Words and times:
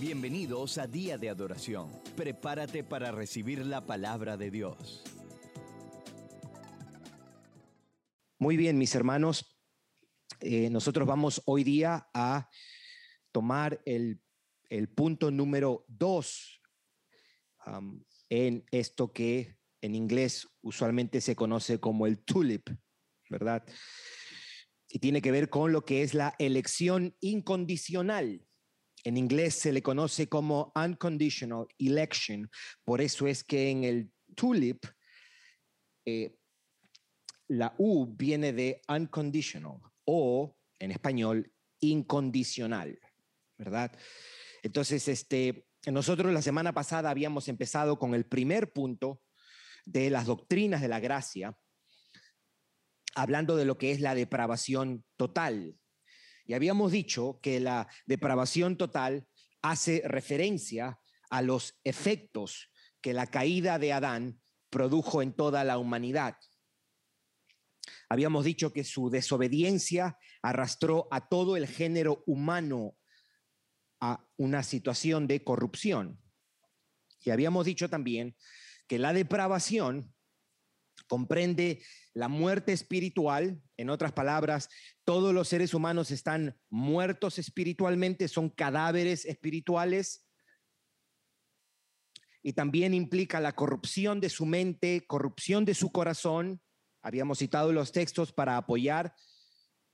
Bienvenidos 0.00 0.76
a 0.78 0.88
Día 0.88 1.18
de 1.18 1.28
Adoración. 1.28 1.88
Prepárate 2.16 2.82
para 2.82 3.12
recibir 3.12 3.64
la 3.64 3.86
palabra 3.86 4.36
de 4.36 4.50
Dios. 4.50 5.04
Muy 8.40 8.56
bien, 8.56 8.76
mis 8.76 8.92
hermanos. 8.96 9.56
Eh, 10.40 10.68
nosotros 10.68 11.06
vamos 11.06 11.42
hoy 11.46 11.62
día 11.62 12.08
a 12.12 12.50
tomar 13.30 13.80
el, 13.84 14.20
punto 14.96 15.30
número 15.30 15.84
dos 15.86 16.60
um, 17.64 18.02
en 18.28 18.64
esto 18.72 19.12
que 19.12 19.56
en 19.80 19.94
inglés 19.94 20.48
usualmente 20.60 21.20
se 21.20 21.36
conoce 21.36 21.78
como 21.78 22.08
el 22.08 22.24
tulip, 22.24 22.68
¿verdad? 23.30 23.64
Y 24.88 24.98
tiene 24.98 25.22
que 25.22 25.30
ver 25.30 25.50
con 25.50 25.70
lo 25.70 25.84
que 25.84 26.02
es 26.02 26.14
la 26.14 26.34
elección 26.40 27.16
incondicional. 27.20 28.44
En 29.04 29.16
inglés 29.18 29.54
se 29.54 29.72
le 29.72 29.82
conoce 29.82 30.28
como 30.28 30.72
unconditional 30.74 31.66
election. 31.78 32.50
Por 32.84 33.00
eso 33.00 33.26
es 33.26 33.44
que 33.44 33.70
en 33.70 33.84
el 33.84 34.10
tulip 34.34 34.84
eh, 36.06 36.36
la 37.48 37.74
U 37.78 38.06
viene 38.16 38.52
de 38.52 38.80
unconditional 38.88 39.78
o 40.06 40.56
en 40.78 40.90
español 40.90 41.52
incondicional, 41.80 42.98
¿verdad? 43.58 43.92
Entonces, 44.62 45.06
este, 45.08 45.66
nosotros 45.86 46.32
la 46.32 46.42
semana 46.42 46.72
pasada 46.72 47.10
habíamos 47.10 47.48
empezado 47.48 47.98
con 47.98 48.14
el 48.14 48.24
primer 48.24 48.72
punto 48.72 49.20
de 49.84 50.08
las 50.08 50.26
doctrinas 50.26 50.80
de 50.80 50.88
la 50.88 51.00
gracia, 51.00 51.56
hablando 53.14 53.56
de 53.56 53.66
lo 53.66 53.76
que 53.76 53.92
es 53.92 54.00
la 54.00 54.14
depravación 54.14 55.04
total. 55.16 55.76
Y 56.44 56.54
habíamos 56.54 56.92
dicho 56.92 57.40
que 57.42 57.60
la 57.60 57.88
depravación 58.06 58.76
total 58.76 59.26
hace 59.62 60.02
referencia 60.04 61.00
a 61.30 61.42
los 61.42 61.78
efectos 61.84 62.70
que 63.00 63.14
la 63.14 63.26
caída 63.26 63.78
de 63.78 63.92
Adán 63.92 64.40
produjo 64.70 65.22
en 65.22 65.32
toda 65.32 65.64
la 65.64 65.78
humanidad. 65.78 66.36
Habíamos 68.08 68.44
dicho 68.44 68.72
que 68.72 68.84
su 68.84 69.10
desobediencia 69.10 70.18
arrastró 70.42 71.08
a 71.10 71.28
todo 71.28 71.56
el 71.56 71.66
género 71.66 72.22
humano 72.26 72.96
a 74.00 74.26
una 74.36 74.62
situación 74.62 75.26
de 75.26 75.42
corrupción. 75.42 76.20
Y 77.20 77.30
habíamos 77.30 77.64
dicho 77.66 77.88
también 77.88 78.36
que 78.86 78.98
la 78.98 79.12
depravación 79.12 80.13
comprende 81.08 81.82
la 82.12 82.28
muerte 82.28 82.72
espiritual, 82.72 83.60
en 83.76 83.90
otras 83.90 84.12
palabras, 84.12 84.68
todos 85.04 85.34
los 85.34 85.48
seres 85.48 85.74
humanos 85.74 86.10
están 86.10 86.58
muertos 86.70 87.38
espiritualmente, 87.38 88.28
son 88.28 88.50
cadáveres 88.50 89.24
espirituales, 89.24 90.24
y 92.44 92.52
también 92.52 92.92
implica 92.92 93.40
la 93.40 93.54
corrupción 93.54 94.20
de 94.20 94.28
su 94.28 94.44
mente, 94.44 95.06
corrupción 95.06 95.64
de 95.64 95.74
su 95.74 95.90
corazón. 95.90 96.60
Habíamos 97.02 97.38
citado 97.38 97.72
los 97.72 97.90
textos 97.90 98.34
para 98.34 98.58
apoyar 98.58 99.14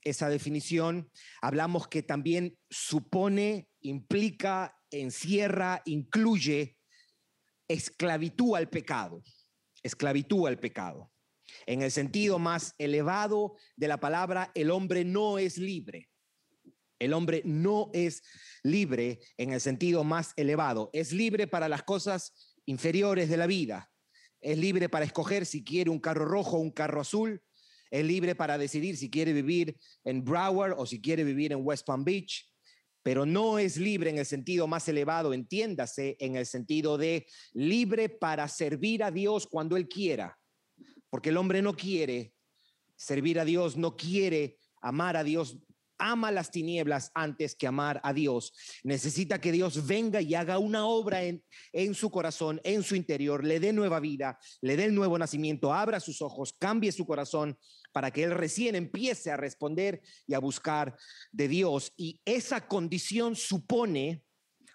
esa 0.01 0.27
definición. 0.27 1.09
Hablamos 1.41 1.87
que 1.87 2.03
también 2.03 2.57
supone, 2.69 3.69
implica, 3.79 4.77
encierra, 4.91 5.81
incluye 5.85 6.77
esclavitud 7.69 8.57
al 8.57 8.69
pecado, 8.69 9.23
esclavitud 9.83 10.47
al 10.47 10.59
pecado. 10.59 11.11
En 11.65 11.81
el 11.81 11.91
sentido 11.91 12.39
más 12.39 12.75
elevado 12.77 13.55
de 13.75 13.87
la 13.87 13.99
palabra, 13.99 14.51
el 14.55 14.71
hombre 14.71 15.03
no 15.03 15.37
es 15.37 15.57
libre. 15.57 16.09
El 16.99 17.13
hombre 17.13 17.41
no 17.45 17.89
es 17.93 18.23
libre 18.63 19.19
en 19.37 19.53
el 19.53 19.61
sentido 19.61 20.03
más 20.03 20.33
elevado. 20.35 20.89
Es 20.93 21.11
libre 21.11 21.47
para 21.47 21.67
las 21.67 21.83
cosas 21.83 22.55
inferiores 22.65 23.27
de 23.27 23.37
la 23.37 23.47
vida. 23.47 23.91
Es 24.39 24.57
libre 24.57 24.87
para 24.87 25.05
escoger 25.05 25.45
si 25.45 25.63
quiere 25.63 25.89
un 25.89 25.99
carro 25.99 26.25
rojo 26.25 26.57
o 26.57 26.61
un 26.61 26.71
carro 26.71 27.01
azul. 27.01 27.41
Es 27.89 28.05
libre 28.05 28.35
para 28.35 28.57
decidir 28.57 28.97
si 28.97 29.09
quiere 29.09 29.33
vivir 29.33 29.77
en 30.03 30.23
Broward 30.23 30.75
o 30.77 30.85
si 30.85 31.01
quiere 31.01 31.23
vivir 31.23 31.51
en 31.51 31.65
West 31.65 31.85
Palm 31.85 32.03
Beach 32.03 32.50
pero 33.03 33.25
no 33.25 33.59
es 33.59 33.77
libre 33.77 34.09
en 34.09 34.17
el 34.17 34.25
sentido 34.25 34.67
más 34.67 34.87
elevado, 34.87 35.33
entiéndase, 35.33 36.17
en 36.19 36.35
el 36.35 36.45
sentido 36.45 36.97
de 36.97 37.25
libre 37.53 38.09
para 38.09 38.47
servir 38.47 39.03
a 39.03 39.11
Dios 39.11 39.47
cuando 39.47 39.77
Él 39.77 39.87
quiera, 39.87 40.39
porque 41.09 41.29
el 41.29 41.37
hombre 41.37 41.61
no 41.61 41.75
quiere 41.75 42.33
servir 42.95 43.39
a 43.39 43.45
Dios, 43.45 43.77
no 43.77 43.95
quiere 43.95 44.59
amar 44.81 45.17
a 45.17 45.23
Dios, 45.23 45.57
ama 46.01 46.31
las 46.31 46.51
tinieblas 46.51 47.11
antes 47.13 47.55
que 47.55 47.67
amar 47.67 48.01
a 48.03 48.11
Dios. 48.11 48.53
Necesita 48.83 49.39
que 49.39 49.51
Dios 49.51 49.85
venga 49.85 50.19
y 50.19 50.33
haga 50.35 50.57
una 50.57 50.85
obra 50.85 51.21
en, 51.23 51.95
su 51.95 52.09
corazón, 52.09 52.59
en 52.63 52.83
su 52.83 52.95
interior, 52.95 53.45
le 53.45 53.59
dé 53.59 53.71
nueva 53.71 53.99
vida, 53.99 54.39
le 54.61 54.75
dé 54.75 54.85
el 54.85 54.95
nuevo 54.95 55.17
nacimiento, 55.17 55.73
abra 55.73 55.99
sus 55.99 56.21
ojos, 56.21 56.53
cambie 56.59 56.91
su 56.91 57.05
corazón 57.05 57.57
para 57.93 58.11
que 58.11 58.23
él 58.23 58.31
recién 58.31 58.75
empiece 58.75 59.31
a 59.31 59.37
responder 59.37 60.01
y 60.25 60.33
a 60.33 60.39
buscar 60.39 60.97
de 61.31 61.47
Dios. 61.47 61.93
Y 61.95 62.19
esa 62.25 62.67
condición 62.67 63.35
supone 63.35 64.23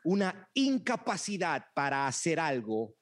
una 0.05 0.49
incapacidad 0.55 1.67
para 1.75 2.07
hacer 2.07 2.39
algo 2.39 2.95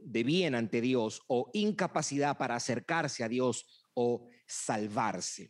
de 0.00 0.24
bien 0.24 0.54
ante 0.54 0.80
Dios 0.80 1.22
o 1.28 1.50
incapacidad 1.52 2.36
para 2.36 2.56
acercarse 2.56 3.22
a 3.22 3.28
Dios 3.28 3.86
o 3.94 4.28
salvarse. 4.46 5.48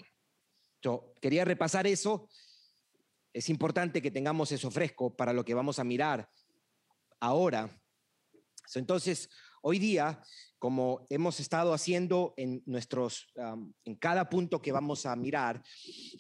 Quería 1.20 1.44
repasar 1.44 1.86
eso. 1.86 2.28
Es 3.32 3.48
importante 3.48 4.00
que 4.00 4.10
tengamos 4.10 4.52
eso 4.52 4.70
fresco 4.70 5.14
para 5.14 5.32
lo 5.32 5.44
que 5.44 5.54
vamos 5.54 5.78
a 5.78 5.84
mirar 5.84 6.28
ahora. 7.20 7.70
Entonces, 8.74 9.28
hoy 9.62 9.78
día 9.78 10.22
como 10.58 11.06
hemos 11.10 11.38
estado 11.40 11.74
haciendo 11.74 12.34
en 12.36 12.62
nuestros, 12.66 13.28
en 13.84 13.94
cada 13.96 14.28
punto 14.28 14.62
que 14.62 14.72
vamos 14.72 15.06
a 15.06 15.14
mirar, 15.14 15.62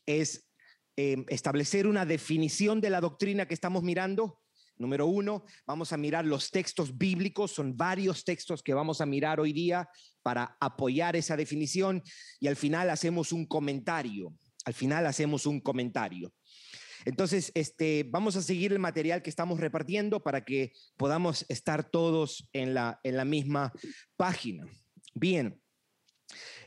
es 0.04 0.48
em, 0.96 1.24
establecer 1.28 1.86
una 1.86 2.06
definición 2.06 2.80
de 2.80 2.90
la 2.90 3.00
doctrina 3.00 3.46
que 3.46 3.54
estamos 3.54 3.82
mirando. 3.82 4.40
Número 4.78 5.06
uno, 5.06 5.44
vamos 5.66 5.92
a 5.92 5.96
mirar 5.96 6.26
los 6.26 6.50
textos 6.50 6.96
bíblicos, 6.98 7.52
son 7.52 7.76
varios 7.76 8.24
textos 8.24 8.62
que 8.62 8.74
vamos 8.74 9.00
a 9.00 9.06
mirar 9.06 9.40
hoy 9.40 9.54
día 9.54 9.88
para 10.22 10.56
apoyar 10.60 11.16
esa 11.16 11.34
definición 11.34 12.02
y 12.38 12.46
al 12.46 12.56
final 12.56 12.90
hacemos 12.90 13.32
un 13.32 13.46
comentario, 13.46 14.34
al 14.66 14.74
final 14.74 15.06
hacemos 15.06 15.46
un 15.46 15.60
comentario. 15.60 16.34
Entonces, 17.04 17.52
este, 17.54 18.04
vamos 18.08 18.34
a 18.34 18.42
seguir 18.42 18.72
el 18.72 18.80
material 18.80 19.22
que 19.22 19.30
estamos 19.30 19.60
repartiendo 19.60 20.22
para 20.22 20.44
que 20.44 20.72
podamos 20.96 21.46
estar 21.48 21.88
todos 21.88 22.48
en 22.52 22.74
la, 22.74 23.00
en 23.04 23.16
la 23.16 23.24
misma 23.24 23.72
página. 24.16 24.66
Bien. 25.14 25.62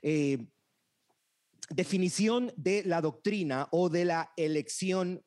Eh, 0.01 0.47
definición 1.69 2.53
de 2.55 2.83
la 2.85 3.01
doctrina 3.01 3.67
o 3.71 3.89
de 3.89 4.05
la 4.05 4.31
elección 4.37 5.21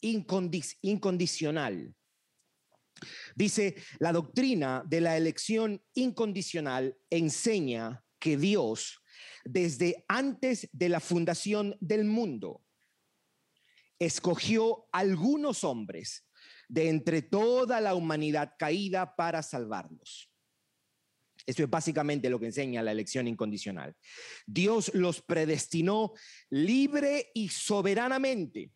incondicional. 0.00 1.94
Dice, 3.36 3.76
la 4.00 4.12
doctrina 4.12 4.82
de 4.84 5.00
la 5.00 5.16
elección 5.16 5.80
incondicional 5.94 6.96
enseña 7.08 8.02
que 8.18 8.36
Dios, 8.36 8.98
desde 9.46 10.04
antes 10.08 10.68
de 10.72 10.88
la 10.88 11.00
fundación 11.00 11.76
del 11.80 12.04
mundo, 12.04 12.64
escogió 13.98 14.88
algunos 14.92 15.64
hombres 15.64 16.26
de 16.68 16.88
entre 16.88 17.22
toda 17.22 17.80
la 17.80 17.94
humanidad 17.94 18.54
caída 18.58 19.14
para 19.14 19.42
salvarlos. 19.42 20.30
Esto 21.46 21.62
es 21.62 21.70
básicamente 21.70 22.28
lo 22.28 22.40
que 22.40 22.46
enseña 22.46 22.82
la 22.82 22.90
elección 22.90 23.28
incondicional. 23.28 23.94
Dios 24.46 24.92
los 24.94 25.22
predestinó 25.22 26.12
libre 26.50 27.30
y 27.34 27.48
soberanamente. 27.48 28.72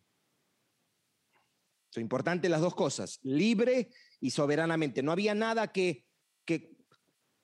Son 1.93 2.03
importantes 2.03 2.49
las 2.49 2.61
dos 2.61 2.77
cosas, 2.77 3.19
libre 3.25 3.91
y 4.21 4.31
soberanamente. 4.31 5.03
No 5.03 5.11
había 5.11 5.35
nada 5.35 5.73
que, 5.73 6.07
que, 6.45 6.77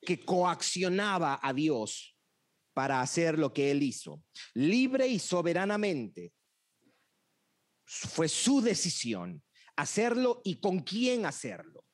que 0.00 0.24
coaccionaba 0.24 1.40
a 1.42 1.52
Dios 1.52 2.15
para 2.76 3.00
hacer 3.00 3.38
lo 3.38 3.54
que 3.54 3.70
él 3.70 3.82
hizo. 3.82 4.22
Libre 4.52 5.08
y 5.08 5.18
soberanamente 5.18 6.34
fue 7.86 8.28
su 8.28 8.60
decisión 8.60 9.42
hacerlo 9.76 10.42
y 10.44 10.56
con 10.56 10.80
quién 10.80 11.24
hacerlo. 11.24 11.86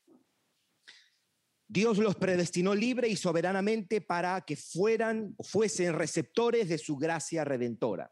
Dios 1.68 1.98
los 1.98 2.16
predestinó 2.16 2.74
libre 2.74 3.06
y 3.06 3.14
soberanamente 3.14 4.00
para 4.00 4.40
que 4.40 4.56
fueran 4.56 5.36
fuesen 5.38 5.94
receptores 5.94 6.68
de 6.68 6.78
su 6.78 6.96
gracia 6.96 7.44
redentora. 7.44 8.10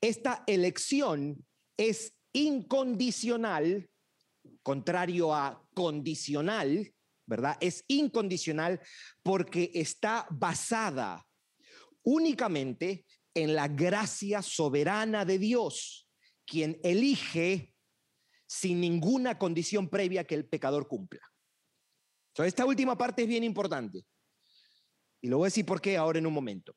Esta 0.00 0.44
elección 0.46 1.44
es 1.76 2.14
incondicional, 2.32 3.90
contrario 4.62 5.34
a 5.34 5.66
condicional, 5.74 6.94
¿verdad? 7.26 7.56
Es 7.60 7.84
incondicional 7.88 8.80
porque 9.24 9.72
está 9.74 10.28
basada 10.30 11.26
únicamente 12.02 13.04
en 13.34 13.54
la 13.54 13.68
gracia 13.68 14.42
soberana 14.42 15.24
de 15.24 15.38
Dios 15.38 16.08
quien 16.46 16.80
elige 16.82 17.72
sin 18.46 18.80
ninguna 18.80 19.38
condición 19.38 19.88
previa 19.88 20.24
que 20.24 20.34
el 20.34 20.48
pecador 20.48 20.88
cumpla. 20.88 21.20
So, 22.36 22.42
esta 22.42 22.64
última 22.64 22.98
parte 22.98 23.22
es 23.22 23.28
bien 23.28 23.44
importante. 23.44 24.04
Y 25.20 25.28
lo 25.28 25.38
voy 25.38 25.46
a 25.46 25.48
decir 25.48 25.64
por 25.64 25.80
qué 25.80 25.96
ahora 25.96 26.18
en 26.18 26.26
un 26.26 26.32
momento. 26.32 26.74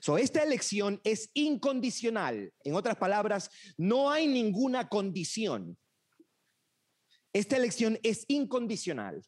So, 0.00 0.18
esta 0.18 0.42
elección 0.42 1.00
es 1.04 1.30
incondicional. 1.34 2.52
En 2.64 2.74
otras 2.74 2.96
palabras, 2.96 3.50
no 3.76 4.10
hay 4.10 4.26
ninguna 4.26 4.88
condición. 4.88 5.78
Esta 7.32 7.56
elección 7.56 8.00
es 8.02 8.24
incondicional 8.26 9.22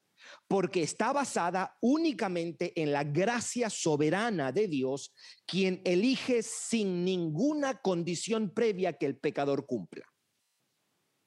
porque 0.48 0.82
está 0.82 1.12
basada 1.12 1.76
únicamente 1.80 2.72
en 2.80 2.92
la 2.92 3.04
gracia 3.04 3.70
soberana 3.70 4.52
de 4.52 4.68
Dios, 4.68 5.14
quien 5.46 5.82
elige 5.84 6.42
sin 6.42 7.04
ninguna 7.04 7.80
condición 7.80 8.52
previa 8.52 8.92
que 8.94 9.06
el 9.06 9.16
pecador 9.16 9.66
cumpla. 9.66 10.06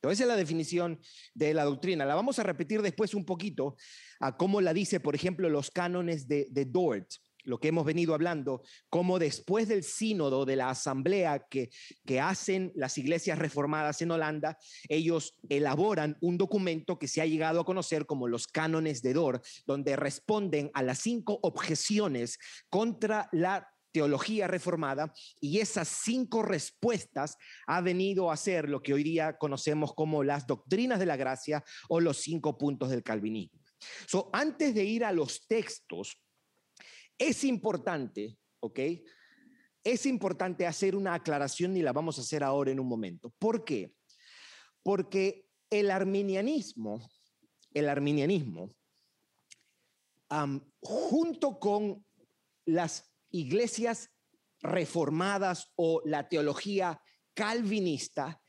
Entonces, 0.02 0.20
esa 0.20 0.24
es 0.24 0.30
la 0.30 0.36
definición 0.38 1.00
de 1.34 1.54
la 1.54 1.66
doctrina. 1.66 2.06
La 2.06 2.16
vamos 2.16 2.40
a 2.40 2.44
repetir 2.44 2.82
después 2.82 3.14
un 3.14 3.26
poquito 3.26 3.76
a 4.22 4.38
cómo 4.38 4.62
la 4.62 4.74
dice, 4.74 5.02
por 5.02 5.14
ejemplo, 5.14 5.50
los 5.50 5.72
cánones 5.72 6.28
de, 6.28 6.48
de 6.52 6.66
Dort 6.66 7.10
lo 7.50 7.60
que 7.60 7.70
hemos 7.70 7.86
venido 7.86 8.14
hablando, 8.14 8.62
como 8.90 9.20
después 9.20 9.68
del 9.68 9.84
sínodo 9.84 10.46
de 10.46 10.56
la 10.56 10.70
asamblea 10.70 11.48
que, 11.50 11.70
que 12.06 12.20
hacen 12.20 12.72
las 12.76 12.98
iglesias 12.98 13.40
reformadas 13.40 14.02
en 14.02 14.12
Holanda, 14.12 14.58
ellos 14.88 15.36
elaboran 15.50 16.18
un 16.22 16.38
documento 16.38 17.00
que 17.00 17.08
se 17.08 17.22
ha 17.22 17.26
llegado 17.26 17.60
a 17.60 17.66
conocer 17.66 18.06
como 18.06 18.28
los 18.28 18.48
cánones 18.48 19.02
de 19.02 19.14
Dor, 19.14 19.42
donde 19.66 19.96
responden 19.96 20.70
a 20.74 20.84
las 20.84 21.00
cinco 21.00 21.40
objeciones 21.42 22.38
contra 22.70 23.28
la 23.32 23.68
teología 23.92 24.48
reformada 24.48 25.12
y 25.42 25.60
esas 25.60 25.88
cinco 25.88 26.44
respuestas 26.44 27.38
ha 27.66 27.82
venido 27.82 28.32
a 28.32 28.38
ser 28.38 28.70
lo 28.70 28.84
que 28.84 28.94
hoy 28.94 29.04
día 29.04 29.38
conocemos 29.38 29.96
como 29.96 30.24
las 30.24 30.46
doctrinas 30.46 31.00
de 31.00 31.08
la 31.08 31.18
gracia 31.18 31.64
o 31.88 32.00
los 32.00 32.18
cinco 32.18 32.58
puntos 32.58 32.92
del 32.92 33.02
calvinismo. 33.02 33.60
So, 34.08 34.30
antes 34.34 34.76
de 34.76 34.84
ir 34.84 35.06
a 35.06 35.12
los 35.12 35.48
textos, 35.48 36.22
es 37.20 37.44
importante, 37.44 38.40
¿ok? 38.62 38.80
Es 39.84 40.06
importante 40.06 40.66
hacer 40.66 40.96
una 40.96 41.14
aclaración 41.14 41.76
y 41.78 41.82
la 41.82 41.94
vamos 41.94 42.18
a 42.18 42.22
hacer 42.22 42.44
ahora 42.44 42.72
en 42.72 42.80
un 42.80 42.88
momento. 42.88 43.34
¿Por 43.38 43.64
qué? 43.66 43.94
Porque 44.82 45.46
el 45.70 45.92
arminianismo, 45.92 47.08
el 47.74 47.90
arminianismo, 47.90 48.74
junto 50.82 51.60
con 51.60 52.06
las 52.66 53.12
iglesias 53.32 54.10
reformadas 54.62 55.72
o 55.76 56.02
la 56.06 56.28
teología 56.30 57.02
calvinista, 57.34 58.42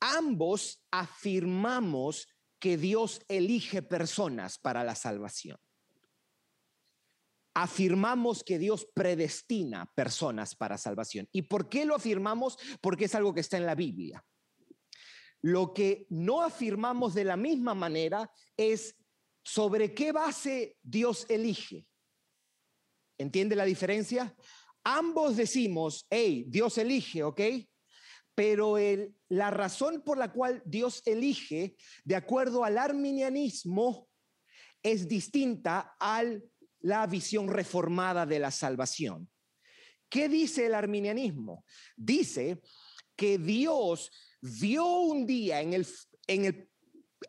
ambos 0.00 0.82
afirmamos 0.90 2.26
que 2.58 2.76
Dios 2.76 3.20
elige 3.28 3.82
personas 3.82 4.58
para 4.58 4.84
la 4.84 4.94
salvación 4.94 5.58
afirmamos 7.54 8.44
que 8.44 8.58
Dios 8.58 8.86
predestina 8.94 9.90
personas 9.94 10.54
para 10.54 10.78
salvación. 10.78 11.28
¿Y 11.32 11.42
por 11.42 11.68
qué 11.68 11.84
lo 11.84 11.94
afirmamos? 11.94 12.56
Porque 12.80 13.06
es 13.06 13.14
algo 13.14 13.34
que 13.34 13.40
está 13.40 13.56
en 13.56 13.66
la 13.66 13.74
Biblia. 13.74 14.24
Lo 15.42 15.72
que 15.72 16.06
no 16.10 16.42
afirmamos 16.42 17.14
de 17.14 17.24
la 17.24 17.36
misma 17.36 17.74
manera 17.74 18.30
es 18.56 18.96
sobre 19.42 19.94
qué 19.94 20.12
base 20.12 20.76
Dios 20.82 21.26
elige. 21.28 21.86
¿Entiende 23.18 23.56
la 23.56 23.64
diferencia? 23.64 24.34
Ambos 24.84 25.36
decimos, 25.36 26.06
hey, 26.10 26.44
Dios 26.48 26.78
elige, 26.78 27.22
¿ok? 27.22 27.40
Pero 28.34 28.78
el, 28.78 29.14
la 29.28 29.50
razón 29.50 30.02
por 30.02 30.16
la 30.16 30.32
cual 30.32 30.62
Dios 30.64 31.02
elige, 31.04 31.76
de 32.04 32.16
acuerdo 32.16 32.64
al 32.64 32.78
arminianismo, 32.78 34.08
es 34.82 35.08
distinta 35.08 35.96
al 35.98 36.42
la 36.80 37.06
visión 37.06 37.48
reformada 37.48 38.26
de 38.26 38.38
la 38.38 38.50
salvación. 38.50 39.28
¿Qué 40.08 40.28
dice 40.28 40.66
el 40.66 40.74
arminianismo? 40.74 41.64
Dice 41.96 42.60
que 43.16 43.38
Dios 43.38 44.10
vio 44.40 44.86
un 45.00 45.26
día 45.26 45.60
en 45.60 45.74
el, 45.74 45.86
en 46.26 46.44
el, 46.46 46.70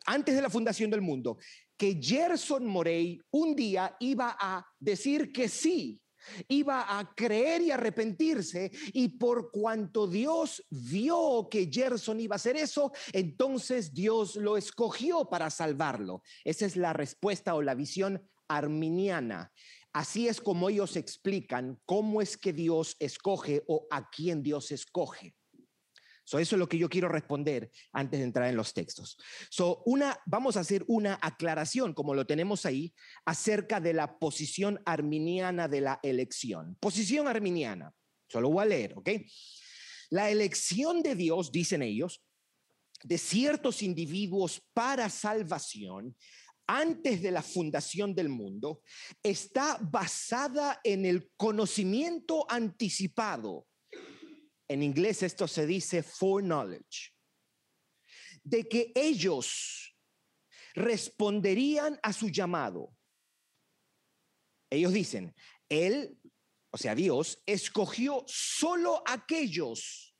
antes 0.06 0.36
de 0.36 0.42
la 0.42 0.50
fundación 0.50 0.90
del 0.90 1.02
mundo 1.02 1.38
que 1.82 2.00
Gerson 2.00 2.68
Morey 2.68 3.20
un 3.32 3.56
día 3.56 3.96
iba 4.00 4.38
a 4.40 4.64
decir 4.80 5.32
que 5.32 5.50
sí, 5.50 6.00
iba 6.48 7.00
a 7.00 7.14
creer 7.16 7.64
y 7.64 7.72
arrepentirse 7.72 8.72
y 8.94 9.18
por 9.18 9.50
cuanto 9.50 10.08
Dios 10.08 10.64
vio 10.70 11.48
que 11.50 11.70
Gerson 11.72 12.20
iba 12.20 12.36
a 12.36 12.38
hacer 12.38 12.56
eso, 12.56 12.92
entonces 13.14 13.94
Dios 13.94 14.36
lo 14.36 14.58
escogió 14.58 15.26
para 15.26 15.50
salvarlo. 15.50 16.22
Esa 16.44 16.68
es 16.68 16.76
la 16.76 16.94
respuesta 16.94 17.56
o 17.56 17.64
la 17.64 17.74
visión 17.74 18.30
arminiana. 18.58 19.52
Así 19.94 20.28
es 20.28 20.40
como 20.40 20.70
ellos 20.70 20.96
explican 20.96 21.80
cómo 21.86 22.22
es 22.22 22.38
que 22.38 22.54
Dios 22.54 22.96
escoge 23.00 23.64
o 23.68 23.88
a 23.92 24.10
quién 24.10 24.42
Dios 24.42 24.72
escoge. 24.72 25.36
So, 26.24 26.40
eso 26.40 26.56
es 26.56 26.60
lo 26.60 26.70
que 26.70 26.78
yo 26.78 26.88
quiero 26.88 27.10
responder 27.10 27.72
antes 27.92 28.20
de 28.20 28.26
entrar 28.26 28.48
en 28.48 28.56
los 28.56 28.74
textos. 28.74 29.18
So, 29.50 29.84
una, 29.86 30.18
vamos 30.26 30.56
a 30.56 30.62
hacer 30.62 30.86
una 30.88 31.20
aclaración, 31.22 31.94
como 31.94 32.14
lo 32.14 32.26
tenemos 32.26 32.66
ahí, 32.66 32.94
acerca 33.26 33.82
de 33.82 33.94
la 33.94 34.18
posición 34.18 34.80
arminiana 34.86 35.68
de 35.68 35.82
la 35.82 36.00
elección. 36.04 36.78
Posición 36.80 37.28
arminiana. 37.28 37.94
Solo 38.30 38.50
voy 38.50 38.64
a 38.64 38.68
leer, 38.68 38.94
¿ok? 38.98 39.10
La 40.10 40.30
elección 40.30 41.04
de 41.04 41.16
Dios, 41.16 41.52
dicen 41.52 41.82
ellos, 41.82 42.24
de 43.04 43.18
ciertos 43.18 43.82
individuos 43.82 44.62
para 44.74 45.10
salvación 45.10 46.16
antes 46.72 47.22
de 47.22 47.32
la 47.32 47.42
fundación 47.42 48.16
del 48.16 48.30
mundo 48.30 48.82
está 49.22 49.78
basada 49.82 50.80
en 50.84 51.06
el 51.06 51.30
conocimiento 51.36 52.46
anticipado. 52.50 53.68
En 54.70 54.82
inglés 54.82 55.22
esto 55.22 55.50
se 55.50 55.66
dice 55.66 56.02
foreknowledge. 56.02 57.14
De 58.44 58.68
que 58.70 58.94
ellos 58.96 59.98
responderían 60.74 62.00
a 62.02 62.14
su 62.14 62.30
llamado. 62.30 62.96
Ellos 64.70 64.94
dicen, 64.94 65.36
Él, 65.68 66.18
o 66.72 66.78
sea, 66.78 66.96
Dios, 66.96 67.44
escogió 67.46 68.24
solo 68.28 69.04
aquellos 69.06 70.16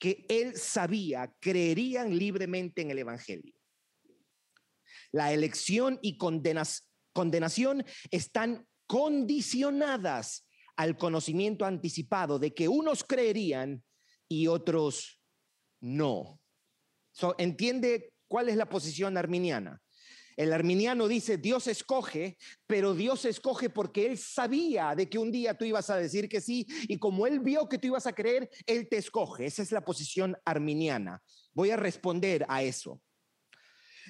que 0.00 0.26
Él 0.28 0.56
sabía 0.56 1.32
creerían 1.38 2.18
libremente 2.18 2.82
en 2.82 2.90
el 2.90 2.98
Evangelio. 2.98 3.57
La 5.12 5.32
elección 5.32 5.98
y 6.02 6.18
condenación 6.18 7.84
están 8.10 8.66
condicionadas 8.86 10.46
al 10.76 10.96
conocimiento 10.96 11.64
anticipado 11.64 12.38
de 12.38 12.54
que 12.54 12.68
unos 12.68 13.04
creerían 13.04 13.82
y 14.28 14.46
otros 14.46 15.20
no. 15.80 16.40
¿Entiende 17.38 18.12
cuál 18.28 18.48
es 18.48 18.56
la 18.56 18.68
posición 18.68 19.16
arminiana? 19.16 19.80
El 20.36 20.52
arminiano 20.52 21.08
dice, 21.08 21.36
Dios 21.36 21.66
escoge, 21.66 22.38
pero 22.68 22.94
Dios 22.94 23.24
escoge 23.24 23.70
porque 23.70 24.06
Él 24.06 24.16
sabía 24.18 24.94
de 24.94 25.08
que 25.08 25.18
un 25.18 25.32
día 25.32 25.58
tú 25.58 25.64
ibas 25.64 25.90
a 25.90 25.96
decir 25.96 26.28
que 26.28 26.40
sí, 26.40 26.64
y 26.82 26.96
como 26.98 27.26
Él 27.26 27.40
vio 27.40 27.68
que 27.68 27.78
tú 27.78 27.88
ibas 27.88 28.06
a 28.06 28.12
creer, 28.12 28.48
Él 28.64 28.88
te 28.88 28.98
escoge. 28.98 29.46
Esa 29.46 29.62
es 29.62 29.72
la 29.72 29.84
posición 29.84 30.36
arminiana. 30.44 31.20
Voy 31.54 31.70
a 31.70 31.76
responder 31.76 32.46
a 32.48 32.62
eso. 32.62 33.02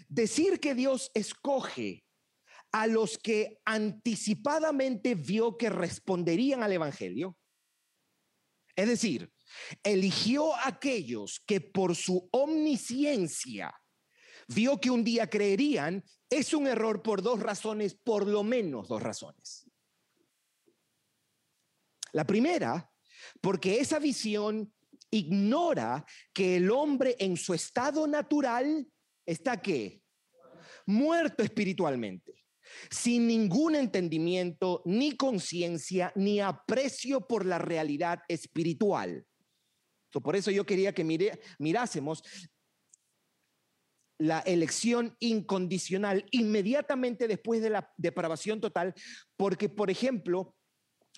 Decir 0.09 0.61
que 0.61 0.75
Dios 0.75 1.11
escoge 1.15 2.05
a 2.73 2.87
los 2.87 3.19
que 3.19 3.61
anticipadamente 3.65 5.15
vio 5.15 5.57
que 5.57 5.71
responderían 5.71 6.63
al 6.63 6.73
Evangelio, 6.73 7.37
es 8.77 8.87
decir, 8.87 9.33
eligió 9.83 10.55
a 10.55 10.69
aquellos 10.69 11.41
que 11.47 11.61
por 11.61 11.97
su 11.97 12.29
omnisciencia 12.31 13.75
vio 14.49 14.81
que 14.81 14.91
un 14.91 15.03
día 15.03 15.29
creerían, 15.29 16.05
es 16.31 16.55
un 16.55 16.67
error 16.67 17.03
por 17.03 17.23
dos 17.23 17.41
razones, 17.41 17.95
por 17.95 18.27
lo 18.27 18.45
menos 18.45 18.89
dos 18.89 19.03
razones. 19.03 19.69
La 22.13 22.25
primera, 22.25 22.91
porque 23.41 23.81
esa 23.81 23.99
visión 23.99 24.73
ignora 25.11 26.05
que 26.33 26.57
el 26.57 26.71
hombre 26.71 27.17
en 27.19 27.37
su 27.37 27.55
estado 27.55 28.07
natural 28.07 28.87
está 29.29 29.61
qué? 29.61 30.03
Muerto 30.87 31.43
espiritualmente, 31.43 32.33
sin 32.91 33.27
ningún 33.27 33.77
entendimiento, 33.77 34.83
ni 34.87 35.17
conciencia, 35.17 36.13
ni 36.17 36.41
aprecio 36.41 37.27
por 37.27 37.45
la 37.45 37.59
realidad 37.59 38.21
espiritual. 38.27 39.27
por 40.23 40.35
eso 40.35 40.51
yo 40.51 40.65
quería 40.65 40.95
que 40.95 41.05
mire, 41.05 41.39
mirásemos 41.59 42.23
la 44.19 44.41
elección 44.41 45.15
incondicional 45.21 46.25
inmediatamente 46.33 47.29
después 47.29 47.61
de 47.63 47.71
la 47.71 47.93
depravación 47.99 48.61
total, 48.61 48.95
porque, 49.37 49.69
por 49.69 49.91
ejemplo, 49.91 50.57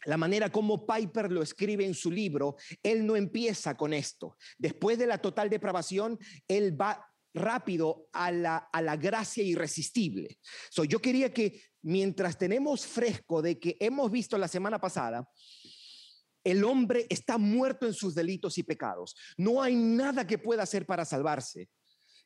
la 0.04 0.16
manera 0.16 0.50
como 0.50 0.84
Piper 0.84 1.30
lo 1.30 1.42
escribe 1.42 1.86
en 1.86 1.94
su 1.94 2.10
libro, 2.10 2.56
él 2.82 3.06
no 3.06 3.16
empieza 3.16 3.76
con 3.76 3.92
esto. 3.92 4.36
Después 4.58 4.98
de 4.98 5.06
la 5.06 5.18
total 5.18 5.48
depravación, 5.48 6.18
él 6.48 6.78
va 6.78 7.09
rápido 7.34 8.08
a 8.12 8.30
la, 8.30 8.56
a 8.56 8.82
la 8.82 8.96
gracia 8.96 9.42
irresistible. 9.42 10.38
So, 10.70 10.84
yo 10.84 11.00
quería 11.00 11.32
que 11.32 11.62
mientras 11.82 12.36
tenemos 12.38 12.86
fresco 12.86 13.42
de 13.42 13.58
que 13.58 13.76
hemos 13.80 14.10
visto 14.10 14.36
la 14.38 14.48
semana 14.48 14.80
pasada, 14.80 15.28
el 16.44 16.64
hombre 16.64 17.06
está 17.08 17.38
muerto 17.38 17.86
en 17.86 17.94
sus 17.94 18.14
delitos 18.14 18.58
y 18.58 18.62
pecados. 18.62 19.14
No 19.36 19.62
hay 19.62 19.74
nada 19.74 20.26
que 20.26 20.38
pueda 20.38 20.62
hacer 20.62 20.86
para 20.86 21.04
salvarse. 21.04 21.68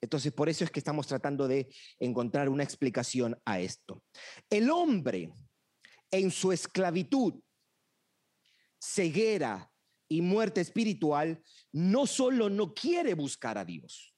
Entonces, 0.01 0.33
por 0.33 0.49
eso 0.49 0.65
es 0.65 0.71
que 0.71 0.81
estamos 0.81 1.07
tratando 1.07 1.49
de 1.49 1.69
encontrar 1.99 2.49
una 2.49 2.63
explicación 2.63 3.41
a 3.45 3.61
esto. 3.61 4.03
El 4.51 4.71
hombre 4.71 5.33
en 6.11 6.31
su 6.31 6.53
esclavitud, 6.53 7.35
ceguera 8.81 9.73
y 10.09 10.21
muerte 10.21 10.61
espiritual, 10.61 11.43
no 11.73 12.07
solo 12.07 12.51
no 12.51 12.75
quiere 12.75 13.15
buscar 13.15 13.57
a 13.59 13.65
Dios, 13.65 14.14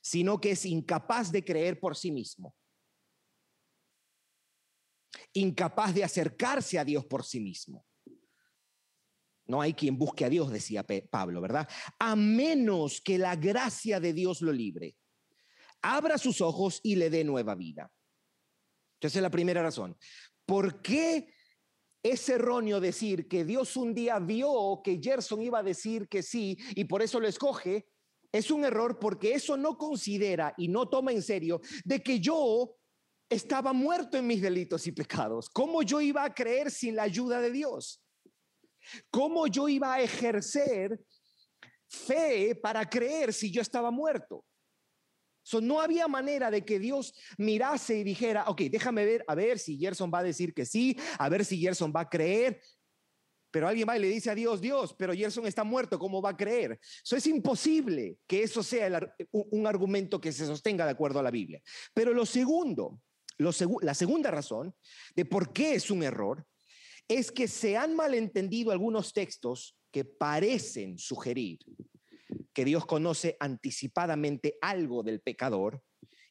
sino 0.00 0.40
que 0.40 0.52
es 0.52 0.64
incapaz 0.64 1.30
de 1.30 1.44
creer 1.44 1.78
por 1.78 1.96
sí 1.96 2.10
mismo, 2.10 2.54
incapaz 5.32 5.94
de 5.94 6.04
acercarse 6.04 6.78
a 6.78 6.84
Dios 6.84 7.04
por 7.06 7.24
sí 7.24 7.40
mismo. 7.40 7.86
No 9.46 9.60
hay 9.60 9.74
quien 9.74 9.98
busque 9.98 10.24
a 10.24 10.28
Dios, 10.28 10.50
decía 10.50 10.86
Pablo, 11.10 11.40
¿verdad? 11.40 11.68
A 11.98 12.14
menos 12.14 13.00
que 13.00 13.18
la 13.18 13.34
gracia 13.34 13.98
de 13.98 14.12
Dios 14.12 14.42
lo 14.42 14.52
libre, 14.52 14.96
abra 15.82 16.18
sus 16.18 16.40
ojos 16.40 16.80
y 16.84 16.94
le 16.96 17.10
dé 17.10 17.24
nueva 17.24 17.54
vida. 17.54 17.92
Entonces 18.94 19.16
es 19.16 19.22
la 19.22 19.30
primera 19.30 19.62
razón. 19.62 19.96
¿Por 20.46 20.80
qué 20.82 21.34
es 22.02 22.28
erróneo 22.28 22.80
decir 22.80 23.28
que 23.28 23.44
Dios 23.44 23.76
un 23.76 23.94
día 23.94 24.18
vio 24.18 24.80
que 24.84 25.00
Gerson 25.02 25.42
iba 25.42 25.58
a 25.58 25.64
decir 25.64 26.08
que 26.08 26.22
sí 26.22 26.56
y 26.74 26.84
por 26.84 27.02
eso 27.02 27.18
lo 27.18 27.26
escoge? 27.26 27.88
Es 28.32 28.50
un 28.50 28.64
error 28.64 28.98
porque 28.98 29.34
eso 29.34 29.56
no 29.56 29.76
considera 29.76 30.54
y 30.56 30.68
no 30.68 30.88
toma 30.88 31.12
en 31.12 31.22
serio 31.22 31.60
de 31.84 32.02
que 32.02 32.20
yo 32.20 32.76
estaba 33.28 33.72
muerto 33.72 34.16
en 34.18 34.26
mis 34.26 34.40
delitos 34.40 34.86
y 34.86 34.92
pecados. 34.92 35.48
¿Cómo 35.50 35.82
yo 35.82 36.00
iba 36.00 36.24
a 36.24 36.34
creer 36.34 36.70
sin 36.70 36.96
la 36.96 37.04
ayuda 37.04 37.40
de 37.40 37.50
Dios? 37.50 38.02
¿Cómo 39.10 39.46
yo 39.46 39.68
iba 39.68 39.94
a 39.94 40.00
ejercer 40.00 41.00
fe 41.88 42.54
para 42.54 42.88
creer 42.88 43.32
si 43.32 43.50
yo 43.50 43.62
estaba 43.62 43.90
muerto? 43.90 44.44
no 45.60 45.80
había 45.80 46.06
manera 46.06 46.50
de 46.50 46.64
que 46.64 46.78
Dios 46.78 47.12
mirase 47.38 47.98
y 47.98 48.04
dijera, 48.04 48.44
ok, 48.46 48.60
déjame 48.70 49.04
ver, 49.04 49.24
a 49.26 49.34
ver 49.34 49.58
si 49.58 49.76
Gerson 49.78 50.10
va 50.14 50.20
a 50.20 50.22
decir 50.22 50.54
que 50.54 50.64
sí, 50.64 50.96
a 51.18 51.28
ver 51.28 51.44
si 51.44 51.58
Gerson 51.58 51.92
va 51.96 52.02
a 52.02 52.08
creer. 52.08 52.60
Pero 53.50 53.68
alguien 53.68 53.88
va 53.88 53.96
y 53.96 54.00
le 54.00 54.08
dice 54.08 54.30
a 54.30 54.34
Dios, 54.34 54.60
Dios, 54.60 54.94
pero 54.96 55.14
Gerson 55.14 55.46
está 55.46 55.64
muerto, 55.64 55.98
¿cómo 55.98 56.22
va 56.22 56.30
a 56.30 56.36
creer? 56.36 56.78
Eso 57.04 57.16
es 57.16 57.26
imposible 57.26 58.18
que 58.26 58.42
eso 58.42 58.62
sea 58.62 59.14
un 59.32 59.66
argumento 59.66 60.20
que 60.20 60.32
se 60.32 60.46
sostenga 60.46 60.84
de 60.84 60.92
acuerdo 60.92 61.18
a 61.18 61.22
la 61.22 61.30
Biblia. 61.30 61.60
Pero 61.92 62.12
lo 62.12 62.26
segundo, 62.26 63.00
la 63.38 63.94
segunda 63.94 64.30
razón 64.30 64.74
de 65.16 65.24
por 65.24 65.52
qué 65.52 65.74
es 65.74 65.90
un 65.90 66.02
error 66.02 66.46
es 67.08 67.32
que 67.32 67.48
se 67.48 67.76
han 67.76 67.96
malentendido 67.96 68.70
algunos 68.70 69.12
textos 69.12 69.76
que 69.90 70.04
parecen 70.04 70.96
sugerir 70.96 71.58
que 72.52 72.64
Dios 72.64 72.86
conoce 72.86 73.36
anticipadamente 73.40 74.58
algo 74.60 75.02
del 75.02 75.20
pecador 75.20 75.82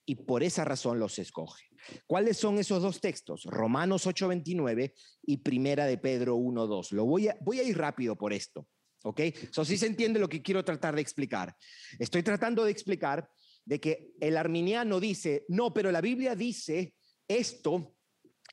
y 0.06 0.15
por 0.15 0.44
esa 0.44 0.65
razón 0.65 1.00
los 1.00 1.20
escoge. 1.20 1.65
¿Cuáles 2.08 2.38
son 2.38 2.58
esos 2.60 2.82
dos 2.82 3.00
textos? 3.00 3.44
Romanos 3.46 4.06
8:29 4.08 4.94
y 5.24 5.38
Primera 5.38 5.86
de 5.86 5.98
Pedro 5.98 6.36
1:2. 6.36 6.91
Lo 6.91 7.06
voy 7.06 7.27
a 7.27 7.38
voy 7.41 7.60
a 7.60 7.63
ir 7.63 7.77
rápido 7.77 8.15
por 8.15 8.34
esto, 8.34 8.68
¿ok? 9.03 9.20
Eso 9.20 9.63
sí 9.65 9.77
se 9.77 9.88
entiende 9.88 10.20
lo 10.20 10.29
que 10.29 10.41
quiero 10.41 10.63
tratar 10.63 10.96
de 10.96 11.01
explicar. 11.01 11.56
Estoy 12.00 12.24
tratando 12.24 12.65
de 12.65 12.72
explicar 12.72 13.29
de 13.65 13.79
que 13.79 14.12
el 14.20 14.38
arminiano 14.38 15.00
dice, 15.00 15.46
"No, 15.48 15.74
pero 15.74 15.91
la 15.91 16.01
Biblia 16.01 16.36
dice 16.36 16.96
esto 17.27 17.96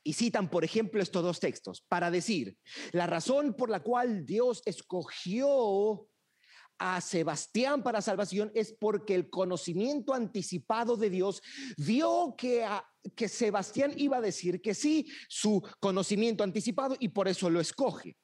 y 0.03 0.13
citan, 0.13 0.49
por 0.49 0.63
ejemplo, 0.63 1.01
estos 1.01 1.23
dos 1.23 1.39
textos 1.39 1.83
para 1.89 2.09
decir, 2.11 2.57
la 2.93 3.07
razón 3.07 3.55
por 3.55 3.69
la 3.69 3.81
cual 3.81 4.25
Dios 4.25 4.61
escogió 4.65 6.07
a 6.79 7.01
Sebastián 7.01 7.83
para 7.83 8.01
salvación 8.01 8.51
es 8.53 8.73
porque 8.73 9.15
el 9.15 9.29
conocimiento 9.29 10.13
anticipado 10.13 10.95
de 10.97 11.09
Dios 11.09 11.41
vio 11.77 12.35
que, 12.37 12.67
que 13.15 13.27
Sebastián 13.27 13.93
iba 13.97 14.17
a 14.17 14.21
decir 14.21 14.61
que 14.61 14.73
sí, 14.73 15.07
su 15.27 15.61
conocimiento 15.79 16.43
anticipado, 16.43 16.95
y 16.99 17.09
por 17.09 17.27
eso 17.27 17.49
lo 17.49 17.59
escoge. 17.59 18.17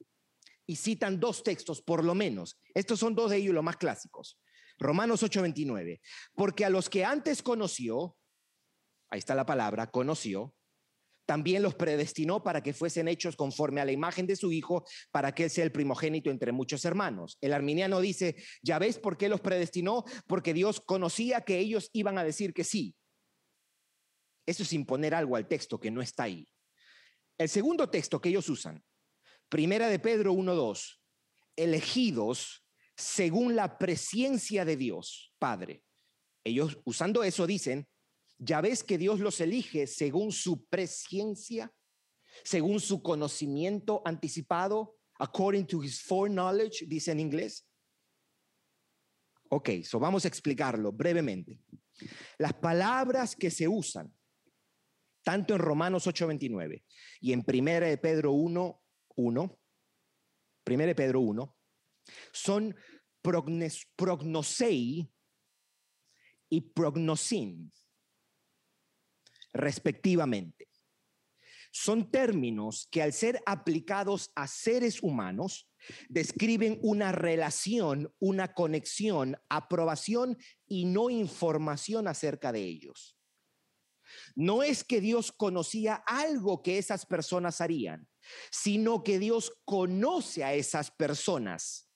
Y 0.66 0.76
citan 0.78 1.20
dos 1.20 1.44
textos, 1.44 1.82
por 1.82 2.04
lo 2.04 2.16
menos. 2.16 2.60
Estos 2.74 3.00
son 3.00 3.16
dos 3.16 3.32
de 3.32 3.38
ellos 3.38 3.54
los 3.54 3.64
más 3.64 3.78
clásicos. 3.78 4.40
Romanos 4.80 5.24
8:29. 5.24 6.00
Porque 6.36 6.66
a 6.66 6.70
los 6.70 6.90
que 6.90 7.06
antes 7.06 7.44
conoció, 7.44 8.16
ahí 9.10 9.20
está 9.20 9.36
la 9.36 9.46
palabra, 9.46 9.92
conoció, 9.92 10.54
también 11.26 11.64
los 11.64 11.76
predestinó 11.76 12.44
para 12.44 12.62
que 12.62 12.74
fuesen 12.74 13.08
hechos 13.08 13.36
conforme 13.36 13.82
a 13.82 13.86
la 13.86 13.92
imagen 13.92 14.28
de 14.28 14.36
su 14.36 14.52
Hijo, 14.52 14.86
para 15.12 15.34
que 15.34 15.46
Él 15.46 15.50
sea 15.50 15.64
el 15.64 15.72
primogénito 15.72 16.30
entre 16.30 16.52
muchos 16.52 16.86
hermanos. 16.86 17.38
El 17.42 17.54
arminiano 17.54 18.02
dice, 18.02 18.36
ya 18.62 18.80
ves 18.80 19.00
por 19.00 19.18
qué 19.18 19.30
los 19.30 19.42
predestinó, 19.42 20.04
porque 20.28 20.54
Dios 20.54 20.82
conocía 20.82 21.42
que 21.42 21.60
ellos 21.60 21.90
iban 21.94 22.18
a 22.18 22.24
decir 22.24 22.54
que 22.54 22.64
sí. 22.64 22.96
Eso 24.46 24.64
es 24.64 24.74
imponer 24.74 25.16
algo 25.16 25.36
al 25.36 25.48
texto 25.48 25.80
que 25.80 25.92
no 25.92 26.02
está 26.02 26.24
ahí. 26.24 26.48
El 27.38 27.50
segundo 27.50 27.90
texto 27.90 28.20
que 28.20 28.30
ellos 28.30 28.50
usan, 28.50 28.84
Primera 29.50 29.88
de 29.88 30.00
Pedro 30.00 30.34
1.2, 30.34 31.00
elegidos 31.56 32.66
según 32.96 33.56
la 33.56 33.78
presencia 33.78 34.66
de 34.66 34.78
Dios, 34.78 35.34
Padre. 35.40 35.84
Ellos 36.44 36.80
usando 36.84 37.24
eso 37.24 37.48
dicen, 37.48 37.88
ya 38.44 38.62
ves 38.62 38.84
que 38.84 38.98
Dios 38.98 39.20
los 39.20 39.40
elige 39.40 39.88
según 39.88 40.32
su 40.32 40.66
presciencia, 40.66 41.74
según 42.44 42.80
su 42.80 43.02
conocimiento 43.02 44.02
anticipado, 44.06 44.98
according 45.20 45.66
to 45.66 45.82
his 45.84 46.02
foreknowledge, 46.02 46.86
dice 46.88 47.12
en 47.12 47.20
inglés. 47.20 47.68
Ok, 49.50 49.70
so 49.84 50.00
vamos 50.00 50.26
a 50.26 50.28
explicarlo 50.28 50.92
brevemente. 50.92 51.60
Las 52.40 52.54
palabras 52.54 53.36
que 53.36 53.52
se 53.52 53.68
usan, 53.68 54.14
tanto 55.24 55.54
en 55.54 55.60
Romanos 55.60 56.08
8:29 56.08 56.84
y 57.22 57.34
en 57.34 57.44
1 57.48 57.86
de 57.86 57.98
Pedro 57.98 58.32
1, 58.34 58.82
1, 59.16 59.60
1 60.66 60.86
de 60.86 60.96
Pedro 60.96 61.22
1, 61.22 61.56
son 62.34 62.76
prognosei 63.96 65.10
y 66.50 66.62
prognosin 66.62 67.72
respectivamente. 69.54 70.68
Son 71.72 72.12
términos 72.12 72.88
que 72.92 73.02
al 73.02 73.14
ser 73.14 73.42
aplicados 73.46 74.32
a 74.36 74.48
seres 74.48 75.02
humanos 75.02 75.70
describen 76.08 76.80
una 76.84 77.12
relación, 77.12 78.14
una 78.20 78.54
conexión, 78.54 79.38
aprobación 79.50 80.38
y 80.68 80.86
no 80.86 81.10
información 81.10 82.08
acerca 82.08 82.52
de 82.52 82.62
ellos. 82.62 83.18
No 84.36 84.62
es 84.62 84.84
que 84.84 85.02
Dios 85.02 85.32
conocía 85.32 85.96
algo 86.06 86.62
que 86.62 86.78
esas 86.78 87.06
personas 87.08 87.60
harían, 87.62 88.08
sino 88.52 89.04
que 89.04 89.18
Dios 89.18 89.54
conoce 89.66 90.44
a 90.44 90.54
esas 90.54 90.92
personas 90.92 91.90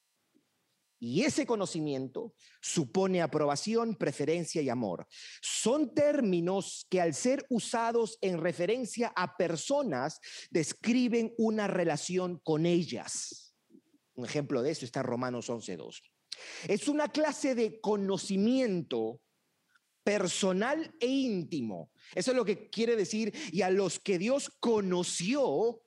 y 1.00 1.24
ese 1.24 1.46
conocimiento 1.46 2.34
supone 2.62 3.22
aprobación, 3.22 3.96
preferencia 3.96 4.62
y 4.62 4.70
amor. 4.70 5.08
Son 5.42 5.94
términos 5.94 6.86
que 6.90 7.02
al 7.02 7.14
ser 7.14 7.46
usados 7.50 8.18
en 8.22 8.40
referencia 8.40 9.14
a 9.16 9.38
personas 9.38 10.20
describen 10.50 11.34
una 11.38 11.68
relación 11.68 12.40
con 12.44 12.66
ellas. 12.66 13.56
Un 14.16 14.26
ejemplo 14.26 14.64
de 14.64 14.72
eso 14.72 14.86
está 14.86 15.04
Romanos 15.04 15.50
11.2. 15.50 16.02
Es 16.68 16.88
una 16.88 17.08
clase 17.10 17.56
de 17.56 17.80
conocimiento 17.80 19.22
personal 20.04 20.96
e 21.00 21.08
íntimo. 21.08 21.92
Eso 22.16 22.32
es 22.32 22.38
lo 22.38 22.46
que 22.46 22.70
quiere 22.70 22.96
decir. 22.96 23.34
Y 23.52 23.62
a 23.62 23.70
los 23.70 24.00
que 24.00 24.18
Dios 24.18 24.50
conoció, 24.60 25.82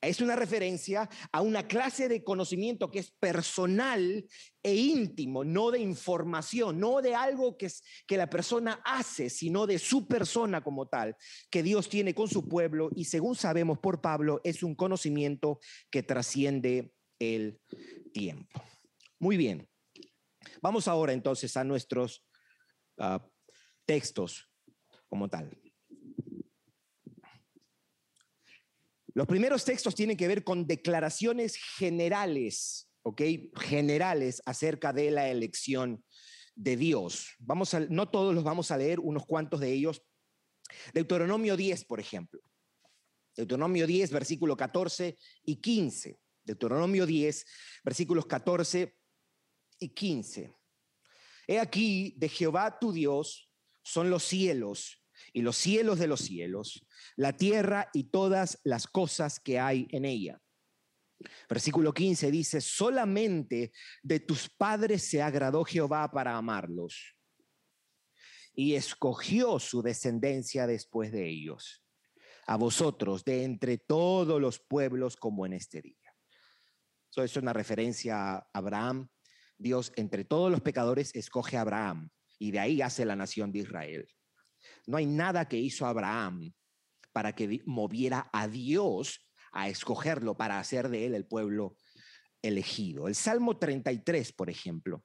es 0.00 0.20
una 0.20 0.36
referencia 0.36 1.08
a 1.32 1.42
una 1.42 1.66
clase 1.66 2.08
de 2.08 2.24
conocimiento 2.24 2.90
que 2.90 3.00
es 3.00 3.10
personal 3.10 4.26
e 4.62 4.74
íntimo, 4.74 5.44
no 5.44 5.70
de 5.70 5.80
información, 5.80 6.80
no 6.80 7.02
de 7.02 7.14
algo 7.14 7.56
que, 7.56 7.66
es, 7.66 7.82
que 8.06 8.16
la 8.16 8.30
persona 8.30 8.80
hace, 8.84 9.30
sino 9.30 9.66
de 9.66 9.78
su 9.78 10.06
persona 10.06 10.62
como 10.62 10.86
tal, 10.86 11.16
que 11.50 11.62
Dios 11.62 11.88
tiene 11.88 12.14
con 12.14 12.28
su 12.28 12.48
pueblo 12.48 12.90
y 12.94 13.04
según 13.04 13.36
sabemos 13.36 13.78
por 13.78 14.00
Pablo, 14.00 14.40
es 14.44 14.62
un 14.62 14.74
conocimiento 14.74 15.60
que 15.90 16.02
trasciende 16.02 16.92
el 17.18 17.60
tiempo. 18.12 18.62
Muy 19.18 19.36
bien. 19.36 19.68
Vamos 20.62 20.88
ahora 20.88 21.12
entonces 21.12 21.56
a 21.56 21.64
nuestros 21.64 22.24
ah, 22.98 23.26
textos 23.84 24.48
como 25.08 25.28
tal. 25.28 25.56
Los 29.14 29.26
primeros 29.26 29.64
textos 29.64 29.94
tienen 29.94 30.16
que 30.16 30.28
ver 30.28 30.44
con 30.44 30.66
declaraciones 30.66 31.56
generales, 31.56 32.90
¿ok? 33.02 33.22
Generales 33.56 34.42
acerca 34.46 34.92
de 34.92 35.10
la 35.10 35.28
elección 35.28 36.04
de 36.54 36.76
Dios. 36.76 37.34
Vamos 37.38 37.74
a, 37.74 37.80
no 37.80 38.08
todos 38.08 38.34
los 38.34 38.44
vamos 38.44 38.70
a 38.70 38.76
leer, 38.76 39.00
unos 39.00 39.26
cuantos 39.26 39.60
de 39.60 39.72
ellos. 39.72 40.02
Deuteronomio 40.94 41.56
10, 41.56 41.84
por 41.86 41.98
ejemplo. 41.98 42.40
Deuteronomio 43.36 43.86
10, 43.86 44.10
versículo 44.10 44.56
14 44.56 45.16
y 45.44 45.56
15. 45.56 46.20
Deuteronomio 46.44 47.06
10, 47.06 47.46
versículos 47.84 48.26
14 48.26 48.96
y 49.78 49.88
15. 49.88 50.54
He 51.46 51.58
aquí, 51.58 52.14
de 52.16 52.28
Jehová 52.28 52.78
tu 52.78 52.92
Dios 52.92 53.50
son 53.82 54.10
los 54.10 54.22
cielos 54.24 54.99
y 55.32 55.42
los 55.42 55.56
cielos 55.56 55.98
de 55.98 56.06
los 56.06 56.20
cielos, 56.20 56.86
la 57.16 57.36
tierra 57.36 57.88
y 57.92 58.04
todas 58.04 58.60
las 58.64 58.86
cosas 58.86 59.40
que 59.40 59.58
hay 59.58 59.86
en 59.90 60.04
ella. 60.04 60.40
Versículo 61.48 61.92
15 61.92 62.30
dice, 62.30 62.60
solamente 62.60 63.72
de 64.02 64.20
tus 64.20 64.48
padres 64.48 65.02
se 65.02 65.22
agradó 65.22 65.64
Jehová 65.64 66.10
para 66.10 66.36
amarlos 66.36 67.16
y 68.54 68.74
escogió 68.74 69.58
su 69.58 69.82
descendencia 69.82 70.66
después 70.66 71.12
de 71.12 71.28
ellos, 71.28 71.84
a 72.46 72.56
vosotros 72.56 73.24
de 73.24 73.44
entre 73.44 73.78
todos 73.78 74.40
los 74.40 74.58
pueblos 74.58 75.16
como 75.16 75.46
en 75.46 75.52
este 75.52 75.82
día. 75.82 75.96
Eso 77.10 77.22
es 77.24 77.36
una 77.36 77.52
referencia 77.52 78.36
a 78.36 78.48
Abraham. 78.52 79.08
Dios 79.58 79.92
entre 79.96 80.24
todos 80.24 80.50
los 80.50 80.60
pecadores 80.60 81.14
escoge 81.14 81.56
a 81.56 81.62
Abraham 81.62 82.10
y 82.38 82.50
de 82.52 82.60
ahí 82.60 82.82
hace 82.82 83.04
la 83.04 83.16
nación 83.16 83.52
de 83.52 83.60
Israel. 83.60 84.08
No 84.86 84.96
hay 84.96 85.06
nada 85.06 85.48
que 85.48 85.58
hizo 85.58 85.86
Abraham 85.86 86.52
para 87.12 87.34
que 87.34 87.62
moviera 87.66 88.30
a 88.32 88.48
Dios 88.48 89.26
a 89.52 89.68
escogerlo 89.68 90.36
para 90.36 90.58
hacer 90.58 90.88
de 90.88 91.06
él 91.06 91.14
el 91.14 91.26
pueblo 91.26 91.76
elegido. 92.42 93.08
El 93.08 93.14
Salmo 93.14 93.58
33, 93.58 94.32
por 94.32 94.50
ejemplo. 94.50 95.04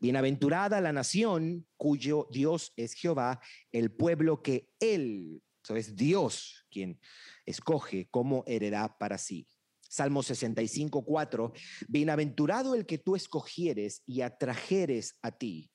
Bienaventurada 0.00 0.80
la 0.80 0.92
nación 0.92 1.66
cuyo 1.76 2.26
Dios 2.30 2.72
es 2.76 2.94
Jehová, 2.94 3.40
el 3.70 3.92
pueblo 3.92 4.42
que 4.42 4.70
él, 4.80 5.42
eso 5.62 5.76
es 5.76 5.94
Dios 5.94 6.66
quien 6.70 6.98
escoge 7.46 8.08
como 8.10 8.44
heredad 8.46 8.92
para 8.98 9.18
sí. 9.18 9.46
Salmo 9.80 10.22
65, 10.22 11.04
4. 11.04 11.52
Bienaventurado 11.86 12.74
el 12.74 12.84
que 12.84 12.98
tú 12.98 13.14
escogieres 13.14 14.02
y 14.06 14.22
atrajeres 14.22 15.18
a 15.22 15.30
ti. 15.30 15.70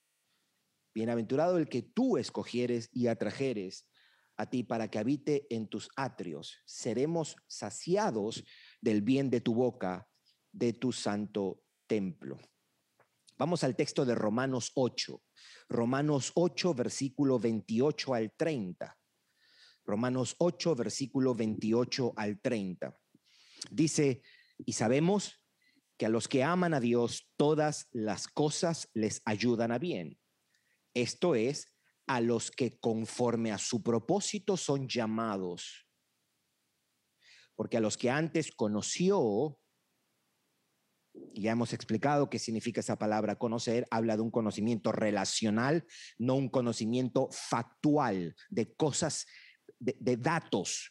Bienaventurado 0.94 1.58
el 1.58 1.70
que 1.70 1.82
tú 1.82 2.18
escogieres 2.18 2.90
y 2.92 3.08
atrajeres 3.08 3.88
a 4.38 4.50
ti 4.50 4.64
para 4.64 4.90
que 4.90 5.00
habite 5.00 5.48
en 5.50 5.68
tus 5.68 5.90
atrios. 5.96 6.58
Seremos 6.66 7.36
saciados 7.48 8.44
del 8.82 9.02
bien 9.02 9.30
de 9.30 9.42
tu 9.42 9.54
boca, 9.54 10.08
de 10.52 10.74
tu 10.74 10.92
santo 10.92 11.62
templo. 11.88 12.40
Vamos 13.38 13.64
al 13.64 13.76
texto 13.76 14.06
de 14.06 14.16
Romanos 14.16 14.72
8. 14.76 15.22
Romanos 15.70 16.32
8, 16.36 16.74
versículo 16.74 17.40
28 17.40 18.14
al 18.14 18.32
30. 18.36 18.98
Romanos 19.86 20.36
8, 20.40 20.76
versículo 20.76 21.34
28 21.34 22.14
al 22.18 22.42
30. 22.42 22.98
Dice, 23.72 24.22
y 24.66 24.74
sabemos 24.74 25.40
que 25.98 26.06
a 26.06 26.10
los 26.10 26.28
que 26.28 26.44
aman 26.44 26.74
a 26.74 26.82
Dios 26.82 27.32
todas 27.38 27.88
las 27.92 28.28
cosas 28.28 28.90
les 28.94 29.22
ayudan 29.24 29.72
a 29.72 29.80
bien. 29.80 30.19
Esto 30.94 31.36
es, 31.36 31.68
a 32.08 32.22
los 32.22 32.50
que 32.50 32.80
conforme 32.80 33.52
a 33.52 33.58
su 33.60 33.84
propósito 33.84 34.58
son 34.58 34.88
llamados. 34.88 35.88
Porque 37.56 37.78
a 37.78 37.82
los 37.82 37.98
que 37.98 38.10
antes 38.10 38.52
conoció, 38.52 39.60
ya 41.34 41.52
hemos 41.52 41.74
explicado 41.74 42.30
qué 42.30 42.40
significa 42.40 42.82
esa 42.82 42.98
palabra 42.98 43.38
conocer, 43.38 43.86
habla 43.92 44.16
de 44.16 44.24
un 44.24 44.32
conocimiento 44.32 44.92
relacional, 44.92 45.86
no 46.18 46.36
un 46.36 46.50
conocimiento 46.50 47.30
factual, 47.32 48.36
de 48.50 48.74
cosas, 48.74 49.26
de, 49.80 50.18
datos. 50.18 50.90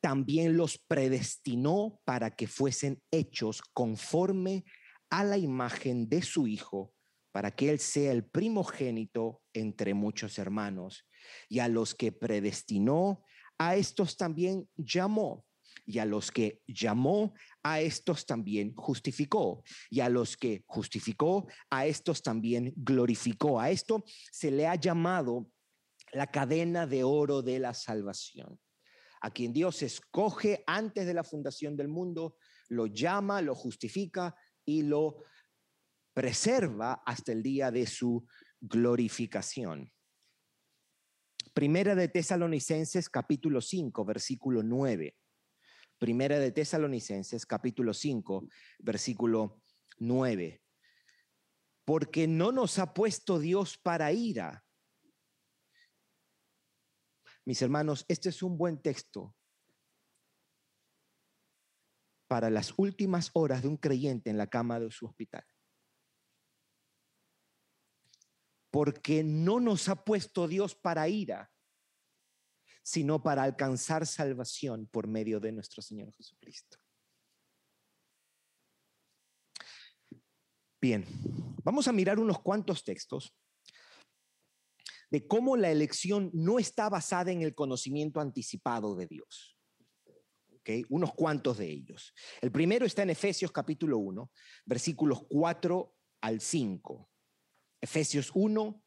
También 0.00 0.56
los 0.56 0.78
predestinó 0.78 2.00
para 2.04 2.34
que 2.34 2.48
fuesen 2.48 3.02
hechos 3.12 3.62
conforme 3.72 4.64
a 5.10 5.22
la 5.22 5.38
imagen 5.38 6.08
de 6.08 6.22
su 6.22 6.46
Hijo 6.46 6.92
para 7.32 7.50
que 7.50 7.70
Él 7.70 7.78
sea 7.78 8.12
el 8.12 8.24
primogénito 8.24 9.42
entre 9.52 9.94
muchos 9.94 10.38
hermanos. 10.38 11.06
Y 11.48 11.58
a 11.58 11.68
los 11.68 11.94
que 11.94 12.12
predestinó, 12.12 13.24
a 13.58 13.76
estos 13.76 14.16
también 14.16 14.68
llamó. 14.76 15.44
Y 15.84 16.00
a 16.00 16.04
los 16.04 16.30
que 16.30 16.60
llamó, 16.66 17.34
a 17.62 17.80
estos 17.80 18.26
también 18.26 18.74
justificó. 18.74 19.62
Y 19.90 20.00
a 20.00 20.08
los 20.08 20.36
que 20.36 20.62
justificó, 20.66 21.46
a 21.70 21.86
estos 21.86 22.22
también 22.22 22.72
glorificó. 22.76 23.60
A 23.60 23.70
esto 23.70 24.04
se 24.30 24.50
le 24.50 24.66
ha 24.66 24.74
llamado 24.74 25.50
la 26.12 26.26
cadena 26.26 26.86
de 26.86 27.04
oro 27.04 27.42
de 27.42 27.58
la 27.58 27.74
salvación. 27.74 28.58
A 29.20 29.30
quien 29.30 29.52
Dios 29.52 29.82
escoge 29.82 30.62
antes 30.66 31.06
de 31.06 31.14
la 31.14 31.24
fundación 31.24 31.76
del 31.76 31.88
mundo, 31.88 32.36
lo 32.68 32.86
llama, 32.86 33.42
lo 33.42 33.54
justifica 33.54 34.34
y 34.64 34.82
lo 34.82 35.24
preserva 36.18 36.94
hasta 37.06 37.30
el 37.30 37.44
día 37.44 37.70
de 37.70 37.86
su 37.86 38.26
glorificación. 38.60 39.92
Primera 41.54 41.94
de 41.94 42.08
Tesalonicenses 42.08 43.08
capítulo 43.08 43.60
5, 43.60 44.04
versículo 44.04 44.64
9. 44.64 45.16
Primera 45.96 46.40
de 46.40 46.50
Tesalonicenses 46.50 47.46
capítulo 47.46 47.94
5, 47.94 48.48
versículo 48.80 49.62
9. 50.00 50.60
Porque 51.84 52.26
no 52.26 52.50
nos 52.50 52.80
ha 52.80 52.92
puesto 52.92 53.38
Dios 53.38 53.78
para 53.78 54.10
ira. 54.10 54.64
Mis 57.44 57.62
hermanos, 57.62 58.04
este 58.08 58.30
es 58.30 58.42
un 58.42 58.58
buen 58.58 58.82
texto 58.82 59.36
para 62.26 62.50
las 62.50 62.74
últimas 62.76 63.30
horas 63.34 63.62
de 63.62 63.68
un 63.68 63.76
creyente 63.76 64.30
en 64.30 64.36
la 64.36 64.48
cama 64.48 64.80
de 64.80 64.90
su 64.90 65.06
hospital. 65.06 65.46
Porque 68.70 69.24
no 69.24 69.60
nos 69.60 69.88
ha 69.88 70.04
puesto 70.04 70.46
Dios 70.46 70.74
para 70.74 71.08
ira, 71.08 71.50
sino 72.82 73.22
para 73.22 73.42
alcanzar 73.42 74.06
salvación 74.06 74.86
por 74.86 75.06
medio 75.06 75.40
de 75.40 75.52
nuestro 75.52 75.82
Señor 75.82 76.12
Jesucristo. 76.14 76.78
Bien, 80.80 81.04
vamos 81.64 81.88
a 81.88 81.92
mirar 81.92 82.18
unos 82.18 82.40
cuantos 82.40 82.84
textos 82.84 83.34
de 85.10 85.26
cómo 85.26 85.56
la 85.56 85.70
elección 85.70 86.30
no 86.32 86.58
está 86.58 86.88
basada 86.88 87.32
en 87.32 87.42
el 87.42 87.54
conocimiento 87.54 88.20
anticipado 88.20 88.94
de 88.94 89.06
Dios. 89.06 89.56
¿Okay? 90.58 90.84
Unos 90.88 91.14
cuantos 91.14 91.58
de 91.58 91.70
ellos. 91.70 92.14
El 92.40 92.52
primero 92.52 92.84
está 92.86 93.02
en 93.02 93.10
Efesios 93.10 93.50
capítulo 93.50 93.98
1, 93.98 94.30
versículos 94.66 95.24
4 95.28 95.94
al 96.20 96.40
5. 96.40 97.10
Efesios 97.80 98.30
1, 98.34 98.82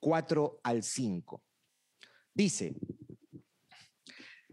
4 0.00 0.60
al 0.62 0.82
5. 0.82 1.42
Dice, 2.34 2.76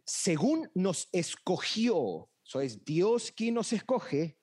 según 0.05 0.69
nos 0.73 1.09
escogió, 1.11 2.29
eso 2.45 2.61
es 2.61 2.83
Dios 2.83 3.31
quien 3.31 3.55
nos 3.55 3.73
escoge, 3.73 4.37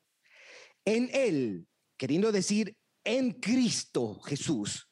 en 0.84 1.10
Él, 1.12 1.66
queriendo 1.96 2.32
decir 2.32 2.76
en 3.04 3.32
Cristo 3.32 4.20
Jesús, 4.20 4.90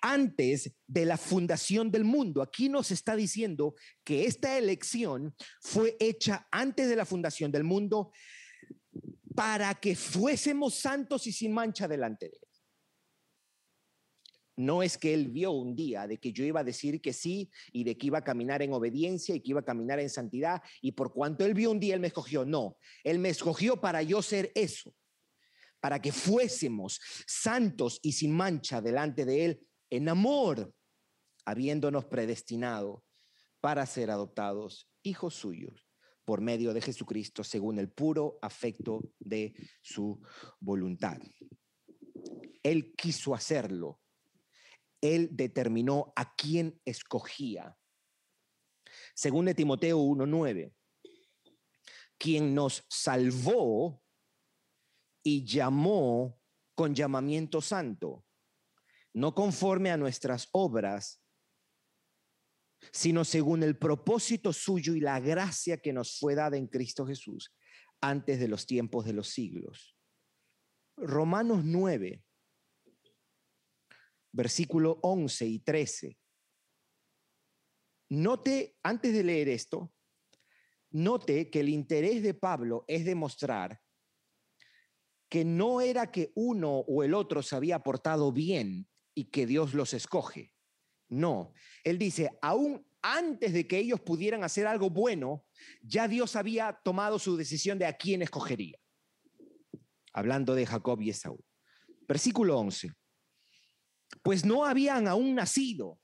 antes 0.00 0.70
de 0.86 1.06
la 1.06 1.16
fundación 1.16 1.90
del 1.90 2.04
mundo. 2.04 2.42
Aquí 2.42 2.68
nos 2.68 2.90
está 2.90 3.16
diciendo 3.16 3.74
que 4.04 4.26
esta 4.26 4.58
elección 4.58 5.34
fue 5.62 5.96
hecha 5.98 6.46
antes 6.50 6.88
de 6.88 6.96
la 6.96 7.06
fundación 7.06 7.50
del 7.50 7.64
mundo 7.64 8.12
para 9.34 9.74
que 9.74 9.96
fuésemos 9.96 10.74
santos 10.74 11.26
y 11.26 11.32
sin 11.32 11.52
mancha 11.52 11.88
delante 11.88 12.28
de 12.28 12.36
Él. 12.36 12.43
No 14.56 14.82
es 14.82 14.98
que 14.98 15.12
él 15.14 15.28
vio 15.28 15.50
un 15.50 15.74
día 15.74 16.06
de 16.06 16.18
que 16.18 16.32
yo 16.32 16.44
iba 16.44 16.60
a 16.60 16.64
decir 16.64 17.00
que 17.00 17.12
sí 17.12 17.50
y 17.72 17.82
de 17.82 17.96
que 17.98 18.06
iba 18.06 18.18
a 18.18 18.24
caminar 18.24 18.62
en 18.62 18.72
obediencia 18.72 19.34
y 19.34 19.40
que 19.40 19.50
iba 19.50 19.60
a 19.60 19.64
caminar 19.64 19.98
en 19.98 20.08
santidad 20.10 20.62
y 20.80 20.92
por 20.92 21.12
cuanto 21.12 21.44
él 21.44 21.54
vio 21.54 21.70
un 21.70 21.80
día, 21.80 21.94
él 21.94 22.00
me 22.00 22.06
escogió. 22.06 22.44
No, 22.44 22.76
él 23.02 23.18
me 23.18 23.30
escogió 23.30 23.80
para 23.80 24.02
yo 24.02 24.22
ser 24.22 24.52
eso, 24.54 24.94
para 25.80 26.00
que 26.00 26.12
fuésemos 26.12 27.00
santos 27.26 27.98
y 28.02 28.12
sin 28.12 28.32
mancha 28.32 28.80
delante 28.80 29.24
de 29.24 29.44
él 29.44 29.66
en 29.90 30.08
amor, 30.08 30.72
habiéndonos 31.44 32.04
predestinado 32.04 33.04
para 33.60 33.84
ser 33.86 34.10
adoptados 34.10 34.88
hijos 35.02 35.34
suyos 35.34 35.88
por 36.24 36.40
medio 36.40 36.72
de 36.72 36.80
Jesucristo 36.80 37.44
según 37.44 37.78
el 37.78 37.90
puro 37.90 38.38
afecto 38.40 39.00
de 39.18 39.54
su 39.82 40.22
voluntad. 40.60 41.18
Él 42.62 42.94
quiso 42.96 43.34
hacerlo 43.34 44.00
él 45.04 45.28
determinó 45.32 46.14
a 46.16 46.34
quién 46.34 46.80
escogía. 46.86 47.76
Según 49.14 49.52
Timoteo 49.54 49.98
1.9, 49.98 50.74
quien 52.16 52.54
nos 52.54 52.86
salvó 52.88 54.02
y 55.22 55.44
llamó 55.44 56.40
con 56.74 56.94
llamamiento 56.94 57.60
santo, 57.60 58.24
no 59.12 59.34
conforme 59.34 59.90
a 59.90 59.98
nuestras 59.98 60.48
obras, 60.52 61.22
sino 62.90 63.26
según 63.26 63.62
el 63.62 63.76
propósito 63.76 64.54
suyo 64.54 64.94
y 64.94 65.00
la 65.00 65.20
gracia 65.20 65.76
que 65.76 65.92
nos 65.92 66.18
fue 66.18 66.34
dada 66.34 66.56
en 66.56 66.66
Cristo 66.66 67.06
Jesús 67.06 67.54
antes 68.00 68.40
de 68.40 68.48
los 68.48 68.66
tiempos 68.66 69.04
de 69.04 69.12
los 69.12 69.28
siglos. 69.28 69.98
Romanos 70.96 71.62
9, 71.62 72.23
versículo 74.34 74.98
11 75.02 75.46
y 75.46 75.58
13. 75.60 76.18
Note, 78.10 78.76
antes 78.82 79.12
de 79.12 79.22
leer 79.22 79.48
esto, 79.48 79.92
note 80.90 81.50
que 81.50 81.60
el 81.60 81.68
interés 81.68 82.22
de 82.22 82.34
Pablo 82.34 82.84
es 82.88 83.04
demostrar 83.04 83.80
que 85.28 85.44
no 85.44 85.80
era 85.80 86.10
que 86.10 86.32
uno 86.34 86.78
o 86.80 87.02
el 87.02 87.14
otro 87.14 87.42
se 87.42 87.56
había 87.56 87.78
portado 87.80 88.32
bien 88.32 88.88
y 89.14 89.26
que 89.26 89.46
Dios 89.46 89.72
los 89.72 89.94
escoge. 89.94 90.52
No, 91.08 91.52
él 91.84 91.98
dice, 91.98 92.30
aún 92.42 92.86
antes 93.02 93.52
de 93.52 93.66
que 93.66 93.78
ellos 93.78 94.00
pudieran 94.00 94.42
hacer 94.42 94.66
algo 94.66 94.90
bueno, 94.90 95.44
ya 95.80 96.08
Dios 96.08 96.36
había 96.36 96.72
tomado 96.84 97.18
su 97.18 97.36
decisión 97.36 97.78
de 97.78 97.86
a 97.86 97.96
quién 97.96 98.22
escogería. 98.22 98.78
Hablando 100.12 100.54
de 100.54 100.66
Jacob 100.66 101.00
y 101.00 101.10
Esaú. 101.10 101.38
Versículo 102.06 102.58
11. 102.58 102.92
Pues 104.22 104.44
no 104.44 104.64
habían 104.64 105.08
aún 105.08 105.34
nacido. 105.34 105.98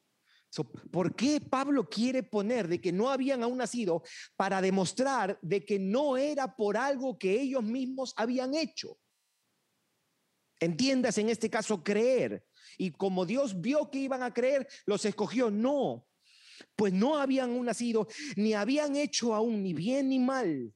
¿Por 0.91 1.15
qué 1.15 1.41
Pablo 1.41 1.89
quiere 1.89 2.23
poner 2.25 2.67
de 2.67 2.81
que 2.81 2.93
no 2.93 3.09
habían 3.09 3.43
aún 3.43 3.59
nacido 3.59 4.03
para 4.37 4.61
demostrar 4.61 5.39
de 5.43 5.65
que 5.65 5.79
no 5.79 6.17
era 6.17 6.57
por 6.57 6.77
algo 6.77 7.19
que 7.19 7.41
ellos 7.41 7.63
mismos 7.63 8.13
habían 8.17 8.55
hecho? 8.55 8.99
Entiendas 10.59 11.19
en 11.19 11.29
este 11.29 11.49
caso 11.49 11.83
creer. 11.83 12.45
Y 12.77 12.91
como 12.91 13.27
Dios 13.27 13.61
vio 13.61 13.91
que 13.91 13.99
iban 13.99 14.23
a 14.23 14.35
creer, 14.35 14.67
los 14.87 15.05
escogió. 15.05 15.51
No, 15.51 16.07
pues 16.77 16.93
no 16.93 17.19
habían 17.19 17.51
aún 17.51 17.67
nacido, 17.67 18.09
ni 18.37 18.55
habían 18.55 18.97
hecho 18.97 19.35
aún 19.35 19.63
ni 19.63 19.73
bien 19.73 20.09
ni 20.09 20.19
mal. 20.19 20.75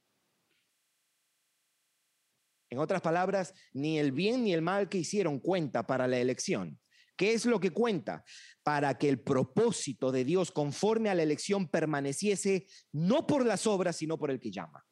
En 2.71 2.79
otras 2.79 3.03
palabras, 3.03 3.55
ni 3.73 3.99
el 3.99 4.13
bien 4.13 4.45
ni 4.45 4.53
el 4.53 4.63
mal 4.63 4.89
que 4.89 4.99
hicieron 4.99 5.39
cuenta 5.39 5.87
para 5.87 6.09
la 6.09 6.19
elección. 6.19 6.81
¿Qué 7.17 7.33
es 7.33 7.47
lo 7.47 7.61
que 7.61 7.71
cuenta? 7.71 8.25
Para 8.63 8.99
que 8.99 9.09
el 9.09 9.21
propósito 9.21 10.11
de 10.11 10.25
Dios 10.25 10.51
conforme 10.51 11.11
a 11.11 11.15
la 11.15 11.23
elección 11.23 11.69
permaneciese 11.69 12.67
no 12.93 13.27
por 13.27 13.47
las 13.47 13.67
obras, 13.67 13.97
sino 13.97 14.19
por 14.19 14.31
el 14.31 14.41
que 14.41 14.51
llama. 14.51 14.85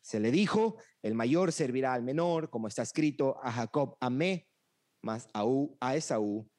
Se 0.00 0.18
le 0.18 0.32
dijo, 0.32 0.78
el 1.02 1.14
mayor 1.14 1.52
servirá 1.52 1.94
al 1.94 2.02
menor, 2.02 2.50
como 2.50 2.66
está 2.66 2.82
escrito, 2.82 3.38
a 3.42 3.52
Jacob 3.52 3.96
amé, 4.00 4.48
mas 5.00 5.28
a, 5.32 5.44
a 5.80 5.96
Esaú 5.96 6.50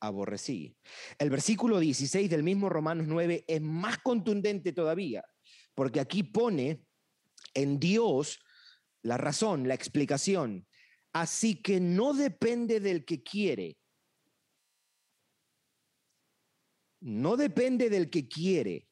aborrecí. 0.00 0.76
El 1.18 1.30
versículo 1.30 1.80
16 1.80 2.30
del 2.30 2.42
mismo 2.42 2.68
Romanos 2.68 3.06
9 3.06 3.44
es 3.46 3.60
más 3.60 3.98
contundente 3.98 4.72
todavía, 4.72 5.24
porque 5.74 6.00
aquí 6.00 6.22
pone 6.22 6.84
en 7.54 7.78
Dios 7.78 8.38
la 9.02 9.16
razón, 9.16 9.66
la 9.66 9.74
explicación. 9.74 10.66
Así 11.12 11.60
que 11.62 11.80
no 11.80 12.12
depende 12.14 12.80
del 12.80 13.04
que 13.04 13.22
quiere. 13.22 13.78
No 17.00 17.36
depende 17.36 17.90
del 17.90 18.10
que 18.10 18.28
quiere, 18.28 18.88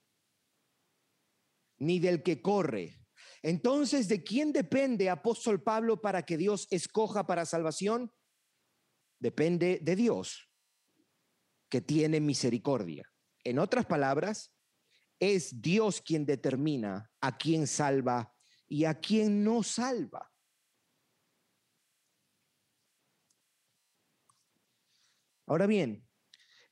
ni 1.79 1.99
del 1.99 2.23
que 2.23 2.41
corre. 2.41 3.01
Entonces, 3.43 4.09
¿de 4.09 4.23
quién 4.23 4.53
depende 4.53 5.11
apóstol 5.11 5.63
Pablo 5.63 6.01
para 6.01 6.23
que 6.25 6.37
Dios 6.37 6.69
escoja 6.71 7.27
para 7.27 7.47
salvación? 7.47 8.13
Depende 9.19 9.81
de 9.83 9.97
Dios 9.97 10.49
que 11.69 11.81
tiene 11.81 12.21
misericordia. 12.21 13.11
En 13.45 13.59
otras 13.59 13.87
palabras, 13.87 14.53
es 15.19 15.61
Dios 15.61 16.01
quien 16.01 16.27
determina 16.27 17.11
a 17.21 17.37
quién 17.37 17.67
salva 17.67 18.35
y 18.69 18.85
a 18.85 18.95
quién 19.01 19.43
no 19.43 19.63
salva. 19.63 20.33
Ahora 25.47 25.67
bien, 25.67 26.07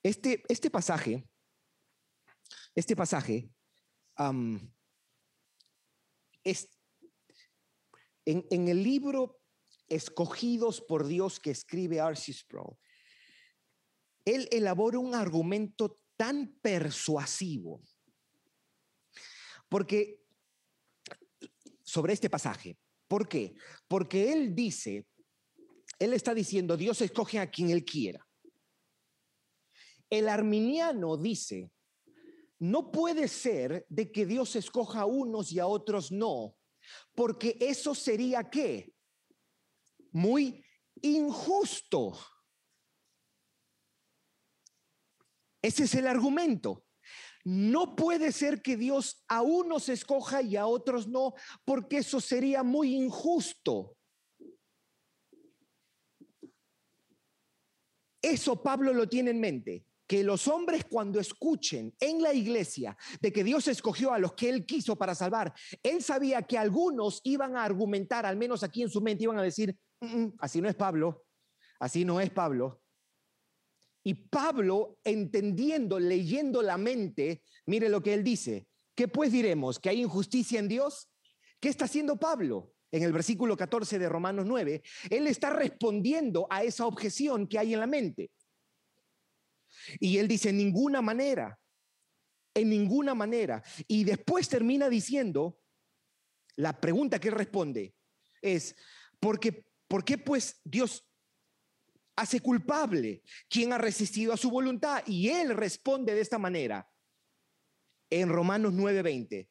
este, 0.02 0.42
este 0.48 0.70
pasaje, 0.70 1.28
este 2.74 2.96
pasaje 2.96 3.48
es 6.42 6.68
en, 8.24 8.46
en, 8.50 8.68
el 8.68 8.82
libro 8.82 9.40
Escogidos 9.88 10.80
por 10.80 11.06
Dios 11.06 11.38
que 11.38 11.50
escribe 11.50 11.98
R.C. 11.98 12.32
Sproul, 12.32 12.76
él 14.24 14.48
elabora 14.50 14.98
un 14.98 15.14
argumento 15.14 16.00
tan 16.16 16.58
persuasivo, 16.62 17.82
porque 19.68 20.24
sobre 21.82 22.14
este 22.14 22.30
pasaje, 22.30 22.78
¿por 23.06 23.28
qué? 23.28 23.54
Porque 23.86 24.32
él 24.32 24.54
dice, 24.54 25.06
él 25.98 26.12
está 26.12 26.34
diciendo, 26.34 26.76
Dios 26.76 27.00
escoge 27.02 27.38
a 27.38 27.50
quien 27.50 27.70
él 27.70 27.84
quiera. 27.84 28.23
El 30.10 30.28
arminiano 30.28 31.16
dice, 31.16 31.70
no 32.58 32.90
puede 32.90 33.28
ser 33.28 33.84
de 33.88 34.10
que 34.12 34.26
Dios 34.26 34.56
escoja 34.56 35.02
a 35.02 35.06
unos 35.06 35.52
y 35.52 35.58
a 35.58 35.66
otros 35.66 36.12
no, 36.12 36.56
porque 37.14 37.56
eso 37.60 37.94
sería 37.94 38.48
qué? 38.48 38.92
Muy 40.12 40.64
injusto. 41.02 42.16
Ese 45.60 45.84
es 45.84 45.94
el 45.94 46.06
argumento. 46.06 46.84
No 47.44 47.94
puede 47.94 48.32
ser 48.32 48.62
que 48.62 48.76
Dios 48.76 49.24
a 49.28 49.42
unos 49.42 49.88
escoja 49.88 50.40
y 50.40 50.56
a 50.56 50.66
otros 50.66 51.08
no, 51.08 51.34
porque 51.64 51.98
eso 51.98 52.20
sería 52.20 52.62
muy 52.62 52.94
injusto. 52.94 53.96
Eso 58.22 58.62
Pablo 58.62 58.94
lo 58.94 59.06
tiene 59.06 59.32
en 59.32 59.40
mente, 59.40 59.86
que 60.06 60.22
los 60.22 60.48
hombres 60.48 60.84
cuando 60.84 61.18
escuchen 61.18 61.94
en 61.98 62.22
la 62.22 62.32
iglesia 62.32 62.96
de 63.20 63.32
que 63.32 63.44
Dios 63.44 63.68
escogió 63.68 64.12
a 64.12 64.18
los 64.18 64.34
que 64.34 64.48
él 64.48 64.66
quiso 64.66 64.96
para 64.96 65.14
salvar, 65.14 65.52
él 65.82 66.02
sabía 66.02 66.42
que 66.42 66.58
algunos 66.58 67.20
iban 67.24 67.56
a 67.56 67.64
argumentar, 67.64 68.26
al 68.26 68.36
menos 68.36 68.62
aquí 68.62 68.82
en 68.82 68.90
su 68.90 69.00
mente, 69.00 69.24
iban 69.24 69.38
a 69.38 69.42
decir, 69.42 69.76
mm, 70.00 70.06
mm, 70.06 70.32
así 70.38 70.60
no 70.60 70.68
es 70.68 70.74
Pablo, 70.74 71.24
así 71.80 72.04
no 72.04 72.20
es 72.20 72.30
Pablo. 72.30 72.82
Y 74.06 74.14
Pablo, 74.14 74.98
entendiendo, 75.02 75.98
leyendo 75.98 76.60
la 76.60 76.76
mente, 76.76 77.42
mire 77.66 77.88
lo 77.88 78.02
que 78.02 78.12
él 78.12 78.22
dice. 78.22 78.68
¿Qué 78.94 79.08
pues 79.08 79.32
diremos? 79.32 79.80
¿Que 79.80 79.88
hay 79.88 80.02
injusticia 80.02 80.58
en 80.58 80.68
Dios? 80.68 81.10
¿Qué 81.58 81.70
está 81.70 81.86
haciendo 81.86 82.16
Pablo? 82.16 82.72
En 82.92 83.02
el 83.02 83.12
versículo 83.12 83.56
14 83.56 83.98
de 83.98 84.08
Romanos 84.08 84.44
9, 84.46 84.82
él 85.10 85.26
está 85.26 85.50
respondiendo 85.50 86.46
a 86.48 86.62
esa 86.62 86.86
objeción 86.86 87.48
que 87.48 87.58
hay 87.58 87.74
en 87.74 87.80
la 87.80 87.88
mente. 87.88 88.30
Y 90.00 90.18
él 90.18 90.28
dice, 90.28 90.50
en 90.50 90.58
ninguna 90.58 91.02
manera, 91.02 91.58
en 92.54 92.70
ninguna 92.70 93.14
manera. 93.14 93.62
Y 93.88 94.04
después 94.04 94.48
termina 94.48 94.88
diciendo, 94.88 95.60
la 96.56 96.80
pregunta 96.80 97.18
que 97.18 97.28
él 97.28 97.34
responde 97.34 97.94
es, 98.42 98.76
¿por 99.18 99.40
qué, 99.40 99.66
¿por 99.88 100.04
qué 100.04 100.18
pues 100.18 100.60
Dios 100.64 101.08
hace 102.16 102.40
culpable, 102.40 103.22
quien 103.48 103.72
ha 103.72 103.78
resistido 103.78 104.32
a 104.32 104.36
su 104.36 104.50
voluntad. 104.50 105.02
Y 105.06 105.28
él 105.30 105.56
responde 105.56 106.14
de 106.14 106.20
esta 106.20 106.38
manera 106.38 106.88
en 108.10 108.28
Romanos 108.28 108.72
9:20. 108.72 109.48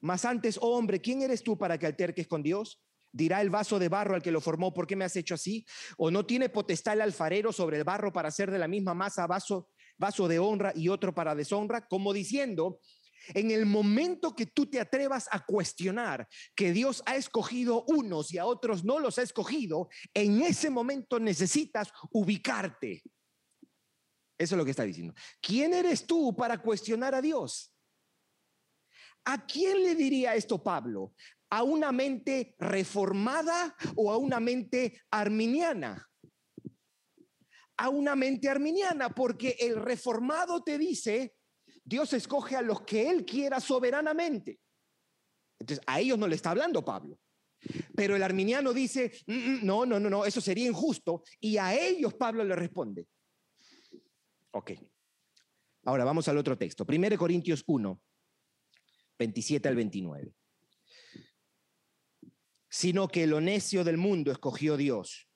Mas 0.00 0.24
antes, 0.24 0.58
oh 0.60 0.76
hombre, 0.76 1.00
¿quién 1.00 1.22
eres 1.22 1.42
tú 1.42 1.58
para 1.58 1.78
que 1.78 1.86
alterques 1.86 2.26
con 2.26 2.42
Dios? 2.42 2.80
Dirá 3.12 3.40
el 3.40 3.50
vaso 3.50 3.78
de 3.78 3.88
barro 3.88 4.14
al 4.14 4.22
que 4.22 4.30
lo 4.30 4.40
formó, 4.40 4.72
¿por 4.74 4.86
qué 4.86 4.96
me 4.96 5.04
has 5.04 5.16
hecho 5.16 5.34
así? 5.34 5.64
¿O 5.96 6.10
no 6.10 6.26
tiene 6.26 6.48
potestad 6.48 6.94
el 6.94 7.00
alfarero 7.02 7.52
sobre 7.52 7.78
el 7.78 7.84
barro 7.84 8.12
para 8.12 8.28
hacer 8.28 8.50
de 8.50 8.58
la 8.58 8.68
misma 8.68 8.94
masa 8.94 9.26
vaso, 9.26 9.70
vaso 9.96 10.28
de 10.28 10.38
honra 10.38 10.72
y 10.74 10.88
otro 10.88 11.14
para 11.14 11.34
deshonra? 11.34 11.86
Como 11.86 12.12
diciendo, 12.12 12.80
en 13.34 13.50
el 13.50 13.66
momento 13.66 14.34
que 14.34 14.46
tú 14.46 14.66
te 14.66 14.80
atrevas 14.80 15.28
a 15.30 15.44
cuestionar 15.44 16.28
que 16.54 16.72
Dios 16.72 17.02
ha 17.06 17.16
escogido 17.16 17.84
unos 17.88 18.32
y 18.32 18.38
a 18.38 18.46
otros 18.46 18.84
no 18.84 18.98
los 18.98 19.18
ha 19.18 19.22
escogido, 19.22 19.88
en 20.14 20.42
ese 20.42 20.70
momento 20.70 21.18
necesitas 21.18 21.92
ubicarte. 22.10 23.02
Eso 24.38 24.54
es 24.54 24.58
lo 24.58 24.64
que 24.64 24.70
está 24.70 24.84
diciendo. 24.84 25.14
¿Quién 25.40 25.74
eres 25.74 26.06
tú 26.06 26.34
para 26.34 26.58
cuestionar 26.58 27.14
a 27.14 27.20
Dios? 27.20 27.74
¿A 29.24 29.44
quién 29.44 29.82
le 29.82 29.94
diría 29.94 30.34
esto 30.36 30.62
Pablo? 30.62 31.12
¿A 31.50 31.62
una 31.62 31.92
mente 31.92 32.54
reformada 32.58 33.74
o 33.96 34.12
a 34.12 34.18
una 34.18 34.38
mente 34.40 35.00
arminiana? 35.10 36.06
A 37.76 37.88
una 37.88 38.16
mente 38.16 38.48
arminiana, 38.48 39.10
porque 39.10 39.56
el 39.60 39.76
reformado 39.76 40.62
te 40.62 40.76
dice, 40.78 41.34
Dios 41.84 42.12
escoge 42.12 42.56
a 42.56 42.62
los 42.62 42.82
que 42.82 43.08
Él 43.08 43.24
quiera 43.24 43.60
soberanamente. 43.60 44.60
Entonces, 45.58 45.82
a 45.86 46.00
ellos 46.00 46.18
no 46.18 46.26
le 46.26 46.36
está 46.36 46.50
hablando 46.50 46.84
Pablo. 46.84 47.18
Pero 47.94 48.14
el 48.14 48.22
arminiano 48.22 48.72
dice, 48.72 49.12
"Mm, 49.26 49.32
mm, 49.32 49.58
no, 49.64 49.86
no, 49.86 49.98
no, 49.98 50.08
no, 50.08 50.24
eso 50.24 50.40
sería 50.40 50.66
injusto. 50.68 51.22
Y 51.40 51.56
a 51.56 51.74
ellos 51.74 52.14
Pablo 52.14 52.44
le 52.44 52.54
responde. 52.54 53.06
Ok. 54.52 54.72
Ahora 55.84 56.04
vamos 56.04 56.28
al 56.28 56.38
otro 56.38 56.56
texto. 56.56 56.84
1 56.84 57.16
Corintios 57.16 57.64
1, 57.66 58.00
27 59.18 59.68
al 59.68 59.76
29. 59.76 60.34
Sino 62.78 63.08
que 63.08 63.26
lo 63.26 63.40
necio 63.40 63.82
del 63.82 63.96
mundo 63.96 64.30
escogió 64.30 64.76
Dios. 64.76 65.28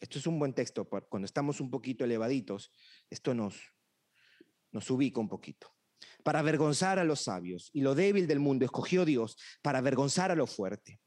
Esto 0.00 0.18
es 0.18 0.26
un 0.26 0.38
buen 0.38 0.54
texto. 0.54 0.88
Cuando 0.88 1.26
estamos 1.26 1.60
un 1.60 1.70
poquito 1.70 2.04
elevaditos, 2.04 2.72
esto 3.10 3.34
nos, 3.34 3.60
nos 4.72 4.90
ubica 4.90 5.20
un 5.20 5.28
poquito. 5.28 5.76
Para 6.24 6.38
avergonzar 6.38 6.98
a 6.98 7.04
los 7.04 7.20
sabios. 7.20 7.68
Y 7.74 7.82
lo 7.82 7.94
débil 7.94 8.26
del 8.26 8.38
mundo 8.38 8.64
escogió 8.64 9.04
Dios 9.04 9.36
para 9.60 9.80
avergonzar 9.80 10.30
a 10.30 10.36
lo 10.36 10.46
fuerte. 10.46 11.02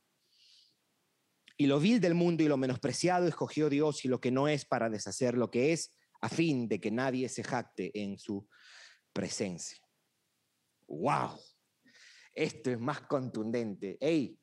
Y 1.58 1.66
lo 1.66 1.80
vil 1.80 2.02
del 2.02 2.14
mundo 2.14 2.44
y 2.44 2.50
lo 2.50 2.58
menospreciado 2.58 3.28
escogió 3.28 3.72
Dios 3.72 4.06
y 4.06 4.10
lo 4.10 4.22
que 4.22 4.30
no 4.30 4.48
es 4.48 4.64
para 4.64 4.92
deshacer 4.92 5.36
lo 5.36 5.50
que 5.50 5.74
es, 5.74 5.98
a 6.22 6.30
fin 6.30 6.68
de 6.68 6.80
que 6.80 6.92
nadie 6.92 7.30
se 7.30 7.44
jacte 7.44 8.00
en 8.00 8.20
su 8.20 8.48
presencia. 9.12 9.84
¡Wow! 10.86 11.40
Esto 12.34 12.72
es 12.72 12.80
más 12.80 13.02
contundente. 13.02 13.98
¡Ey! 14.00 14.38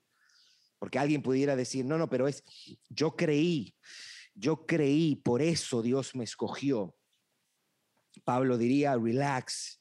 Porque 0.79 0.98
alguien 0.98 1.22
pudiera 1.22 1.57
decir, 1.57 1.85
no, 1.85 1.98
no, 1.98 2.09
pero 2.09 2.29
es, 2.29 2.44
yo 2.88 3.16
creí, 3.16 3.74
yo 4.35 4.64
creí, 4.64 5.16
por 5.16 5.42
eso 5.42 5.83
Dios 5.83 6.14
me 6.14 6.24
escogió. 6.24 6.94
Pablo 8.24 8.57
diría, 8.57 8.96
relax, 8.96 9.81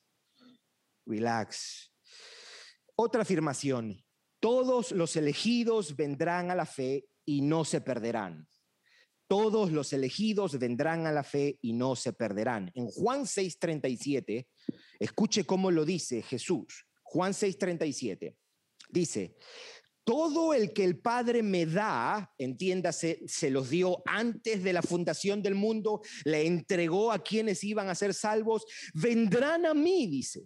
relax. 1.05 1.93
Otra 2.95 3.21
afirmación, 3.21 4.03
todos 4.39 4.91
los 4.91 5.15
elegidos 5.15 5.95
vendrán 5.95 6.49
a 6.49 6.55
la 6.55 6.65
fe 6.65 7.07
y 7.25 7.41
no 7.41 7.63
se 7.63 7.81
perderán. 7.81 8.47
Todos 9.27 9.71
los 9.71 9.91
elegidos 9.91 10.57
vendrán 10.57 11.05
a 11.05 11.11
la 11.11 11.23
fe 11.23 11.59
y 11.61 11.73
no 11.73 11.95
se 11.95 12.13
perderán. 12.13 12.71
En 12.73 12.87
Juan 12.87 13.25
6:37, 13.25 14.47
escuche 14.99 15.45
cómo 15.45 15.69
lo 15.69 15.83
dice 15.83 16.21
Jesús. 16.21 16.86
Juan 17.07 17.33
6:37 17.33 18.35
dice, 18.89 19.35
todo 20.03 20.53
el 20.53 20.71
que 20.71 20.85
el 20.85 20.99
Padre 20.99 21.43
me 21.43 21.65
da, 21.65 22.33
entiéndase, 22.37 23.21
se 23.27 23.49
los 23.49 23.69
dio 23.69 24.01
antes 24.05 24.63
de 24.63 24.71
la 24.71 24.81
fundación 24.81 25.41
del 25.41 25.55
mundo, 25.55 26.01
le 26.23 26.45
entregó 26.45 27.11
a 27.11 27.21
quienes 27.21 27.63
iban 27.63 27.89
a 27.89 27.95
ser 27.95 28.13
salvos, 28.13 28.65
vendrán 28.93 29.65
a 29.65 29.73
mí, 29.73 30.07
dice. 30.07 30.45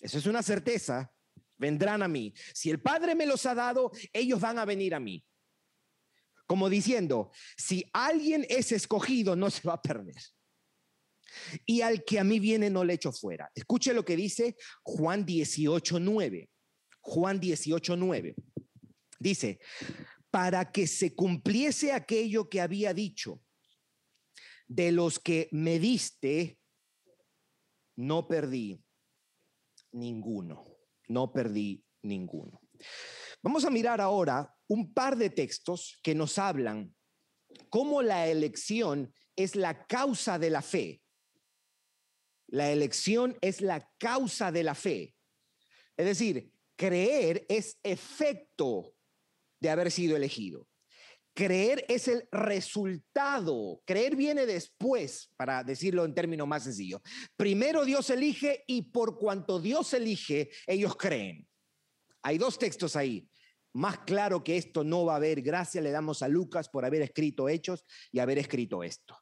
Eso 0.00 0.18
es 0.18 0.26
una 0.26 0.42
certeza, 0.42 1.12
vendrán 1.58 2.02
a 2.02 2.08
mí. 2.08 2.32
Si 2.54 2.70
el 2.70 2.80
Padre 2.80 3.14
me 3.14 3.26
los 3.26 3.44
ha 3.46 3.54
dado, 3.54 3.90
ellos 4.12 4.40
van 4.40 4.58
a 4.58 4.64
venir 4.64 4.94
a 4.94 5.00
mí. 5.00 5.22
Como 6.46 6.70
diciendo, 6.70 7.30
si 7.56 7.84
alguien 7.92 8.46
es 8.48 8.72
escogido, 8.72 9.36
no 9.36 9.50
se 9.50 9.66
va 9.66 9.74
a 9.74 9.82
perder. 9.82 10.22
Y 11.66 11.80
al 11.80 12.04
que 12.04 12.18
a 12.18 12.24
mí 12.24 12.38
viene, 12.40 12.70
no 12.70 12.84
le 12.84 12.94
echo 12.94 13.12
fuera. 13.12 13.50
Escuche 13.54 13.92
lo 13.94 14.04
que 14.04 14.16
dice 14.16 14.56
Juan 14.82 15.24
18, 15.24 16.00
9. 16.00 16.50
Juan 17.00 17.40
18, 17.40 17.96
9. 17.96 18.34
Dice, 19.18 19.60
para 20.30 20.72
que 20.72 20.86
se 20.86 21.14
cumpliese 21.14 21.92
aquello 21.92 22.48
que 22.48 22.60
había 22.60 22.92
dicho, 22.92 23.40
de 24.66 24.92
los 24.92 25.18
que 25.18 25.48
me 25.52 25.78
diste, 25.78 26.58
no 27.96 28.26
perdí 28.26 28.82
ninguno, 29.92 30.64
no 31.08 31.32
perdí 31.32 31.84
ninguno. 32.02 32.60
Vamos 33.42 33.64
a 33.64 33.70
mirar 33.70 34.00
ahora 34.00 34.52
un 34.68 34.92
par 34.92 35.16
de 35.16 35.30
textos 35.30 35.98
que 36.02 36.14
nos 36.14 36.38
hablan 36.38 36.94
cómo 37.70 38.02
la 38.02 38.26
elección 38.26 39.12
es 39.36 39.54
la 39.54 39.86
causa 39.86 40.38
de 40.38 40.50
la 40.50 40.62
fe. 40.62 41.02
La 42.54 42.70
elección 42.70 43.36
es 43.40 43.60
la 43.60 43.90
causa 43.98 44.52
de 44.52 44.62
la 44.62 44.76
fe. 44.76 45.16
Es 45.96 46.06
decir, 46.06 46.52
creer 46.76 47.44
es 47.48 47.80
efecto 47.82 48.94
de 49.58 49.70
haber 49.70 49.90
sido 49.90 50.16
elegido. 50.16 50.68
Creer 51.34 51.84
es 51.88 52.06
el 52.06 52.28
resultado. 52.30 53.82
Creer 53.84 54.14
viene 54.14 54.46
después, 54.46 55.32
para 55.34 55.64
decirlo 55.64 56.04
en 56.04 56.14
términos 56.14 56.46
más 56.46 56.62
sencillos. 56.62 57.00
Primero 57.36 57.84
Dios 57.84 58.08
elige 58.10 58.62
y 58.68 58.82
por 58.82 59.18
cuanto 59.18 59.58
Dios 59.58 59.92
elige, 59.92 60.48
ellos 60.68 60.94
creen. 60.94 61.48
Hay 62.22 62.38
dos 62.38 62.56
textos 62.56 62.94
ahí. 62.94 63.28
Más 63.72 63.98
claro 64.06 64.44
que 64.44 64.56
esto 64.56 64.84
no 64.84 65.04
va 65.04 65.14
a 65.14 65.16
haber. 65.16 65.42
Gracias 65.42 65.82
le 65.82 65.90
damos 65.90 66.22
a 66.22 66.28
Lucas 66.28 66.68
por 66.68 66.84
haber 66.84 67.02
escrito 67.02 67.48
Hechos 67.48 67.84
y 68.12 68.20
haber 68.20 68.38
escrito 68.38 68.84
esto. 68.84 69.18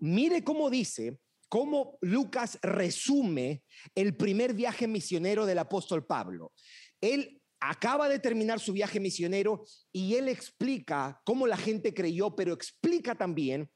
Mire 0.00 0.42
cómo 0.42 0.70
dice, 0.70 1.20
cómo 1.48 1.98
Lucas 2.00 2.58
resume 2.62 3.62
el 3.94 4.16
primer 4.16 4.54
viaje 4.54 4.86
misionero 4.86 5.46
del 5.46 5.58
apóstol 5.58 6.06
Pablo. 6.06 6.52
Él 7.00 7.40
acaba 7.60 8.08
de 8.08 8.18
terminar 8.18 8.60
su 8.60 8.72
viaje 8.72 9.00
misionero 9.00 9.64
y 9.92 10.14
él 10.14 10.28
explica 10.28 11.20
cómo 11.24 11.46
la 11.46 11.56
gente 11.56 11.94
creyó, 11.94 12.36
pero 12.36 12.52
explica 12.52 13.14
también 13.14 13.70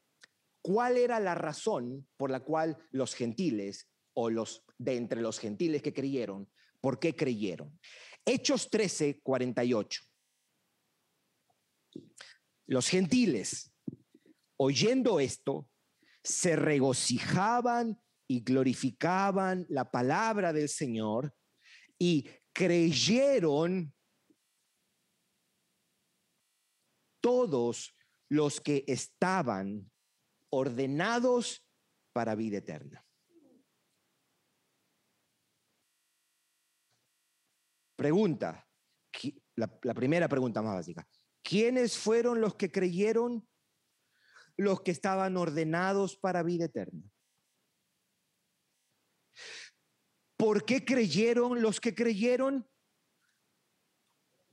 cuál 0.61 0.97
era 0.97 1.19
la 1.19 1.35
razón 1.35 2.07
por 2.17 2.31
la 2.31 2.39
cual 2.41 2.77
los 2.91 3.13
gentiles 3.13 3.89
o 4.13 4.29
los 4.29 4.63
de 4.77 4.95
entre 4.95 5.21
los 5.21 5.39
gentiles 5.39 5.81
que 5.81 5.93
creyeron, 5.93 6.49
por 6.79 6.99
qué 6.99 7.15
creyeron. 7.15 7.79
Hechos 8.25 8.69
13, 8.69 9.19
48. 9.21 10.01
Los 12.67 12.87
gentiles, 12.87 13.73
oyendo 14.57 15.19
esto, 15.19 15.69
se 16.23 16.55
regocijaban 16.55 18.01
y 18.27 18.41
glorificaban 18.41 19.65
la 19.69 19.91
palabra 19.91 20.53
del 20.53 20.69
Señor 20.69 21.35
y 21.99 22.29
creyeron 22.53 23.93
todos 27.21 27.95
los 28.29 28.61
que 28.61 28.83
estaban 28.87 29.91
ordenados 30.49 31.65
para 32.13 32.35
vida 32.35 32.57
eterna. 32.57 33.05
Pregunta, 37.95 38.67
la 39.55 39.93
primera 39.93 40.27
pregunta 40.27 40.61
más 40.61 40.75
básica. 40.75 41.07
¿Quiénes 41.43 41.97
fueron 41.97 42.41
los 42.41 42.55
que 42.55 42.71
creyeron? 42.71 43.47
Los 44.57 44.81
que 44.81 44.91
estaban 44.91 45.37
ordenados 45.37 46.17
para 46.17 46.43
vida 46.43 46.65
eterna. 46.65 47.03
¿Por 50.37 50.65
qué 50.65 50.83
creyeron 50.83 51.61
los 51.61 51.79
que 51.79 51.95
creyeron? 51.95 52.67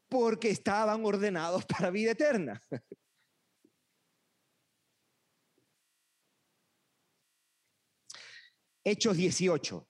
Porque 0.09 0.51
estaban 0.51 1.05
ordenados 1.05 1.65
para 1.67 1.91
vida 1.91 2.13
eterna. 2.13 2.63
Hechos 8.85 9.17
18. 9.17 9.87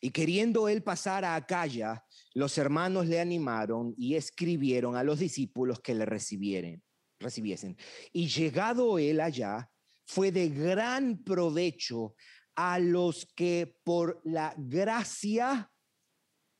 Y 0.00 0.10
queriendo 0.10 0.68
él 0.68 0.82
pasar 0.82 1.24
a 1.24 1.36
Acaya, 1.36 2.04
los 2.34 2.58
hermanos 2.58 3.06
le 3.06 3.20
animaron 3.20 3.94
y 3.96 4.16
escribieron 4.16 4.96
a 4.96 5.04
los 5.04 5.20
discípulos 5.20 5.80
que 5.80 5.94
le 5.94 6.04
recibieren, 6.04 6.82
recibiesen. 7.22 7.76
Y 8.12 8.28
llegado 8.28 8.98
él 8.98 9.20
allá, 9.20 9.70
fue 10.04 10.32
de 10.32 10.48
gran 10.48 11.22
provecho 11.22 12.14
a 12.54 12.78
los 12.78 13.26
que 13.34 13.78
por 13.84 14.20
la 14.24 14.54
gracia 14.58 15.70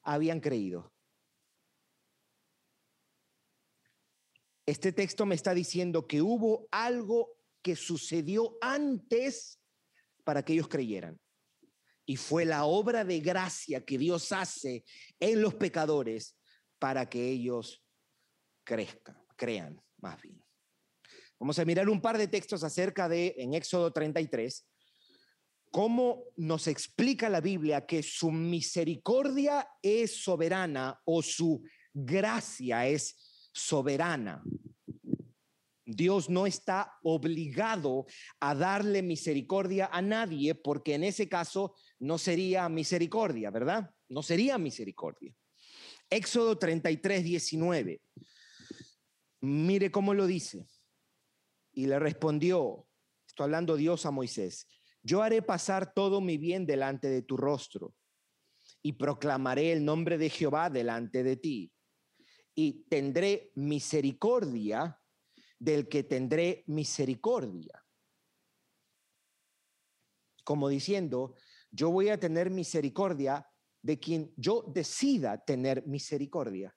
habían 0.03 0.41
creído. 0.41 0.93
Este 4.65 4.93
texto 4.93 5.27
me 5.27 5.35
está 5.35 5.55
diciendo 5.55 6.07
que 6.07 6.23
hubo 6.23 6.69
algo 6.71 7.37
que 7.63 7.77
sucedió 7.77 8.57
antes 8.61 9.61
para 10.25 10.45
que 10.45 10.55
ellos 10.55 10.69
creyeran. 10.69 11.21
Y 12.07 12.17
fue 12.17 12.45
la 12.45 12.65
obra 12.65 13.05
de 13.05 13.21
gracia 13.21 13.85
que 13.85 13.99
Dios 13.99 14.33
hace 14.33 14.85
en 15.21 15.43
los 15.43 15.55
pecadores 15.55 16.37
para 16.79 17.09
que 17.09 17.29
ellos 17.29 17.85
crezcan, 18.65 19.17
crean 19.37 19.81
más 19.99 20.21
bien. 20.21 20.43
Vamos 21.43 21.59
a 21.59 21.65
mirar 21.65 21.89
un 21.89 22.01
par 22.01 22.19
de 22.19 22.29
textos 22.29 22.63
acerca 22.63 23.09
de, 23.09 23.35
en 23.37 23.55
Éxodo 23.55 23.93
33, 23.93 24.65
cómo 25.73 26.23
nos 26.37 26.69
explica 26.69 27.29
la 27.29 27.41
Biblia 27.41 27.85
que 27.85 28.05
su 28.05 28.31
misericordia 28.31 29.69
es 29.83 30.23
soberana 30.23 31.01
o 31.05 31.21
su 31.21 31.65
gracia 31.93 32.87
es 32.87 33.49
soberana. 33.53 34.41
Dios 35.85 36.31
no 36.31 36.47
está 36.47 36.93
obligado 37.03 38.07
a 38.39 38.55
darle 38.55 39.03
misericordia 39.03 39.91
a 39.93 40.01
nadie 40.01 40.55
porque 40.55 40.95
en 40.95 41.03
ese 41.03 41.29
caso 41.29 41.75
no 41.99 42.19
sería 42.19 42.69
misericordia, 42.69 43.51
¿verdad? 43.51 43.91
No 44.09 44.23
sería 44.23 44.59
misericordia. 44.59 45.35
Éxodo 46.09 46.57
33, 46.57 47.25
19. 47.25 48.01
Mire 49.41 49.91
cómo 49.91 50.15
lo 50.15 50.29
dice. 50.29 50.69
Y 51.73 51.87
le 51.87 51.99
respondió, 51.99 52.87
estoy 53.27 53.45
hablando 53.45 53.77
Dios 53.77 54.05
a 54.07 54.11
Moisés, 54.11 54.69
yo 55.03 55.23
haré 55.23 55.43
pasar 55.43 55.95
todo 55.95 56.21
mi 56.21 56.39
bien 56.39 56.67
delante 56.67 57.09
de 57.09 57.23
tu 57.23 57.37
rostro 57.37 57.95
y 58.83 58.93
proclamaré 58.93 59.73
el 59.73 59.85
nombre 59.85 60.19
de 60.19 60.31
Jehová 60.31 60.71
delante 60.71 61.23
de 61.23 61.37
ti. 61.37 61.73
Y 62.55 62.85
tendré 62.85 63.51
misericordia 63.55 65.01
del 65.59 65.89
que 65.89 66.03
tendré 66.03 66.65
misericordia. 66.67 67.85
Como 70.45 70.69
diciendo, 70.69 71.37
yo 71.71 71.91
voy 71.91 72.11
a 72.11 72.19
tener 72.19 72.51
misericordia 72.51 73.49
de 73.81 73.99
quien 73.99 74.33
yo 74.37 74.65
decida 74.69 75.45
tener 75.45 75.87
misericordia. 75.87 76.77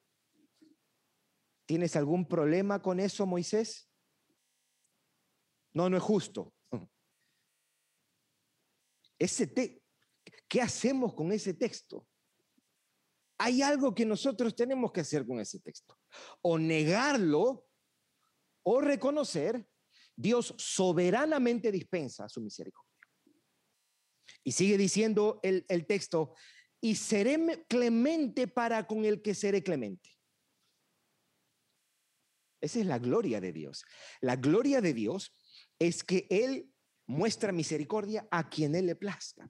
¿Tienes 1.66 1.96
algún 1.96 2.28
problema 2.28 2.82
con 2.82 3.00
eso, 3.00 3.26
Moisés? 3.26 3.85
No, 5.76 5.90
no 5.90 5.98
es 5.98 6.04
justo. 6.04 6.54
Ese 9.20 9.48
te 9.48 9.86
¿Qué 10.48 10.62
hacemos 10.62 11.14
con 11.14 11.32
ese 11.32 11.54
texto? 11.54 12.08
Hay 13.38 13.62
algo 13.62 13.94
que 13.94 14.06
nosotros 14.06 14.56
tenemos 14.56 14.92
que 14.92 15.02
hacer 15.02 15.26
con 15.26 15.40
ese 15.40 15.60
texto. 15.60 16.00
O 16.42 16.58
negarlo 16.58 17.68
o 18.64 18.82
reconocer, 18.82 19.68
Dios 20.16 20.56
soberanamente 20.58 21.72
dispensa 21.72 22.30
su 22.30 22.42
misericordia. 22.42 22.90
Y 24.44 24.52
sigue 24.54 24.78
diciendo 24.78 25.40
el, 25.44 25.66
el 25.68 25.86
texto, 25.86 26.34
y 26.80 26.96
seré 26.96 27.66
clemente 27.68 28.48
para 28.48 28.88
con 28.88 29.06
el 29.06 29.22
que 29.22 29.36
seré 29.36 29.64
clemente. 29.64 30.12
Esa 32.62 32.80
es 32.80 32.86
la 32.86 33.00
gloria 33.00 33.42
de 33.42 33.52
Dios. 33.52 33.84
La 34.22 34.36
gloria 34.36 34.82
de 34.82 34.94
Dios 34.94 35.36
es 35.80 36.04
que 36.04 36.28
Él 36.30 36.72
muestra 37.08 37.52
misericordia 37.52 38.28
a 38.32 38.50
quien 38.50 38.76
Él 38.76 38.88
le 38.88 38.96
plazca. 38.96 39.50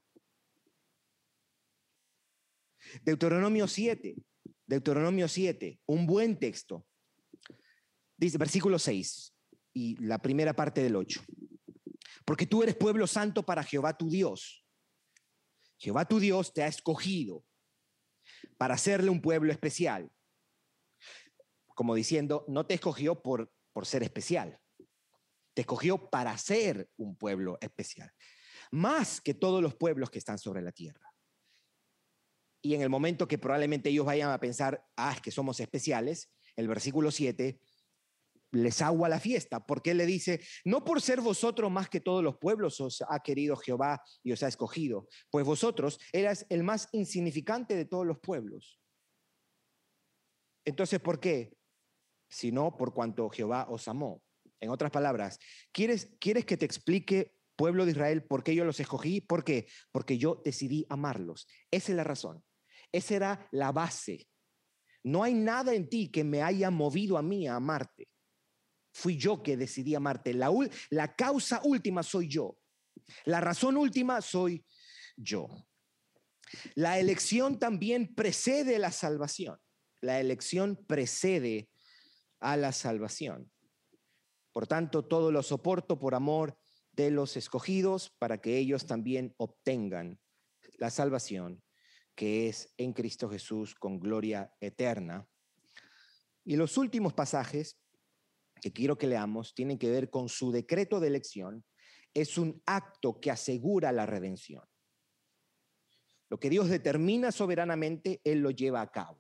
Deuteronomio 3.04 3.68
7, 3.68 4.16
Deuteronomio 4.66 5.28
7, 5.28 5.80
un 5.88 6.06
buen 6.06 6.38
texto. 6.38 6.86
Dice, 8.18 8.38
versículo 8.38 8.80
6 8.80 9.34
y 9.74 9.98
la 9.98 10.20
primera 10.20 10.54
parte 10.54 10.82
del 10.82 10.96
8. 10.96 11.22
Porque 12.24 12.48
tú 12.48 12.64
eres 12.64 12.76
pueblo 12.76 13.08
santo 13.08 13.44
para 13.44 13.64
Jehová 13.64 13.98
tu 13.98 14.10
Dios. 14.10 14.66
Jehová 15.78 16.06
tu 16.06 16.20
Dios 16.20 16.54
te 16.54 16.64
ha 16.64 16.68
escogido 16.68 17.44
para 18.58 18.76
hacerle 18.76 19.10
un 19.10 19.22
pueblo 19.22 19.52
especial. 19.52 20.10
Como 21.76 21.94
diciendo, 21.94 22.46
no 22.48 22.66
te 22.66 22.76
escogió 22.76 23.22
por, 23.22 23.52
por 23.74 23.86
ser 23.86 24.02
especial, 24.02 24.60
te 25.56 25.62
escogió 25.62 26.10
para 26.10 26.38
ser 26.38 26.90
un 26.98 27.16
pueblo 27.18 27.58
especial, 27.62 28.12
más 28.72 29.22
que 29.22 29.34
todos 29.34 29.64
los 29.64 29.74
pueblos 29.74 30.12
que 30.12 30.20
están 30.20 30.38
sobre 30.38 30.62
la 30.62 30.72
tierra. 30.72 31.12
Y 32.62 32.76
en 32.76 32.82
el 32.82 32.90
momento 32.90 33.28
que 33.28 33.38
probablemente 33.38 33.90
ellos 33.90 34.06
vayan 34.06 34.32
a 34.32 34.40
pensar, 34.40 34.86
ah, 34.98 35.14
es 35.14 35.22
que 35.22 35.32
somos 35.32 35.60
especiales, 35.60 36.32
el 36.56 36.68
versículo 36.68 37.10
7 37.10 37.60
les 38.52 38.82
agua 38.82 39.10
la 39.10 39.20
fiesta, 39.20 39.66
porque 39.66 39.92
él 39.92 39.98
le 39.98 40.06
dice, 40.06 40.42
no 40.64 40.84
por 40.84 41.02
ser 41.02 41.22
vosotros 41.22 41.70
más 41.72 41.90
que 41.90 42.00
todos 42.00 42.24
los 42.24 42.38
pueblos 42.38 42.80
os 42.80 43.04
ha 43.08 43.20
querido 43.22 43.56
Jehová 43.58 44.02
y 44.24 44.32
os 44.32 44.44
ha 44.44 44.48
escogido, 44.48 45.08
pues 45.30 45.46
vosotros 45.46 46.00
eras 46.14 46.46
el 46.50 46.64
más 46.64 46.88
insignificante 46.94 47.76
de 47.76 47.86
todos 47.86 48.06
los 48.06 48.20
pueblos. 48.20 48.80
Entonces, 50.66 51.00
¿por 51.00 51.20
qué? 51.20 51.56
Sino 52.30 52.76
por 52.76 52.94
cuanto 52.94 53.30
Jehová 53.30 53.68
os 53.70 53.88
amó. 53.88 54.25
En 54.66 54.72
otras 54.72 54.92
palabras, 54.92 55.40
¿quieres, 55.72 56.10
¿quieres 56.20 56.44
que 56.44 56.58
te 56.58 56.66
explique, 56.66 57.36
pueblo 57.56 57.86
de 57.86 57.92
Israel, 57.92 58.24
por 58.24 58.44
qué 58.44 58.56
yo 58.56 58.66
los 58.66 58.80
escogí? 58.80 59.22
¿Por 59.22 59.44
qué? 59.44 59.68
Porque 59.92 60.18
yo 60.18 60.42
decidí 60.44 60.88
amarlos. 60.90 61.48
Esa 61.70 61.92
es 61.92 61.96
la 61.96 62.04
razón. 62.04 62.44
Esa 62.92 63.16
era 63.16 63.48
la 63.52 63.72
base. 63.72 64.28
No 65.04 65.24
hay 65.24 65.36
nada 65.36 65.76
en 65.76 65.88
ti 65.88 66.10
que 66.10 66.24
me 66.24 66.42
haya 66.42 66.72
movido 66.72 67.18
a 67.18 67.22
mí 67.22 67.48
a 67.48 67.58
amarte. 67.58 68.10
Fui 68.92 69.18
yo 69.18 69.44
que 69.44 69.56
decidí 69.56 69.94
amarte. 69.94 70.34
La, 70.34 70.52
la 70.90 71.16
causa 71.16 71.62
última 71.64 72.02
soy 72.02 72.28
yo. 72.28 72.58
La 73.26 73.42
razón 73.42 73.78
última 73.78 74.20
soy 74.22 74.66
yo. 75.16 75.48
La 76.74 76.98
elección 76.98 77.60
también 77.60 78.16
precede 78.16 78.80
la 78.80 78.92
salvación. 78.92 79.60
La 80.02 80.20
elección 80.20 80.84
precede 80.88 81.70
a 82.40 82.58
la 82.58 82.72
salvación. 82.72 83.52
Por 84.56 84.68
tanto, 84.68 85.04
todo 85.04 85.34
lo 85.34 85.44
soporto 85.44 86.00
por 86.00 86.16
amor 86.16 86.58
de 86.94 87.12
los 87.12 87.36
escogidos 87.36 88.16
para 88.20 88.40
que 88.40 88.58
ellos 88.58 88.86
también 88.86 89.36
obtengan 89.36 90.18
la 90.78 90.90
salvación 90.90 91.62
que 92.16 92.48
es 92.48 92.74
en 92.78 92.94
Cristo 92.94 93.30
Jesús 93.30 93.76
con 93.76 94.00
gloria 94.00 94.56
eterna. 94.62 95.28
Y 96.46 96.56
los 96.56 96.78
últimos 96.78 97.14
pasajes 97.14 97.82
que 98.62 98.72
quiero 98.72 98.98
que 98.98 99.08
leamos 99.08 99.54
tienen 99.54 99.78
que 99.78 99.90
ver 99.90 100.10
con 100.10 100.30
su 100.30 100.54
decreto 100.54 101.02
de 101.02 101.08
elección. 101.08 101.66
Es 102.14 102.38
un 102.38 102.64
acto 102.66 103.20
que 103.20 103.32
asegura 103.32 103.92
la 103.92 104.06
redención. 104.06 104.64
Lo 106.30 106.40
que 106.40 106.50
Dios 106.50 106.70
determina 106.70 107.34
soberanamente, 107.34 108.22
Él 108.24 108.40
lo 108.40 108.52
lleva 108.52 108.80
a 108.80 108.90
cabo. 108.90 109.20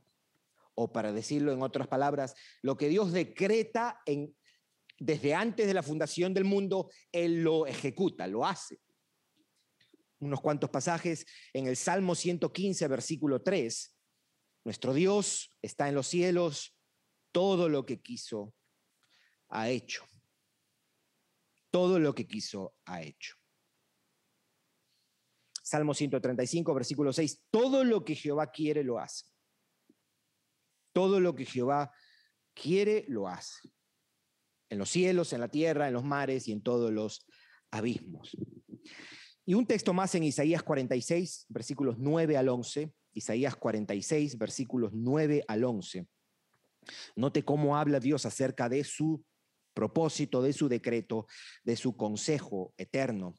O 0.76 0.93
para 0.93 1.12
decirlo 1.12 1.52
en 1.52 1.62
otras 1.62 1.89
palabras, 1.89 2.36
lo 2.62 2.78
que 2.78 2.88
Dios 2.88 3.12
decreta 3.12 4.00
en, 4.06 4.34
desde 4.97 5.34
antes 5.34 5.67
de 5.67 5.73
la 5.73 5.84
fundación 5.84 6.34
del 6.34 6.45
mundo, 6.45 6.89
Él 7.12 7.43
lo 7.43 7.67
ejecuta, 7.67 8.27
lo 8.27 8.45
hace. 8.45 8.79
Unos 10.19 10.41
cuantos 10.41 10.69
pasajes 10.69 11.25
en 11.53 11.67
el 11.67 11.75
Salmo 11.75 12.15
115, 12.15 12.88
versículo 12.88 13.41
3. 13.41 13.95
Nuestro 14.63 14.93
Dios 14.93 15.55
está 15.62 15.89
en 15.89 15.95
los 15.95 16.08
cielos, 16.08 16.75
todo 17.31 17.69
lo 17.69 17.86
que 17.86 18.01
quiso 18.01 18.53
ha 19.49 19.69
hecho. 19.69 20.05
Todo 21.69 21.99
lo 21.99 22.15
que 22.15 22.25
quiso 22.25 22.75
ha 22.86 23.01
hecho. 23.01 23.36
Salmo 25.62 25.93
135, 25.93 26.73
versículo 26.73 27.12
6. 27.12 27.43
Todo 27.49 27.84
lo 27.84 28.05
que 28.05 28.15
Jehová 28.15 28.51
quiere 28.51 28.84
lo 28.84 28.99
hace. 28.99 29.25
Todo 30.93 31.19
lo 31.19 31.36
que 31.36 31.45
Jehová 31.45 31.91
quiere 32.53 33.05
lo 33.10 33.27
hace. 33.27 33.75
En 34.69 34.80
los 34.80 34.89
cielos, 34.89 35.34
en 35.34 35.41
la 35.41 35.47
tierra, 35.47 35.88
en 35.88 35.93
los 35.93 36.04
mares 36.04 36.47
y 36.47 36.51
en 36.51 36.62
todos 36.62 36.91
los 36.91 37.25
abismos. 37.71 38.36
Y 39.45 39.54
un 39.54 39.67
texto 39.67 39.93
más 39.93 40.15
en 40.15 40.23
Isaías 40.23 40.63
46, 40.63 41.45
versículos 41.49 41.97
9 41.99 42.38
al 42.38 42.49
11. 42.49 42.91
Isaías 43.13 43.56
46, 43.56 44.38
versículos 44.38 44.91
9 44.93 45.43
al 45.47 45.63
11. 45.63 46.08
Note 47.15 47.45
cómo 47.45 47.78
habla 47.78 47.99
Dios 47.99 48.25
acerca 48.25 48.69
de 48.69 48.84
su 48.84 49.23
propósito, 49.73 50.41
de 50.41 50.54
su 50.54 50.67
decreto, 50.67 51.28
de 51.63 51.75
su 51.75 51.95
consejo 51.95 52.73
eterno. 52.78 53.36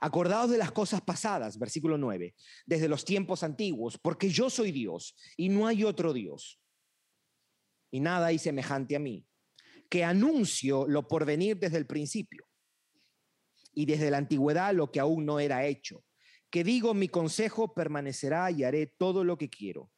Acordaos 0.00 0.50
de 0.50 0.58
las 0.58 0.72
cosas 0.72 1.02
pasadas, 1.02 1.58
versículo 1.58 1.98
9, 1.98 2.34
desde 2.66 2.88
los 2.88 3.04
tiempos 3.04 3.42
antiguos, 3.42 3.98
porque 3.98 4.30
yo 4.30 4.48
soy 4.50 4.72
Dios 4.72 5.16
y 5.36 5.48
no 5.48 5.66
hay 5.66 5.84
otro 5.84 6.12
Dios. 6.12 6.60
Y 7.90 8.00
nada 8.00 8.26
hay 8.26 8.38
semejante 8.38 8.96
a 8.96 8.98
mí, 8.98 9.26
que 9.88 10.04
anuncio 10.04 10.86
lo 10.86 11.08
por 11.08 11.24
venir 11.24 11.58
desde 11.58 11.78
el 11.78 11.86
principio 11.86 12.46
y 13.74 13.86
desde 13.86 14.10
la 14.10 14.18
antigüedad 14.18 14.74
lo 14.74 14.90
que 14.90 15.00
aún 15.00 15.24
no 15.24 15.40
era 15.40 15.66
hecho. 15.66 16.04
Que 16.50 16.64
digo, 16.64 16.94
mi 16.94 17.08
consejo 17.08 17.74
permanecerá 17.74 18.50
y 18.50 18.64
haré 18.64 18.86
todo 18.86 19.22
lo 19.22 19.38
que 19.38 19.48
quiero. 19.48 19.90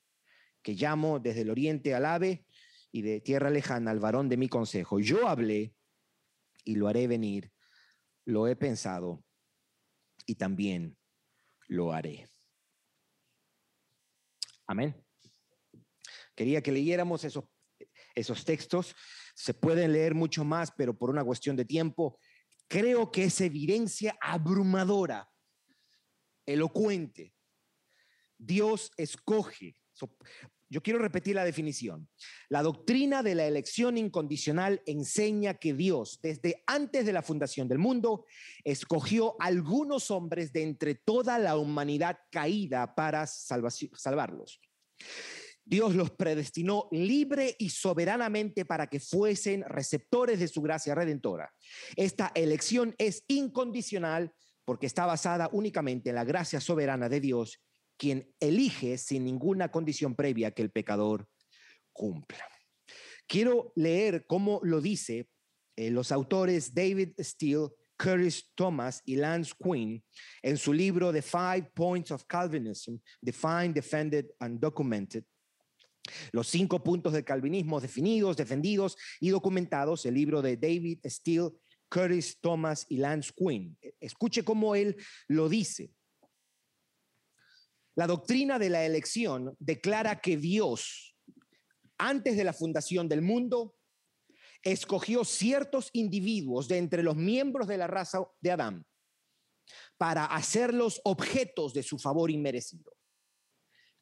Que 0.62 0.74
llamo 0.74 1.18
desde 1.18 1.42
el 1.42 1.50
oriente 1.50 1.94
al 1.94 2.04
ave 2.04 2.44
y 2.92 3.02
de 3.02 3.20
tierra 3.20 3.50
lejana 3.50 3.90
al 3.90 4.00
varón 4.00 4.28
de 4.28 4.36
mi 4.36 4.48
consejo. 4.48 5.00
Yo 5.00 5.28
hablé 5.28 5.74
y 6.64 6.74
lo 6.74 6.88
haré 6.88 7.06
venir. 7.06 7.52
Lo 8.24 8.46
he 8.48 8.56
pensado 8.56 9.24
y 10.26 10.34
también 10.34 10.96
lo 11.68 11.92
haré. 11.92 12.28
Amén. 14.66 14.94
Quería 16.34 16.62
que 16.62 16.72
leyéramos 16.72 17.24
esos, 17.24 17.44
esos 18.14 18.44
textos. 18.44 18.94
Se 19.40 19.54
pueden 19.54 19.94
leer 19.94 20.14
mucho 20.14 20.44
más, 20.44 20.70
pero 20.70 20.92
por 20.92 21.08
una 21.08 21.24
cuestión 21.24 21.56
de 21.56 21.64
tiempo 21.64 22.18
creo 22.68 23.10
que 23.10 23.24
es 23.24 23.40
evidencia 23.40 24.14
abrumadora, 24.20 25.30
elocuente. 26.44 27.34
Dios 28.36 28.90
escoge. 28.98 29.76
Yo 30.68 30.82
quiero 30.82 30.98
repetir 30.98 31.36
la 31.36 31.44
definición. 31.46 32.06
La 32.50 32.62
doctrina 32.62 33.22
de 33.22 33.34
la 33.34 33.46
elección 33.46 33.96
incondicional 33.96 34.82
enseña 34.84 35.54
que 35.54 35.72
Dios, 35.72 36.20
desde 36.22 36.62
antes 36.66 37.06
de 37.06 37.14
la 37.14 37.22
fundación 37.22 37.66
del 37.66 37.78
mundo, 37.78 38.26
escogió 38.62 39.36
algunos 39.40 40.10
hombres 40.10 40.52
de 40.52 40.64
entre 40.64 40.96
toda 40.96 41.38
la 41.38 41.56
humanidad 41.56 42.18
caída 42.30 42.94
para 42.94 43.26
salvarlos. 43.26 44.60
Dios 45.70 45.94
los 45.94 46.10
predestinó 46.10 46.88
libre 46.90 47.54
y 47.56 47.70
soberanamente 47.70 48.64
para 48.64 48.88
que 48.88 48.98
fuesen 48.98 49.62
receptores 49.68 50.40
de 50.40 50.48
su 50.48 50.60
gracia 50.62 50.96
redentora. 50.96 51.54
Esta 51.94 52.32
elección 52.34 52.96
es 52.98 53.22
incondicional 53.28 54.32
porque 54.64 54.86
está 54.86 55.06
basada 55.06 55.48
únicamente 55.52 56.08
en 56.08 56.16
la 56.16 56.24
gracia 56.24 56.60
soberana 56.60 57.08
de 57.08 57.20
Dios, 57.20 57.62
quien 57.96 58.34
elige 58.40 58.98
sin 58.98 59.24
ninguna 59.24 59.70
condición 59.70 60.16
previa 60.16 60.50
que 60.50 60.62
el 60.62 60.72
pecador 60.72 61.28
cumpla. 61.92 62.44
Quiero 63.28 63.72
leer 63.76 64.26
cómo 64.26 64.58
lo 64.64 64.80
dice 64.80 65.28
eh, 65.76 65.88
los 65.92 66.10
autores 66.10 66.74
David 66.74 67.10
Steele, 67.20 67.68
Curtis 67.96 68.50
Thomas 68.56 69.02
y 69.04 69.14
Lance 69.14 69.54
Quinn 69.56 70.02
en 70.42 70.56
su 70.56 70.72
libro 70.72 71.12
The 71.12 71.22
Five 71.22 71.70
Points 71.72 72.10
of 72.10 72.24
Calvinism, 72.26 72.96
Defined, 73.22 73.74
Defended 73.74 74.26
and 74.40 74.58
Documented. 74.58 75.24
Los 76.32 76.48
cinco 76.48 76.82
puntos 76.82 77.12
del 77.12 77.24
calvinismo 77.24 77.80
definidos, 77.80 78.36
defendidos 78.36 78.96
y 79.20 79.30
documentados, 79.30 80.06
el 80.06 80.14
libro 80.14 80.42
de 80.42 80.56
David 80.56 81.00
Steele, 81.06 81.50
Curtis 81.88 82.38
Thomas 82.40 82.86
y 82.88 82.98
Lance 82.98 83.32
Quinn. 83.36 83.76
Escuche 83.98 84.44
cómo 84.44 84.74
él 84.74 84.96
lo 85.28 85.48
dice. 85.48 85.92
La 87.96 88.06
doctrina 88.06 88.58
de 88.58 88.70
la 88.70 88.86
elección 88.86 89.54
declara 89.58 90.20
que 90.20 90.36
Dios, 90.36 91.16
antes 91.98 92.36
de 92.36 92.44
la 92.44 92.52
fundación 92.52 93.08
del 93.08 93.20
mundo, 93.20 93.76
escogió 94.62 95.24
ciertos 95.24 95.90
individuos 95.92 96.68
de 96.68 96.78
entre 96.78 97.02
los 97.02 97.16
miembros 97.16 97.66
de 97.66 97.78
la 97.78 97.86
raza 97.86 98.20
de 98.40 98.50
Adán 98.52 98.86
para 99.96 100.24
hacerlos 100.24 101.00
objetos 101.04 101.74
de 101.74 101.82
su 101.82 101.98
favor 101.98 102.30
inmerecido. 102.30 102.92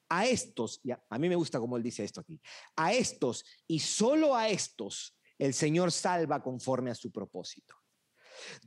A 0.09 0.27
estos, 0.27 0.81
a 1.11 1.19
mí 1.19 1.29
me 1.29 1.37
gusta 1.37 1.61
como 1.61 1.77
él 1.77 1.83
dice 1.83 2.05
esto 2.05 2.21
aquí, 2.21 2.41
a 2.77 2.93
estos 2.93 3.45
y 3.67 3.79
solo 3.79 4.35
a 4.35 4.49
estos 4.49 5.17
el 5.39 5.55
Señor 5.55 5.93
salva 5.93 6.43
conforme 6.43 6.91
a 6.91 6.95
su 6.95 7.13
propósito. 7.13 7.75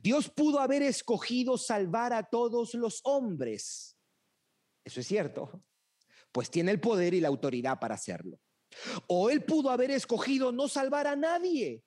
Dios 0.00 0.30
pudo 0.30 0.60
haber 0.60 0.82
escogido 0.82 1.58
salvar 1.58 2.12
a 2.12 2.24
todos 2.24 2.74
los 2.74 3.00
hombres. 3.04 3.96
Eso 4.84 5.00
es 5.00 5.06
cierto, 5.06 5.64
pues 6.30 6.50
tiene 6.50 6.70
el 6.70 6.80
poder 6.80 7.14
y 7.14 7.20
la 7.20 7.28
autoridad 7.28 7.78
para 7.78 7.94
hacerlo. 7.94 8.40
O 9.06 9.28
él 9.28 9.44
pudo 9.44 9.70
haber 9.70 9.90
escogido 9.90 10.50
no 10.52 10.68
salvar 10.68 11.06
a 11.06 11.16
nadie, 11.16 11.82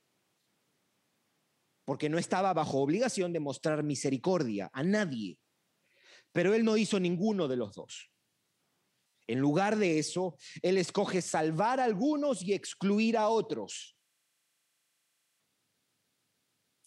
porque 1.84 2.10
no 2.10 2.18
estaba 2.18 2.54
bajo 2.54 2.80
obligación 2.80 3.32
de 3.34 3.40
mostrar 3.40 3.84
misericordia 3.84 4.70
a 4.74 4.84
nadie. 4.84 5.40
Pero 6.32 6.54
él 6.54 6.66
no 6.66 6.78
hizo 6.78 7.00
ninguno 7.00 7.48
de 7.48 7.56
los 7.56 7.74
dos. 7.74 8.12
En 9.28 9.40
lugar 9.40 9.78
de 9.78 10.00
eso, 10.00 10.38
él 10.62 10.78
escoge 10.78 11.22
salvar 11.22 11.80
a 11.80 11.86
algunos 11.86 12.42
y 12.44 12.54
excluir 12.54 13.18
a 13.18 13.30
otros. 13.30 13.98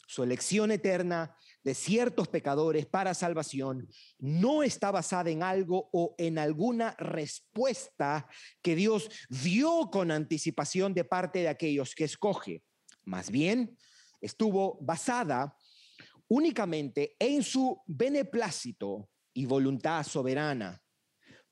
Su 0.06 0.22
elección 0.22 0.70
eterna 0.70 1.36
de 1.62 1.74
ciertos 1.74 2.28
pecadores 2.28 2.86
para 2.86 3.12
salvación 3.12 3.86
no 4.18 4.62
está 4.62 4.90
basada 4.90 5.28
en 5.28 5.42
algo 5.42 5.90
o 5.92 6.14
en 6.16 6.38
alguna 6.38 6.94
respuesta 6.98 8.26
que 8.62 8.74
Dios 8.74 9.10
dio 9.28 9.90
con 9.90 10.10
anticipación 10.10 10.94
de 10.94 11.04
parte 11.04 11.40
de 11.40 11.48
aquellos 11.48 11.94
que 11.94 12.04
escoge. 12.04 12.62
Más 13.04 13.30
bien, 13.30 13.76
estuvo 14.22 14.78
basada 14.80 15.54
únicamente 16.28 17.14
en 17.18 17.42
su 17.42 17.82
beneplácito 17.86 19.10
y 19.34 19.44
voluntad 19.44 20.04
soberana. 20.04 20.80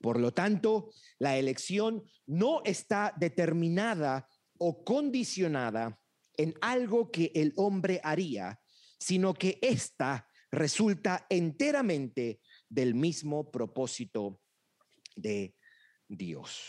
Por 0.01 0.20
lo 0.20 0.32
tanto, 0.32 0.90
la 1.18 1.36
elección 1.36 2.05
no 2.26 2.62
está 2.64 3.14
determinada 3.18 4.28
o 4.59 4.84
condicionada 4.84 5.99
en 6.36 6.55
algo 6.61 7.11
que 7.11 7.32
el 7.34 7.53
hombre 7.57 8.01
haría, 8.05 8.61
sino 8.99 9.34
que 9.34 9.59
ésta 9.62 10.28
resulta 10.51 11.26
enteramente 11.28 12.40
del 12.68 12.94
mismo 12.94 13.51
propósito 13.51 14.40
de 15.14 15.55
Dios. 16.09 16.61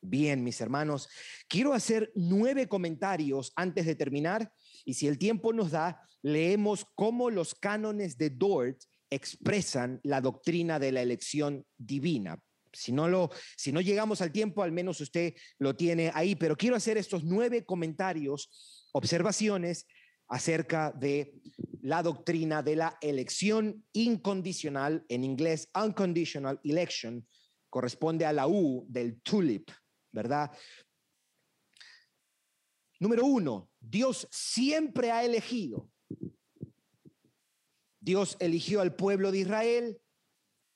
Bien, 0.00 0.44
mis 0.44 0.60
hermanos, 0.60 1.08
quiero 1.48 1.72
hacer 1.72 2.12
nueve 2.14 2.68
comentarios 2.68 3.52
antes 3.56 3.86
de 3.86 3.96
terminar 3.96 4.52
y 4.84 4.94
si 4.94 5.08
el 5.08 5.18
tiempo 5.18 5.52
nos 5.52 5.72
da, 5.72 6.00
leemos 6.22 6.86
cómo 6.94 7.30
los 7.30 7.54
cánones 7.54 8.16
de 8.16 8.30
Dort 8.30 8.78
expresan 9.10 10.00
la 10.02 10.20
doctrina 10.20 10.78
de 10.78 10.92
la 10.92 11.02
elección 11.02 11.64
divina. 11.76 12.40
Si 12.72 12.92
no, 12.92 13.08
lo, 13.08 13.30
si 13.56 13.72
no 13.72 13.80
llegamos 13.80 14.20
al 14.20 14.32
tiempo, 14.32 14.62
al 14.62 14.72
menos 14.72 15.00
usted 15.00 15.34
lo 15.58 15.74
tiene 15.74 16.10
ahí, 16.14 16.34
pero 16.34 16.56
quiero 16.56 16.76
hacer 16.76 16.98
estos 16.98 17.24
nueve 17.24 17.64
comentarios, 17.64 18.50
observaciones 18.92 19.86
acerca 20.28 20.92
de 20.92 21.34
la 21.80 22.02
doctrina 22.02 22.62
de 22.62 22.76
la 22.76 22.98
elección 23.00 23.84
incondicional, 23.92 25.04
en 25.08 25.24
inglés 25.24 25.70
unconditional 25.74 26.60
election, 26.64 27.26
corresponde 27.70 28.26
a 28.26 28.32
la 28.32 28.48
U 28.48 28.84
del 28.88 29.20
tulip, 29.22 29.70
¿verdad? 30.12 30.50
Número 32.98 33.24
uno, 33.24 33.70
Dios 33.78 34.26
siempre 34.30 35.10
ha 35.10 35.24
elegido. 35.24 35.90
Dios 38.06 38.36
eligió 38.38 38.82
al 38.82 38.94
pueblo 38.94 39.32
de 39.32 39.40
Israel, 39.40 40.00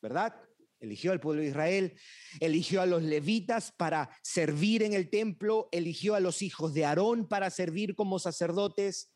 ¿verdad? 0.03 0.35
Eligió 0.81 1.13
al 1.13 1.21
pueblo 1.21 1.43
de 1.43 1.51
Israel, 1.51 1.97
eligió 2.41 2.83
a 2.83 2.87
los 2.87 3.05
levitas 3.05 3.71
para 3.71 4.11
servir 4.21 4.83
en 4.83 4.95
el 4.95 5.09
templo, 5.11 5.69
eligió 5.71 6.17
a 6.17 6.21
los 6.21 6.43
hijos 6.43 6.75
de 6.75 6.85
Aarón 6.85 7.29
para 7.29 7.49
servir 7.51 7.95
como 7.95 8.19
sacerdotes. 8.19 9.13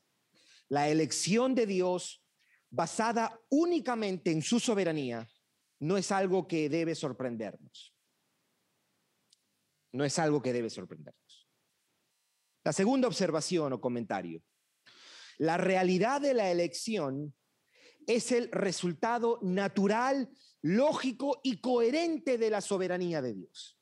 La 0.69 0.89
elección 0.89 1.57
de 1.57 1.67
Dios, 1.67 2.25
basada 2.71 3.41
únicamente 3.51 4.31
en 4.31 4.43
su 4.43 4.61
soberanía, 4.61 5.29
no 5.81 5.97
es 5.97 6.13
algo 6.13 6.47
que 6.47 6.69
debe 6.69 6.95
sorprendernos. 6.95 7.97
No 9.91 10.05
es 10.05 10.17
algo 10.21 10.41
que 10.41 10.53
debe 10.53 10.71
sorprendernos. 10.71 11.49
La 12.63 12.73
segunda 12.73 13.09
observación 13.09 13.73
o 13.73 13.81
comentario. 13.81 14.41
La 15.37 15.57
realidad 15.57 16.21
de 16.21 16.35
la 16.35 16.53
elección 16.53 17.35
es 18.07 18.33
el 18.33 18.51
resultado 18.51 19.39
natural, 19.43 20.31
lógico 20.63 21.41
y 21.43 21.61
coherente 21.61 22.39
de 22.39 22.51
la 22.51 22.61
soberanía 22.61 23.21
de 23.23 23.35
Dios. 23.35 23.79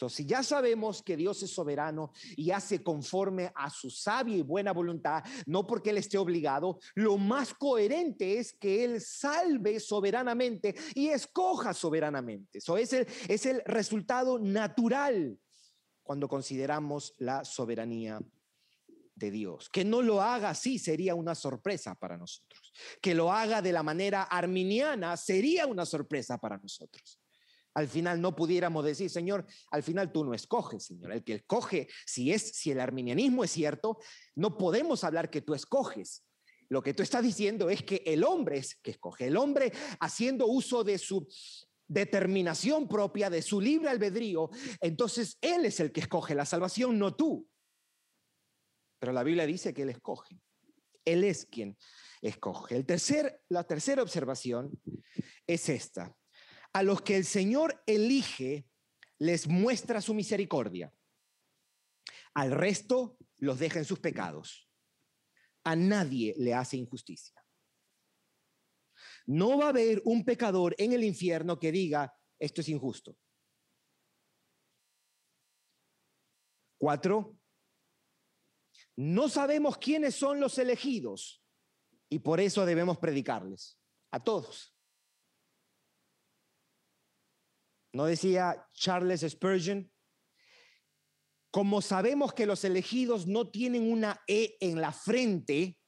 So, 0.00 0.08
si 0.08 0.24
ya 0.24 0.42
sabemos 0.42 1.02
que 1.02 1.14
Dios 1.14 1.42
es 1.42 1.50
soberano 1.50 2.12
y 2.34 2.52
hace 2.52 2.82
conforme 2.82 3.52
a 3.54 3.68
su 3.68 3.90
sabia 3.90 4.38
y 4.38 4.40
buena 4.40 4.72
voluntad, 4.72 5.22
no 5.44 5.66
porque 5.66 5.90
Él 5.90 5.98
esté 5.98 6.16
obligado, 6.16 6.78
lo 6.94 7.18
más 7.18 7.52
coherente 7.52 8.38
es 8.38 8.54
que 8.54 8.82
Él 8.82 9.02
salve 9.02 9.78
soberanamente 9.78 10.74
y 10.94 11.08
escoja 11.08 11.74
soberanamente. 11.74 12.58
Eso 12.58 12.78
es, 12.78 12.94
el, 12.94 13.06
es 13.28 13.44
el 13.44 13.60
resultado 13.66 14.38
natural 14.38 15.38
cuando 16.02 16.28
consideramos 16.28 17.12
la 17.18 17.44
soberanía 17.44 18.20
Dios. 19.28 19.68
Que 19.68 19.84
no 19.84 20.02
lo 20.02 20.22
haga 20.22 20.50
así 20.50 20.78
sería 20.78 21.16
una 21.16 21.34
sorpresa 21.34 21.96
para 21.96 22.16
nosotros. 22.16 22.72
Que 23.02 23.14
lo 23.14 23.32
haga 23.32 23.60
de 23.60 23.72
la 23.72 23.82
manera 23.82 24.22
arminiana 24.22 25.16
sería 25.16 25.66
una 25.66 25.84
sorpresa 25.84 26.38
para 26.38 26.58
nosotros. 26.58 27.20
Al 27.74 27.88
final 27.88 28.20
no 28.20 28.34
pudiéramos 28.34 28.84
decir, 28.84 29.10
Señor, 29.10 29.46
al 29.70 29.82
final 29.82 30.12
tú 30.12 30.24
no 30.24 30.34
escoges, 30.34 30.84
Señor. 30.84 31.12
El 31.12 31.24
que 31.24 31.34
escoge, 31.34 31.88
si 32.06 32.32
es 32.32 32.50
si 32.50 32.70
el 32.70 32.80
arminianismo 32.80 33.44
es 33.44 33.50
cierto, 33.50 33.98
no 34.34 34.56
podemos 34.56 35.04
hablar 35.04 35.30
que 35.30 35.40
tú 35.40 35.54
escoges. 35.54 36.24
Lo 36.68 36.82
que 36.82 36.94
tú 36.94 37.02
estás 37.02 37.22
diciendo 37.22 37.68
es 37.68 37.82
que 37.82 38.02
el 38.06 38.24
hombre 38.24 38.58
es 38.58 38.76
que 38.76 38.92
escoge. 38.92 39.26
El 39.26 39.36
hombre 39.36 39.72
haciendo 39.98 40.46
uso 40.46 40.84
de 40.84 40.98
su 40.98 41.28
determinación 41.88 42.88
propia, 42.88 43.28
de 43.28 43.42
su 43.42 43.60
libre 43.60 43.90
albedrío, 43.90 44.50
entonces 44.80 45.36
él 45.40 45.64
es 45.64 45.80
el 45.80 45.90
que 45.90 46.00
escoge 46.00 46.36
la 46.36 46.46
salvación, 46.46 46.98
no 46.98 47.16
tú. 47.16 47.48
Pero 49.00 49.12
la 49.12 49.24
Biblia 49.24 49.46
dice 49.46 49.74
que 49.74 49.82
Él 49.82 49.88
escoge. 49.88 50.38
Él 51.04 51.24
es 51.24 51.46
quien 51.46 51.76
escoge. 52.20 52.76
El 52.76 52.86
tercer, 52.86 53.42
la 53.48 53.64
tercera 53.64 54.02
observación 54.02 54.70
es 55.46 55.68
esta. 55.70 56.14
A 56.74 56.82
los 56.82 57.00
que 57.02 57.16
el 57.16 57.24
Señor 57.24 57.82
elige, 57.86 58.68
les 59.18 59.48
muestra 59.48 60.00
su 60.00 60.14
misericordia. 60.14 60.92
Al 62.34 62.52
resto 62.52 63.16
los 63.38 63.58
deja 63.58 63.78
en 63.78 63.86
sus 63.86 63.98
pecados. 63.98 64.70
A 65.64 65.74
nadie 65.74 66.34
le 66.36 66.54
hace 66.54 66.76
injusticia. 66.76 67.34
No 69.26 69.58
va 69.58 69.66
a 69.66 69.70
haber 69.70 70.02
un 70.04 70.24
pecador 70.24 70.74
en 70.78 70.92
el 70.92 71.04
infierno 71.04 71.58
que 71.58 71.72
diga, 71.72 72.14
esto 72.38 72.60
es 72.60 72.68
injusto. 72.68 73.16
Cuatro, 76.78 77.39
no 79.00 79.30
sabemos 79.30 79.78
quiénes 79.78 80.14
son 80.14 80.40
los 80.40 80.58
elegidos 80.58 81.42
y 82.10 82.18
por 82.18 82.38
eso 82.38 82.66
debemos 82.66 82.98
predicarles 82.98 83.80
a 84.10 84.22
todos. 84.22 84.76
¿No 87.94 88.04
decía 88.04 88.68
Charles 88.74 89.22
Spurgeon? 89.26 89.90
Como 91.50 91.80
sabemos 91.80 92.34
que 92.34 92.44
los 92.44 92.62
elegidos 92.62 93.26
no 93.26 93.50
tienen 93.50 93.90
una 93.90 94.22
E 94.26 94.58
en 94.60 94.82
la 94.82 94.92
frente, 94.92 95.78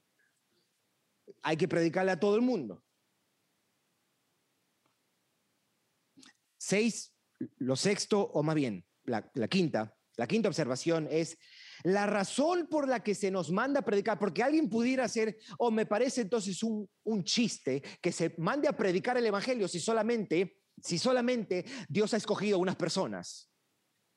hay 1.43 1.59
que 1.59 1.69
predicarle 1.69 2.13
a 2.13 2.19
todo 2.19 2.37
el 2.37 2.43
mundo. 2.43 2.83
Seis, 6.57 7.15
lo 7.59 7.77
sexto, 7.77 8.23
o 8.23 8.43
más 8.43 8.55
bien, 8.55 8.87
la, 9.05 9.31
la 9.35 9.49
quinta, 9.49 9.95
la 10.17 10.27
quinta 10.27 10.49
observación 10.49 11.09
es 11.11 11.37
la 11.85 12.07
razón 12.07 12.67
por 12.69 12.89
la 12.89 13.03
que 13.03 13.15
se 13.15 13.31
nos 13.31 13.51
manda 13.51 13.81
a 13.81 13.85
predicar, 13.85 14.19
porque 14.19 14.43
alguien 14.43 14.69
pudiera 14.69 15.05
hacer, 15.05 15.39
o 15.59 15.71
me 15.71 15.87
parece 15.87 16.23
entonces 16.23 16.63
un, 16.63 16.89
un 17.05 17.25
chiste, 17.25 17.83
que 18.01 18.13
se 18.13 18.35
mande 18.39 18.69
a 18.69 18.77
predicar 18.77 19.17
el 19.17 19.27
Evangelio 19.27 19.69
si 19.69 19.81
solamente, 19.81 20.61
si 20.83 20.99
solamente 20.99 21.65
Dios 21.89 22.15
ha 22.15 22.19
escogido 22.19 22.59
unas 22.59 22.77
personas. 22.77 23.51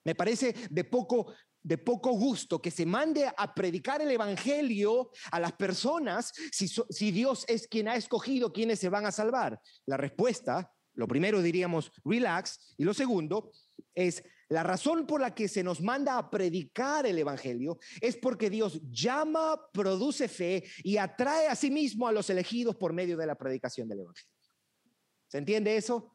Me 0.04 0.16
parece 0.16 0.54
de 0.70 0.84
poco, 0.84 1.34
de 1.64 1.80
poco 1.80 2.12
gusto 2.12 2.62
que 2.62 2.70
se 2.70 2.86
mande 2.86 3.26
a 3.36 3.54
predicar 3.54 4.02
el 4.02 4.12
Evangelio 4.12 5.10
a 5.32 5.40
las 5.40 5.54
personas 5.54 6.32
si, 6.52 6.68
si 6.68 7.12
Dios 7.12 7.44
es 7.48 7.68
quien 7.68 7.88
ha 7.88 7.96
escogido 7.96 8.54
quienes 8.54 8.80
se 8.80 8.90
van 8.90 9.08
a 9.08 9.12
salvar. 9.12 9.60
La 9.88 9.98
respuesta, 9.98 10.72
lo 10.94 11.08
primero 11.08 11.42
diríamos, 11.42 11.92
relax, 12.04 12.76
y 12.78 12.84
lo 12.84 12.94
segundo 12.94 13.52
es 13.96 14.24
la 14.50 14.64
razón 14.64 15.08
por 15.08 15.22
la 15.22 15.34
que 15.34 15.48
se 15.48 15.64
nos 15.64 15.82
manda 15.82 16.18
a 16.18 16.30
predicar 16.30 17.06
el 17.08 17.18
Evangelio 17.18 17.80
es 18.00 18.16
porque 18.16 18.50
Dios 18.50 18.80
llama, 18.92 19.60
produce 19.74 20.28
fe 20.28 20.64
y 20.84 20.98
atrae 20.98 21.48
a 21.48 21.56
sí 21.56 21.72
mismo 21.72 22.08
a 22.08 22.12
los 22.12 22.30
elegidos 22.30 22.76
por 22.76 22.94
medio 22.94 23.18
de 23.18 23.26
la 23.26 23.36
predicación 23.36 23.88
del 23.88 24.02
Evangelio. 24.02 24.32
¿Se 25.28 25.40
entiende 25.40 25.76
eso? 25.76 26.14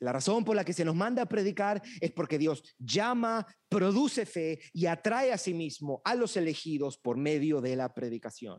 La 0.00 0.12
razón 0.12 0.44
por 0.44 0.56
la 0.56 0.64
que 0.64 0.72
se 0.72 0.84
nos 0.84 0.96
manda 0.96 1.22
a 1.22 1.28
predicar 1.28 1.80
es 2.00 2.10
porque 2.10 2.38
Dios 2.38 2.64
llama, 2.78 3.46
produce 3.68 4.26
fe 4.26 4.60
y 4.72 4.86
atrae 4.86 5.32
a 5.32 5.38
sí 5.38 5.54
mismo 5.54 6.02
a 6.04 6.16
los 6.16 6.36
elegidos 6.36 6.98
por 6.98 7.16
medio 7.16 7.60
de 7.60 7.76
la 7.76 7.94
predicación 7.94 8.56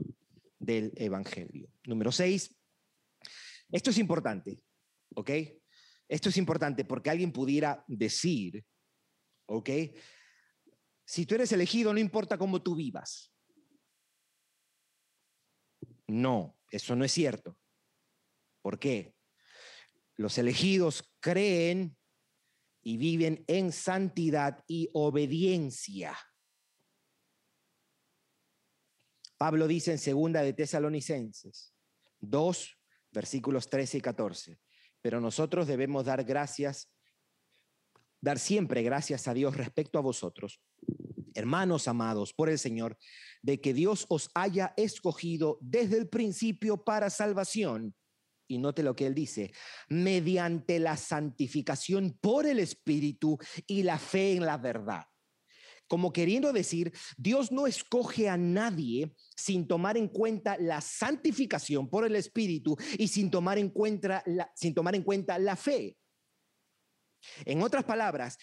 del 0.60 0.94
Evangelio. 0.96 1.70
Número 1.86 2.12
seis, 2.14 2.56
esto 3.70 3.90
es 3.90 3.98
importante, 3.98 4.64
¿ok? 5.16 5.32
Esto 6.08 6.30
es 6.30 6.38
importante 6.38 6.86
porque 6.86 7.10
alguien 7.10 7.32
pudiera 7.32 7.84
decir, 7.88 8.64
¿ok? 9.46 9.70
Si 11.06 11.26
tú 11.26 11.36
eres 11.36 11.52
elegido, 11.52 11.94
no 11.94 12.00
importa 12.00 12.38
cómo 12.38 12.62
tú 12.62 12.76
vivas. 12.76 13.34
No, 16.08 16.60
eso 16.70 16.96
no 16.96 17.06
es 17.06 17.12
cierto. 17.12 17.58
¿Por 18.62 18.80
qué? 18.80 19.16
Los 20.16 20.38
elegidos 20.38 21.12
creen 21.20 21.98
y 22.82 22.98
viven 22.98 23.44
en 23.48 23.72
santidad 23.72 24.64
y 24.68 24.90
obediencia. 24.94 26.18
Pablo 29.38 29.68
dice 29.68 29.92
en 29.92 30.00
segunda 30.00 30.42
de 30.42 30.54
Tesalonicenses 30.54 31.74
2, 32.20 32.80
versículos 33.12 33.70
13 33.70 33.98
y 33.98 34.02
14 34.02 34.63
pero 35.04 35.20
nosotros 35.20 35.68
debemos 35.68 36.06
dar 36.06 36.24
gracias, 36.24 36.90
dar 38.22 38.40
siempre 38.40 38.82
gracias 38.84 39.28
a 39.28 39.34
Dios 39.34 39.58
respecto 39.58 40.00
a 40.00 40.02
vosotros, 40.02 40.62
hermanos 41.36 41.90
amados 41.90 42.34
por 42.34 42.50
el 42.50 42.58
Señor, 42.58 42.98
de 43.42 43.60
que 43.60 43.74
Dios 43.74 44.06
os 44.08 44.32
haya 44.34 44.74
escogido 44.78 45.58
desde 45.60 45.98
el 45.98 46.08
principio 46.08 46.86
para 46.86 47.10
salvación. 47.10 47.94
Y 48.48 48.60
note 48.60 48.82
lo 48.82 48.96
que 48.96 49.06
él 49.06 49.14
dice, 49.14 49.52
mediante 49.90 50.80
la 50.80 50.96
santificación 50.96 52.18
por 52.22 52.46
el 52.46 52.60
Espíritu 52.60 53.38
y 53.68 53.84
la 53.84 54.00
fe 54.00 54.36
en 54.36 54.46
la 54.46 54.58
verdad 54.58 55.04
como 55.94 56.12
queriendo 56.12 56.52
decir, 56.52 56.92
Dios 57.18 57.52
no 57.52 57.68
escoge 57.68 58.28
a 58.28 58.36
nadie 58.36 59.14
sin 59.38 59.68
tomar 59.68 59.96
en 59.96 60.08
cuenta 60.08 60.58
la 60.58 60.82
santificación 60.82 61.88
por 61.88 62.04
el 62.04 62.16
Espíritu 62.16 62.76
y 62.98 63.08
sin 63.08 63.30
tomar 63.30 63.60
en 63.60 63.70
cuenta 63.70 64.24
la, 64.26 64.52
sin 64.56 64.74
tomar 64.74 64.96
en 64.96 65.04
cuenta 65.04 65.38
la 65.38 65.56
fe. 65.56 65.96
En 67.46 67.62
otras 67.62 67.84
palabras, 67.84 68.40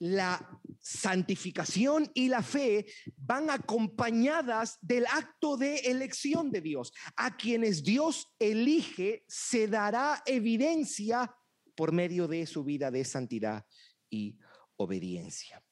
la 0.00 0.60
santificación 0.80 2.10
y 2.12 2.28
la 2.28 2.42
fe 2.42 2.84
van 3.16 3.48
acompañadas 3.48 4.76
del 4.82 5.06
acto 5.06 5.56
de 5.56 5.76
elección 5.76 6.50
de 6.50 6.60
Dios. 6.60 6.92
A 7.16 7.38
quienes 7.38 7.82
Dios 7.82 8.34
elige 8.38 9.24
se 9.28 9.66
dará 9.66 10.22
evidencia 10.26 11.34
por 11.74 11.90
medio 11.90 12.28
de 12.28 12.46
su 12.46 12.62
vida 12.64 12.90
de 12.90 13.02
santidad 13.06 13.64
y 14.10 14.36
obediencia. 14.76 15.64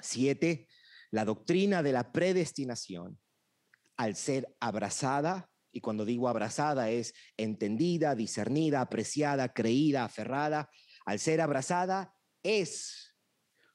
Siete, 0.00 0.68
la 1.10 1.24
doctrina 1.24 1.82
de 1.82 1.92
la 1.92 2.12
predestinación, 2.12 3.18
al 3.96 4.14
ser 4.14 4.56
abrazada, 4.60 5.50
y 5.72 5.80
cuando 5.80 6.04
digo 6.04 6.28
abrazada 6.28 6.90
es 6.90 7.14
entendida, 7.36 8.14
discernida, 8.14 8.80
apreciada, 8.80 9.52
creída, 9.52 10.04
aferrada, 10.04 10.70
al 11.04 11.18
ser 11.18 11.40
abrazada 11.40 12.14
es 12.42 13.16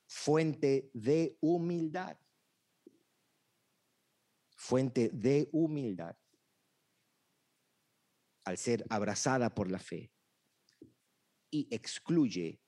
fuente 0.07 0.89
de 0.93 1.37
humildad. 1.41 2.17
Fuente 4.55 5.09
de 5.09 5.49
humildad. 5.51 6.15
Al 8.45 8.57
ser 8.57 8.85
abrazada 8.89 9.53
por 9.53 9.69
la 9.69 9.79
fe. 9.79 10.11
Y 11.49 11.67
excluye 11.73 12.61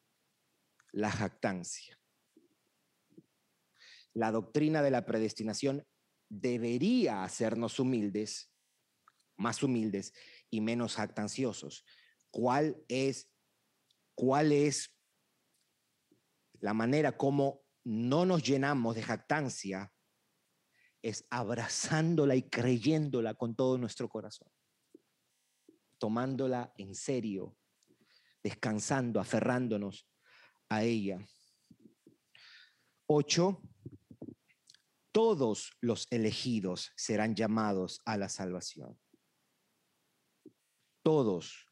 la 0.91 1.12
jactancia 1.12 1.97
la 4.16 4.32
doctrina 4.32 4.82
de 4.82 4.91
la 4.91 5.05
predestinación 5.05 5.86
debería 6.30 7.24
hacernos 7.24 7.80
humildes, 7.80 8.49
más 9.38 9.61
humildes 9.61 10.13
y 10.49 10.61
menos 10.61 10.95
jactanciosos. 10.95 11.86
¿Cuál 12.32 12.84
es, 12.88 13.30
cuál 14.16 14.51
es 14.53 14.95
la 16.59 16.74
manera 16.74 17.18
como 17.18 17.61
no 17.84 18.26
nos 18.26 18.41
llenamos 18.41 18.95
de 18.95 19.03
jactancia? 19.03 19.93
Es 21.01 21.28
abrazándola 21.30 22.36
y 22.36 22.49
creyéndola 22.49 23.36
con 23.36 23.53
todo 23.55 23.78
nuestro 23.78 24.09
corazón, 24.09 24.49
tomándola 25.99 26.74
en 26.78 26.95
serio, 26.95 27.57
descansando, 28.41 29.20
aferrándonos 29.20 30.09
a 30.70 30.84
ella. 30.84 31.20
Ocho, 33.07 33.61
todos 35.16 35.72
los 35.80 36.07
elegidos 36.11 36.91
serán 36.97 37.36
llamados 37.36 38.01
a 38.03 38.18
la 38.18 38.28
salvación. 38.28 38.99
Todos 41.03 41.70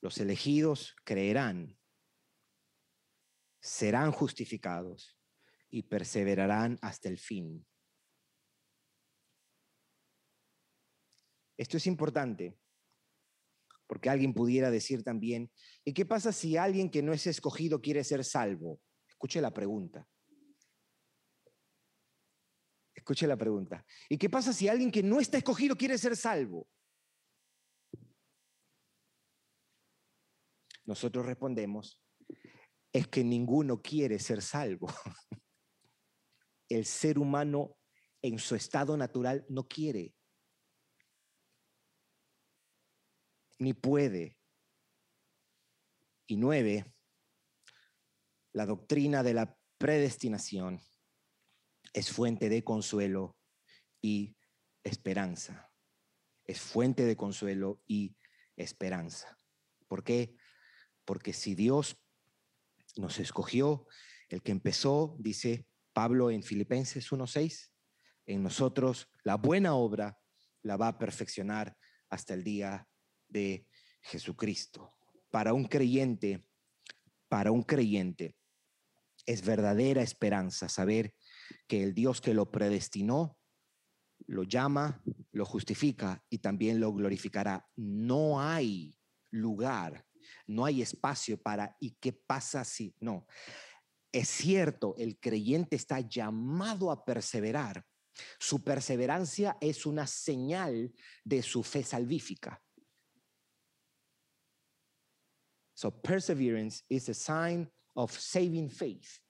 los 0.00 0.18
elegidos 0.18 0.94
creerán, 1.02 1.76
serán 3.60 4.12
justificados 4.12 5.18
y 5.68 5.82
perseverarán 5.82 6.78
hasta 6.80 7.08
el 7.08 7.18
fin. 7.18 7.66
Esto 11.56 11.76
es 11.76 11.88
importante 11.88 12.56
porque 13.88 14.10
alguien 14.10 14.32
pudiera 14.32 14.70
decir 14.70 15.02
también, 15.02 15.50
¿y 15.84 15.92
qué 15.92 16.06
pasa 16.06 16.30
si 16.30 16.56
alguien 16.56 16.88
que 16.88 17.02
no 17.02 17.12
es 17.12 17.26
escogido 17.26 17.80
quiere 17.80 18.04
ser 18.04 18.24
salvo? 18.24 18.80
Escuche 19.08 19.40
la 19.40 19.52
pregunta. 19.52 20.06
Escuche 23.10 23.26
la 23.26 23.36
pregunta. 23.36 23.84
¿Y 24.08 24.16
qué 24.16 24.30
pasa 24.30 24.52
si 24.52 24.68
alguien 24.68 24.92
que 24.92 25.02
no 25.02 25.18
está 25.18 25.36
escogido 25.36 25.74
quiere 25.74 25.98
ser 25.98 26.16
salvo? 26.16 26.68
Nosotros 30.84 31.26
respondemos, 31.26 32.00
es 32.92 33.08
que 33.08 33.24
ninguno 33.24 33.82
quiere 33.82 34.20
ser 34.20 34.40
salvo. 34.40 34.86
El 36.68 36.84
ser 36.84 37.18
humano 37.18 37.76
en 38.22 38.38
su 38.38 38.54
estado 38.54 38.96
natural 38.96 39.44
no 39.48 39.66
quiere, 39.66 40.14
ni 43.58 43.74
puede. 43.74 44.38
Y 46.28 46.36
nueve, 46.36 46.94
la 48.52 48.66
doctrina 48.66 49.24
de 49.24 49.34
la 49.34 49.58
predestinación 49.78 50.80
es 51.92 52.10
fuente 52.10 52.48
de 52.48 52.62
consuelo 52.62 53.36
y 54.00 54.36
esperanza. 54.84 55.70
Es 56.44 56.60
fuente 56.60 57.04
de 57.04 57.16
consuelo 57.16 57.82
y 57.86 58.16
esperanza. 58.56 59.38
¿Por 59.88 60.04
qué? 60.04 60.36
Porque 61.04 61.32
si 61.32 61.54
Dios 61.54 61.96
nos 62.96 63.18
escogió, 63.18 63.86
el 64.28 64.42
que 64.42 64.52
empezó, 64.52 65.16
dice 65.18 65.66
Pablo 65.92 66.30
en 66.30 66.42
Filipenses 66.42 67.10
1.6, 67.10 67.70
en 68.26 68.42
nosotros 68.42 69.08
la 69.24 69.36
buena 69.36 69.74
obra 69.74 70.18
la 70.62 70.76
va 70.76 70.88
a 70.88 70.98
perfeccionar 70.98 71.76
hasta 72.08 72.34
el 72.34 72.44
día 72.44 72.88
de 73.28 73.66
Jesucristo. 74.02 74.94
para 75.30 75.52
un 75.52 75.66
creyente, 75.66 76.44
para 77.28 77.52
un 77.52 77.62
creyente, 77.62 78.36
es 79.26 79.42
verdadera 79.44 80.02
esperanza 80.02 80.68
saber 80.68 81.14
que 81.66 81.82
el 81.82 81.94
Dios 81.94 82.20
que 82.20 82.34
lo 82.34 82.50
predestinó 82.50 83.38
lo 84.26 84.44
llama, 84.44 85.02
lo 85.32 85.44
justifica 85.44 86.24
y 86.28 86.38
también 86.38 86.80
lo 86.80 86.92
glorificará. 86.92 87.68
No 87.76 88.40
hay 88.40 88.96
lugar, 89.30 90.06
no 90.46 90.64
hay 90.64 90.82
espacio 90.82 91.40
para 91.40 91.76
¿y 91.80 91.92
qué 92.00 92.12
pasa 92.12 92.64
si? 92.64 92.94
No. 93.00 93.26
Es 94.12 94.28
cierto, 94.28 94.94
el 94.98 95.18
creyente 95.18 95.76
está 95.76 96.00
llamado 96.00 96.90
a 96.90 97.04
perseverar. 97.04 97.84
Su 98.38 98.62
perseverancia 98.62 99.56
es 99.60 99.86
una 99.86 100.06
señal 100.06 100.92
de 101.24 101.42
su 101.42 101.62
fe 101.62 101.82
salvífica. 101.82 102.62
So 105.74 105.90
perseverance 105.90 106.84
is 106.90 107.08
a 107.08 107.14
sign 107.14 107.70
of 107.94 108.12
saving 108.12 108.68
faith. 108.68 109.20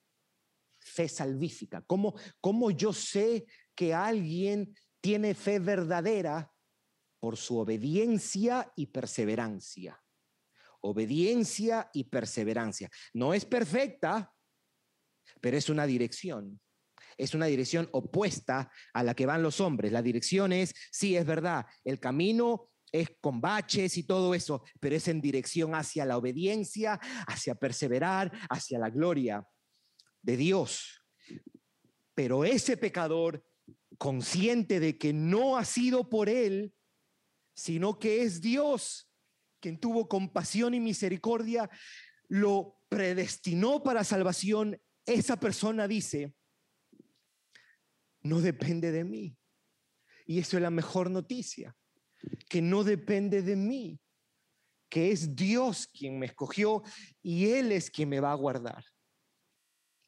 Fe 0.90 1.08
salvífica. 1.08 1.82
¿Cómo, 1.86 2.14
cómo 2.40 2.70
yo 2.70 2.92
sé 2.92 3.46
que 3.74 3.94
alguien 3.94 4.74
tiene 5.00 5.34
fe 5.34 5.58
verdadera? 5.58 6.52
Por 7.20 7.36
su 7.36 7.58
obediencia 7.58 8.72
y 8.76 8.86
perseverancia. 8.86 10.02
Obediencia 10.80 11.90
y 11.92 12.04
perseverancia. 12.04 12.90
No 13.12 13.34
es 13.34 13.44
perfecta, 13.44 14.32
pero 15.40 15.56
es 15.56 15.68
una 15.68 15.86
dirección. 15.86 16.60
Es 17.18 17.34
una 17.34 17.46
dirección 17.46 17.88
opuesta 17.92 18.72
a 18.94 19.04
la 19.04 19.14
que 19.14 19.26
van 19.26 19.42
los 19.42 19.60
hombres. 19.60 19.92
La 19.92 20.02
dirección 20.02 20.52
es, 20.52 20.74
sí, 20.90 21.16
es 21.16 21.26
verdad, 21.26 21.66
el 21.84 22.00
camino 22.00 22.70
es 22.90 23.10
con 23.20 23.40
baches 23.40 23.96
y 23.98 24.04
todo 24.04 24.34
eso, 24.34 24.64
pero 24.80 24.96
es 24.96 25.06
en 25.08 25.20
dirección 25.20 25.74
hacia 25.74 26.04
la 26.04 26.16
obediencia, 26.16 26.98
hacia 27.28 27.54
perseverar, 27.54 28.32
hacia 28.48 28.78
la 28.78 28.90
gloria 28.90 29.46
de 30.22 30.36
Dios. 30.36 31.02
Pero 32.14 32.44
ese 32.44 32.76
pecador, 32.76 33.44
consciente 33.98 34.80
de 34.80 34.98
que 34.98 35.12
no 35.12 35.56
ha 35.56 35.64
sido 35.64 36.08
por 36.08 36.28
él, 36.28 36.74
sino 37.54 37.98
que 37.98 38.22
es 38.22 38.40
Dios 38.40 39.10
quien 39.60 39.78
tuvo 39.78 40.08
compasión 40.08 40.74
y 40.74 40.80
misericordia, 40.80 41.68
lo 42.28 42.80
predestinó 42.88 43.82
para 43.82 44.04
salvación, 44.04 44.80
esa 45.04 45.38
persona 45.38 45.86
dice, 45.86 46.34
no 48.22 48.40
depende 48.40 48.90
de 48.90 49.04
mí. 49.04 49.36
Y 50.26 50.38
eso 50.38 50.56
es 50.56 50.62
la 50.62 50.70
mejor 50.70 51.10
noticia 51.10 51.76
que 52.48 52.62
no 52.62 52.84
depende 52.84 53.42
de 53.42 53.56
mí, 53.56 54.00
que 54.88 55.10
es 55.10 55.34
Dios 55.34 55.86
quien 55.86 56.18
me 56.18 56.26
escogió 56.26 56.82
y 57.22 57.46
Él 57.46 57.72
es 57.72 57.90
quien 57.90 58.08
me 58.08 58.20
va 58.20 58.32
a 58.32 58.36
guardar. 58.36 58.84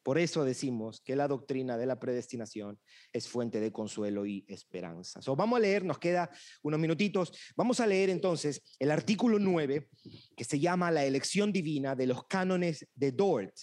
Por 0.03 0.19
eso 0.19 0.45
decimos 0.45 1.01
que 1.01 1.15
la 1.15 1.29
doctrina 1.29 1.79
de 1.79 1.87
la 1.87 2.01
predestinación 2.01 2.79
es 3.13 3.29
fuente 3.29 3.61
de 3.61 3.73
consuelo 3.73 4.27
y 4.27 4.45
esperanza. 4.49 5.21
vamos 5.37 5.57
a 5.59 5.61
leer, 5.61 5.85
nos 5.85 5.99
queda 5.99 6.31
unos 6.63 6.81
minutitos. 6.81 7.33
Vamos 7.57 7.79
a 7.81 7.87
leer 7.87 8.11
entonces 8.11 8.63
el 8.79 8.91
artículo 8.91 9.39
9 9.39 9.89
que 10.37 10.45
se 10.45 10.59
llama 10.59 10.91
La 10.91 11.05
elección 11.05 11.53
divina 11.53 11.95
de 11.95 12.07
los 12.07 12.27
cánones 12.27 12.89
de 12.95 13.13
Dort. 13.13 13.55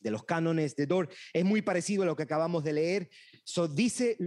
De 0.00 0.10
los 0.10 0.24
cánones 0.24 0.74
de 0.74 0.86
Dort. 0.86 1.12
Es 1.32 1.44
muy 1.44 1.62
parecido 1.62 2.02
a 2.02 2.06
lo 2.06 2.16
que 2.16 2.24
acabamos 2.24 2.64
de 2.64 2.72
leer. 2.72 3.08
So, 3.44 3.68
dice, 3.68 4.18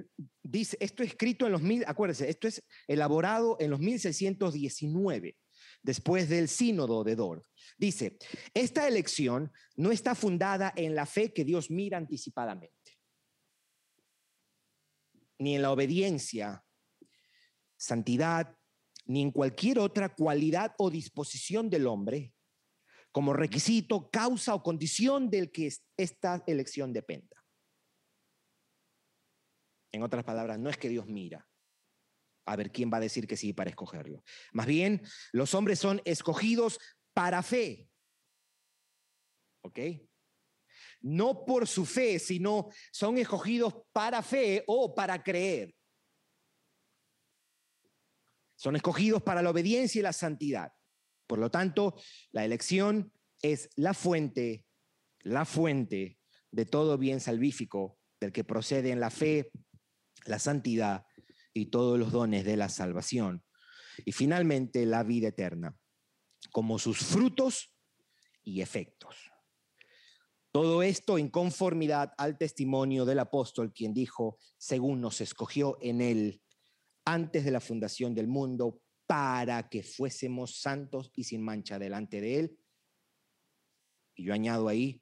dice, 0.42 0.78
esto 0.80 1.04
es 1.04 1.10
escrito 1.10 1.46
en 1.46 1.52
los 1.52 1.62
mil, 1.62 1.84
acuérdense, 1.86 2.30
esto 2.30 2.48
es 2.48 2.64
elaborado 2.88 3.58
en 3.60 3.72
los 3.72 3.80
1619, 3.80 5.36
después 5.82 6.30
del 6.30 6.48
sínodo 6.48 7.04
de 7.04 7.16
Dort. 7.16 7.46
Dice, 7.78 8.18
esta 8.54 8.88
elección 8.88 9.52
no 9.76 9.92
está 9.92 10.16
fundada 10.16 10.74
en 10.76 10.96
la 10.96 11.06
fe 11.06 11.34
que 11.34 11.46
Dios 11.46 11.72
mira 11.72 11.98
anticipadamente, 11.98 13.00
ni 15.38 15.56
en 15.56 15.62
la 15.62 15.72
obediencia, 15.72 16.64
santidad, 17.78 18.58
ni 19.06 19.22
en 19.22 19.32
cualquier 19.32 19.80
otra 19.80 20.14
cualidad 20.14 20.76
o 20.78 20.90
disposición 20.90 21.70
del 21.70 21.88
hombre 21.88 22.34
como 23.12 23.34
requisito, 23.34 24.10
causa 24.12 24.54
o 24.54 24.62
condición 24.62 25.32
del 25.32 25.52
que 25.52 25.72
esta 25.98 26.44
elección 26.46 26.94
dependa. 26.94 27.44
En 29.92 30.04
otras 30.04 30.24
palabras, 30.24 30.60
no 30.60 30.70
es 30.70 30.78
que 30.78 30.90
Dios 30.90 31.08
mira 31.08 31.49
a 32.50 32.56
ver 32.56 32.72
quién 32.72 32.90
va 32.92 32.98
a 32.98 33.02
decir 33.02 33.28
que 33.28 33.38
sí 33.38 33.54
para 33.54 33.70
escogerlo. 33.70 34.24
Más 34.54 34.66
bien, 34.66 35.04
los 35.32 35.54
hombres 35.54 35.78
son 35.78 36.02
escogidos 36.04 36.80
para 37.14 37.44
fe. 37.44 37.88
¿Ok? 39.62 39.80
No 41.02 41.46
por 41.46 41.68
su 41.68 41.86
fe, 41.86 42.18
sino 42.18 42.70
son 42.92 43.20
escogidos 43.20 43.76
para 43.94 44.24
fe 44.24 44.64
o 44.66 44.96
para 44.96 45.24
creer. 45.24 45.76
Son 48.56 48.76
escogidos 48.76 49.22
para 49.22 49.44
la 49.44 49.52
obediencia 49.52 50.00
y 50.00 50.04
la 50.04 50.12
santidad. 50.12 50.74
Por 51.28 51.38
lo 51.38 51.52
tanto, 51.52 51.96
la 52.32 52.44
elección 52.44 53.14
es 53.44 53.70
la 53.76 53.94
fuente, 53.94 54.66
la 55.20 55.46
fuente 55.46 56.18
de 56.52 56.66
todo 56.66 56.98
bien 56.98 57.20
salvífico 57.20 58.00
del 58.20 58.32
que 58.32 58.44
procede 58.44 58.90
en 58.90 59.00
la 59.00 59.12
fe, 59.12 59.52
la 60.26 60.40
santidad 60.40 61.06
y 61.54 61.68
todos 61.68 61.98
los 62.00 62.12
dones 62.12 62.46
de 62.46 62.58
la 62.58 62.70
salvación. 62.70 63.44
Y 64.06 64.12
finalmente 64.12 64.86
la 64.86 65.04
vida 65.04 65.30
eterna, 65.30 65.78
como 66.52 66.80
sus 66.80 67.00
frutos 67.00 67.76
y 68.44 68.62
efectos. 68.62 69.16
Todo 70.52 70.82
esto 70.82 71.18
en 71.18 71.30
conformidad 71.30 72.14
al 72.18 72.38
testimonio 72.38 73.06
del 73.06 73.20
apóstol, 73.20 73.72
quien 73.72 73.94
dijo, 73.94 74.40
según 74.58 75.00
nos 75.02 75.22
escogió 75.22 75.78
en 75.82 76.02
él 76.02 76.42
antes 77.06 77.46
de 77.46 77.52
la 77.52 77.60
fundación 77.60 78.16
del 78.16 78.28
mundo, 78.28 78.82
para 79.06 79.70
que 79.70 79.84
fuésemos 79.84 80.60
santos 80.60 81.12
y 81.16 81.24
sin 81.24 81.42
mancha 81.42 81.80
delante 81.80 82.22
de 82.22 82.40
él. 82.40 82.60
Y 84.16 84.26
yo 84.26 84.34
añado 84.34 84.68
ahí, 84.68 85.02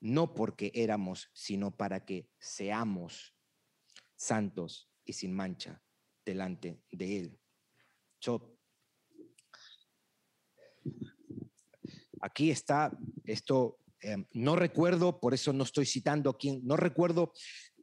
no 0.00 0.34
porque 0.34 0.72
éramos, 0.74 1.30
sino 1.32 1.76
para 1.76 2.04
que 2.04 2.28
seamos 2.38 3.34
santos 4.16 4.91
y 5.04 5.12
sin 5.12 5.32
mancha 5.32 5.82
delante 6.24 6.82
de 6.90 7.18
Él. 7.18 7.38
aquí 12.22 12.50
está 12.50 12.96
esto, 13.24 13.78
em, 14.00 14.24
no 14.32 14.56
recuerdo, 14.56 15.20
por 15.20 15.34
eso 15.34 15.52
no 15.52 15.64
estoy 15.64 15.86
citando 15.86 16.38
quién, 16.38 16.60
no 16.64 16.76
recuerdo 16.76 17.32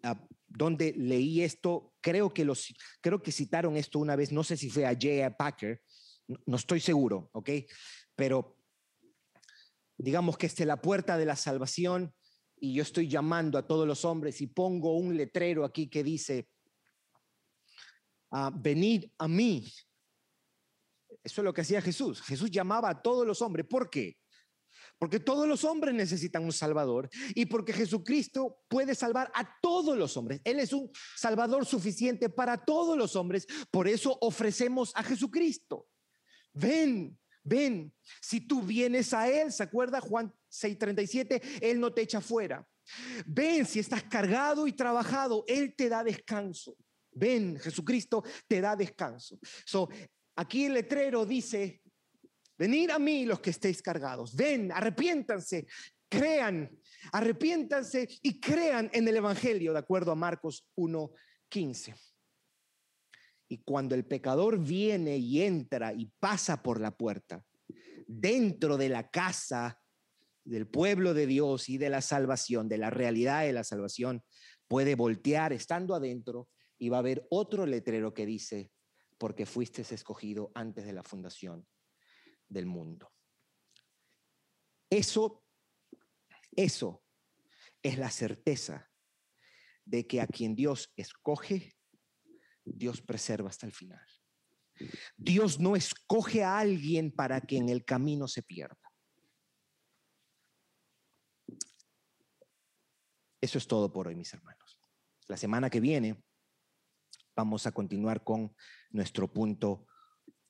uh, 0.03 0.15
dónde 0.47 0.93
leí 0.97 1.41
esto, 1.41 1.93
creo 2.01 2.33
que, 2.33 2.45
los, 2.45 2.73
creo 3.01 3.21
que 3.21 3.31
citaron 3.31 3.77
esto 3.77 3.99
una 3.99 4.15
vez, 4.15 4.31
no 4.31 4.43
sé 4.43 4.57
si 4.57 4.69
fue 4.69 4.85
a 4.85 4.93
J.A. 4.93 5.35
Packer, 5.35 5.81
no, 6.45 6.55
estoy 6.55 6.79
seguro, 6.79 7.29
¿ok? 7.33 7.49
Pero 8.15 8.57
digamos 9.97 10.37
que 10.37 10.47
es 10.47 10.59
la 10.61 10.81
puerta 10.81 11.17
de 11.17 11.25
la 11.25 11.35
salvación 11.35 12.13
y 12.59 12.73
yo 12.73 12.83
estoy 12.83 13.07
llamando 13.07 13.57
a 13.57 13.67
todos 13.67 13.87
los 13.87 14.05
hombres 14.05 14.41
y 14.41 14.47
pongo 14.47 14.97
un 14.97 15.17
letrero 15.17 15.65
aquí 15.65 15.89
que 15.89 16.03
dice, 16.03 16.49
ah, 18.31 18.51
venid 18.53 19.05
a 19.17 19.27
mí. 19.27 19.71
Eso 21.23 21.41
es 21.41 21.45
lo 21.45 21.53
que 21.53 21.61
hacía 21.61 21.81
Jesús. 21.81 22.21
Jesús 22.21 22.49
llamaba 22.49 22.89
a 22.89 23.01
todos 23.01 23.25
los 23.25 23.41
hombres. 23.41 23.65
¿Por 23.67 23.89
qué? 23.89 24.17
Porque 24.97 25.19
todos 25.19 25.47
los 25.47 25.63
hombres 25.63 25.95
necesitan 25.95 26.43
un 26.43 26.51
Salvador 26.51 27.09
y 27.33 27.45
porque 27.45 27.71
Jesucristo 27.71 28.59
puede 28.67 28.95
salvar 28.95 29.31
a 29.33 29.57
todos 29.61 29.97
los 29.97 30.17
hombres. 30.17 30.41
Él 30.43 30.59
es 30.59 30.73
un 30.73 30.91
Salvador 31.15 31.65
suficiente 31.65 32.29
para 32.29 32.65
todos 32.65 32.97
los 32.97 33.15
hombres. 33.15 33.47
Por 33.71 33.87
eso 33.87 34.17
ofrecemos 34.21 34.91
a 34.95 35.03
Jesucristo. 35.03 35.87
Ven, 36.53 37.17
ven. 37.43 37.93
Si 38.21 38.41
tú 38.41 38.61
vienes 38.61 39.13
a 39.13 39.29
Él, 39.29 39.53
¿se 39.53 39.63
acuerda 39.63 40.01
Juan 40.01 40.33
6:37? 40.51 41.41
Él 41.61 41.79
no 41.79 41.93
te 41.93 42.01
echa 42.01 42.19
fuera. 42.19 42.67
Ven, 43.25 43.65
si 43.65 43.79
estás 43.79 44.03
cargado 44.03 44.67
y 44.67 44.73
trabajado, 44.73 45.45
Él 45.47 45.75
te 45.77 45.87
da 45.87 46.03
descanso. 46.03 46.75
Ven, 47.19 47.59
Jesucristo 47.59 48.23
te 48.47 48.61
da 48.61 48.75
descanso. 48.75 49.37
So, 49.65 49.89
aquí 50.35 50.65
el 50.65 50.73
letrero 50.73 51.25
dice, 51.25 51.81
venid 52.57 52.89
a 52.91 52.99
mí 52.99 53.25
los 53.25 53.41
que 53.41 53.49
estéis 53.49 53.81
cargados. 53.81 54.35
Ven, 54.35 54.71
arrepiéntanse, 54.71 55.67
crean, 56.07 56.69
arrepiéntanse 57.11 58.07
y 58.21 58.39
crean 58.39 58.89
en 58.93 59.07
el 59.07 59.17
Evangelio, 59.17 59.73
de 59.73 59.79
acuerdo 59.79 60.11
a 60.11 60.15
Marcos 60.15 60.65
1:15. 60.75 61.95
Y 63.49 63.57
cuando 63.63 63.95
el 63.95 64.05
pecador 64.05 64.59
viene 64.59 65.17
y 65.17 65.41
entra 65.41 65.93
y 65.93 66.11
pasa 66.19 66.61
por 66.61 66.79
la 66.79 66.95
puerta, 66.95 67.43
dentro 68.07 68.77
de 68.77 68.89
la 68.89 69.09
casa 69.09 69.79
del 70.43 70.67
pueblo 70.67 71.13
de 71.13 71.27
Dios 71.27 71.69
y 71.69 71.77
de 71.77 71.89
la 71.89 72.01
salvación, 72.01 72.67
de 72.69 72.77
la 72.77 72.89
realidad 72.89 73.43
de 73.43 73.53
la 73.53 73.63
salvación, 73.63 74.23
puede 74.67 74.95
voltear 74.95 75.53
estando 75.53 75.95
adentro 75.95 76.47
y 76.79 76.89
va 76.89 76.97
a 76.97 76.99
haber 77.01 77.27
otro 77.29 77.65
letrero 77.65 78.13
que 78.13 78.25
dice, 78.25 78.71
porque 79.17 79.45
fuiste 79.45 79.81
escogido 79.81 80.51
antes 80.55 80.85
de 80.85 80.93
la 80.93 81.03
fundación 81.03 81.67
del 82.47 82.65
mundo. 82.65 83.11
Eso, 84.89 85.43
eso 86.55 87.03
es 87.83 87.97
la 87.97 88.09
certeza 88.09 88.89
de 89.85 90.07
que 90.07 90.21
a 90.21 90.27
quien 90.27 90.55
Dios 90.55 90.91
escoge, 90.95 91.75
Dios 92.63 93.01
preserva 93.01 93.49
hasta 93.49 93.65
el 93.65 93.73
final. 93.73 94.05
Dios 95.17 95.59
no 95.59 95.75
escoge 95.75 96.43
a 96.43 96.57
alguien 96.57 97.11
para 97.11 97.41
que 97.41 97.57
en 97.57 97.67
el 97.67 97.83
camino 97.83 98.27
se 98.27 98.41
pierda. 98.41 98.77
Eso 103.41 103.57
es 103.57 103.67
todo 103.67 103.91
por 103.91 104.07
hoy, 104.07 104.15
mis 104.15 104.33
hermanos. 104.33 104.79
La 105.27 105.37
semana 105.37 105.69
que 105.69 105.79
viene 105.79 106.23
vamos 107.39 107.65
a 107.65 107.71
continuar 107.71 108.21
con 108.21 108.53
nuestro 108.91 109.31
punto 109.31 109.85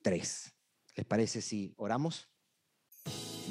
3. 0.01 0.55
¿Les 0.95 1.05
parece 1.05 1.39
si 1.39 1.75
oramos? 1.77 2.27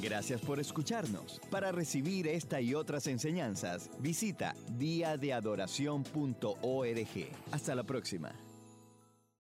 Gracias 0.03 0.41
por 0.41 0.59
escucharnos. 0.59 1.41
Para 1.51 1.71
recibir 1.71 2.27
esta 2.27 2.61
y 2.61 2.75
otras 2.75 3.07
enseñanzas, 3.07 3.91
visita 4.01 4.57
diadeadoración.org. 4.77 7.29
Hasta 7.53 7.77
la 7.77 7.85
próxima. 7.85 8.48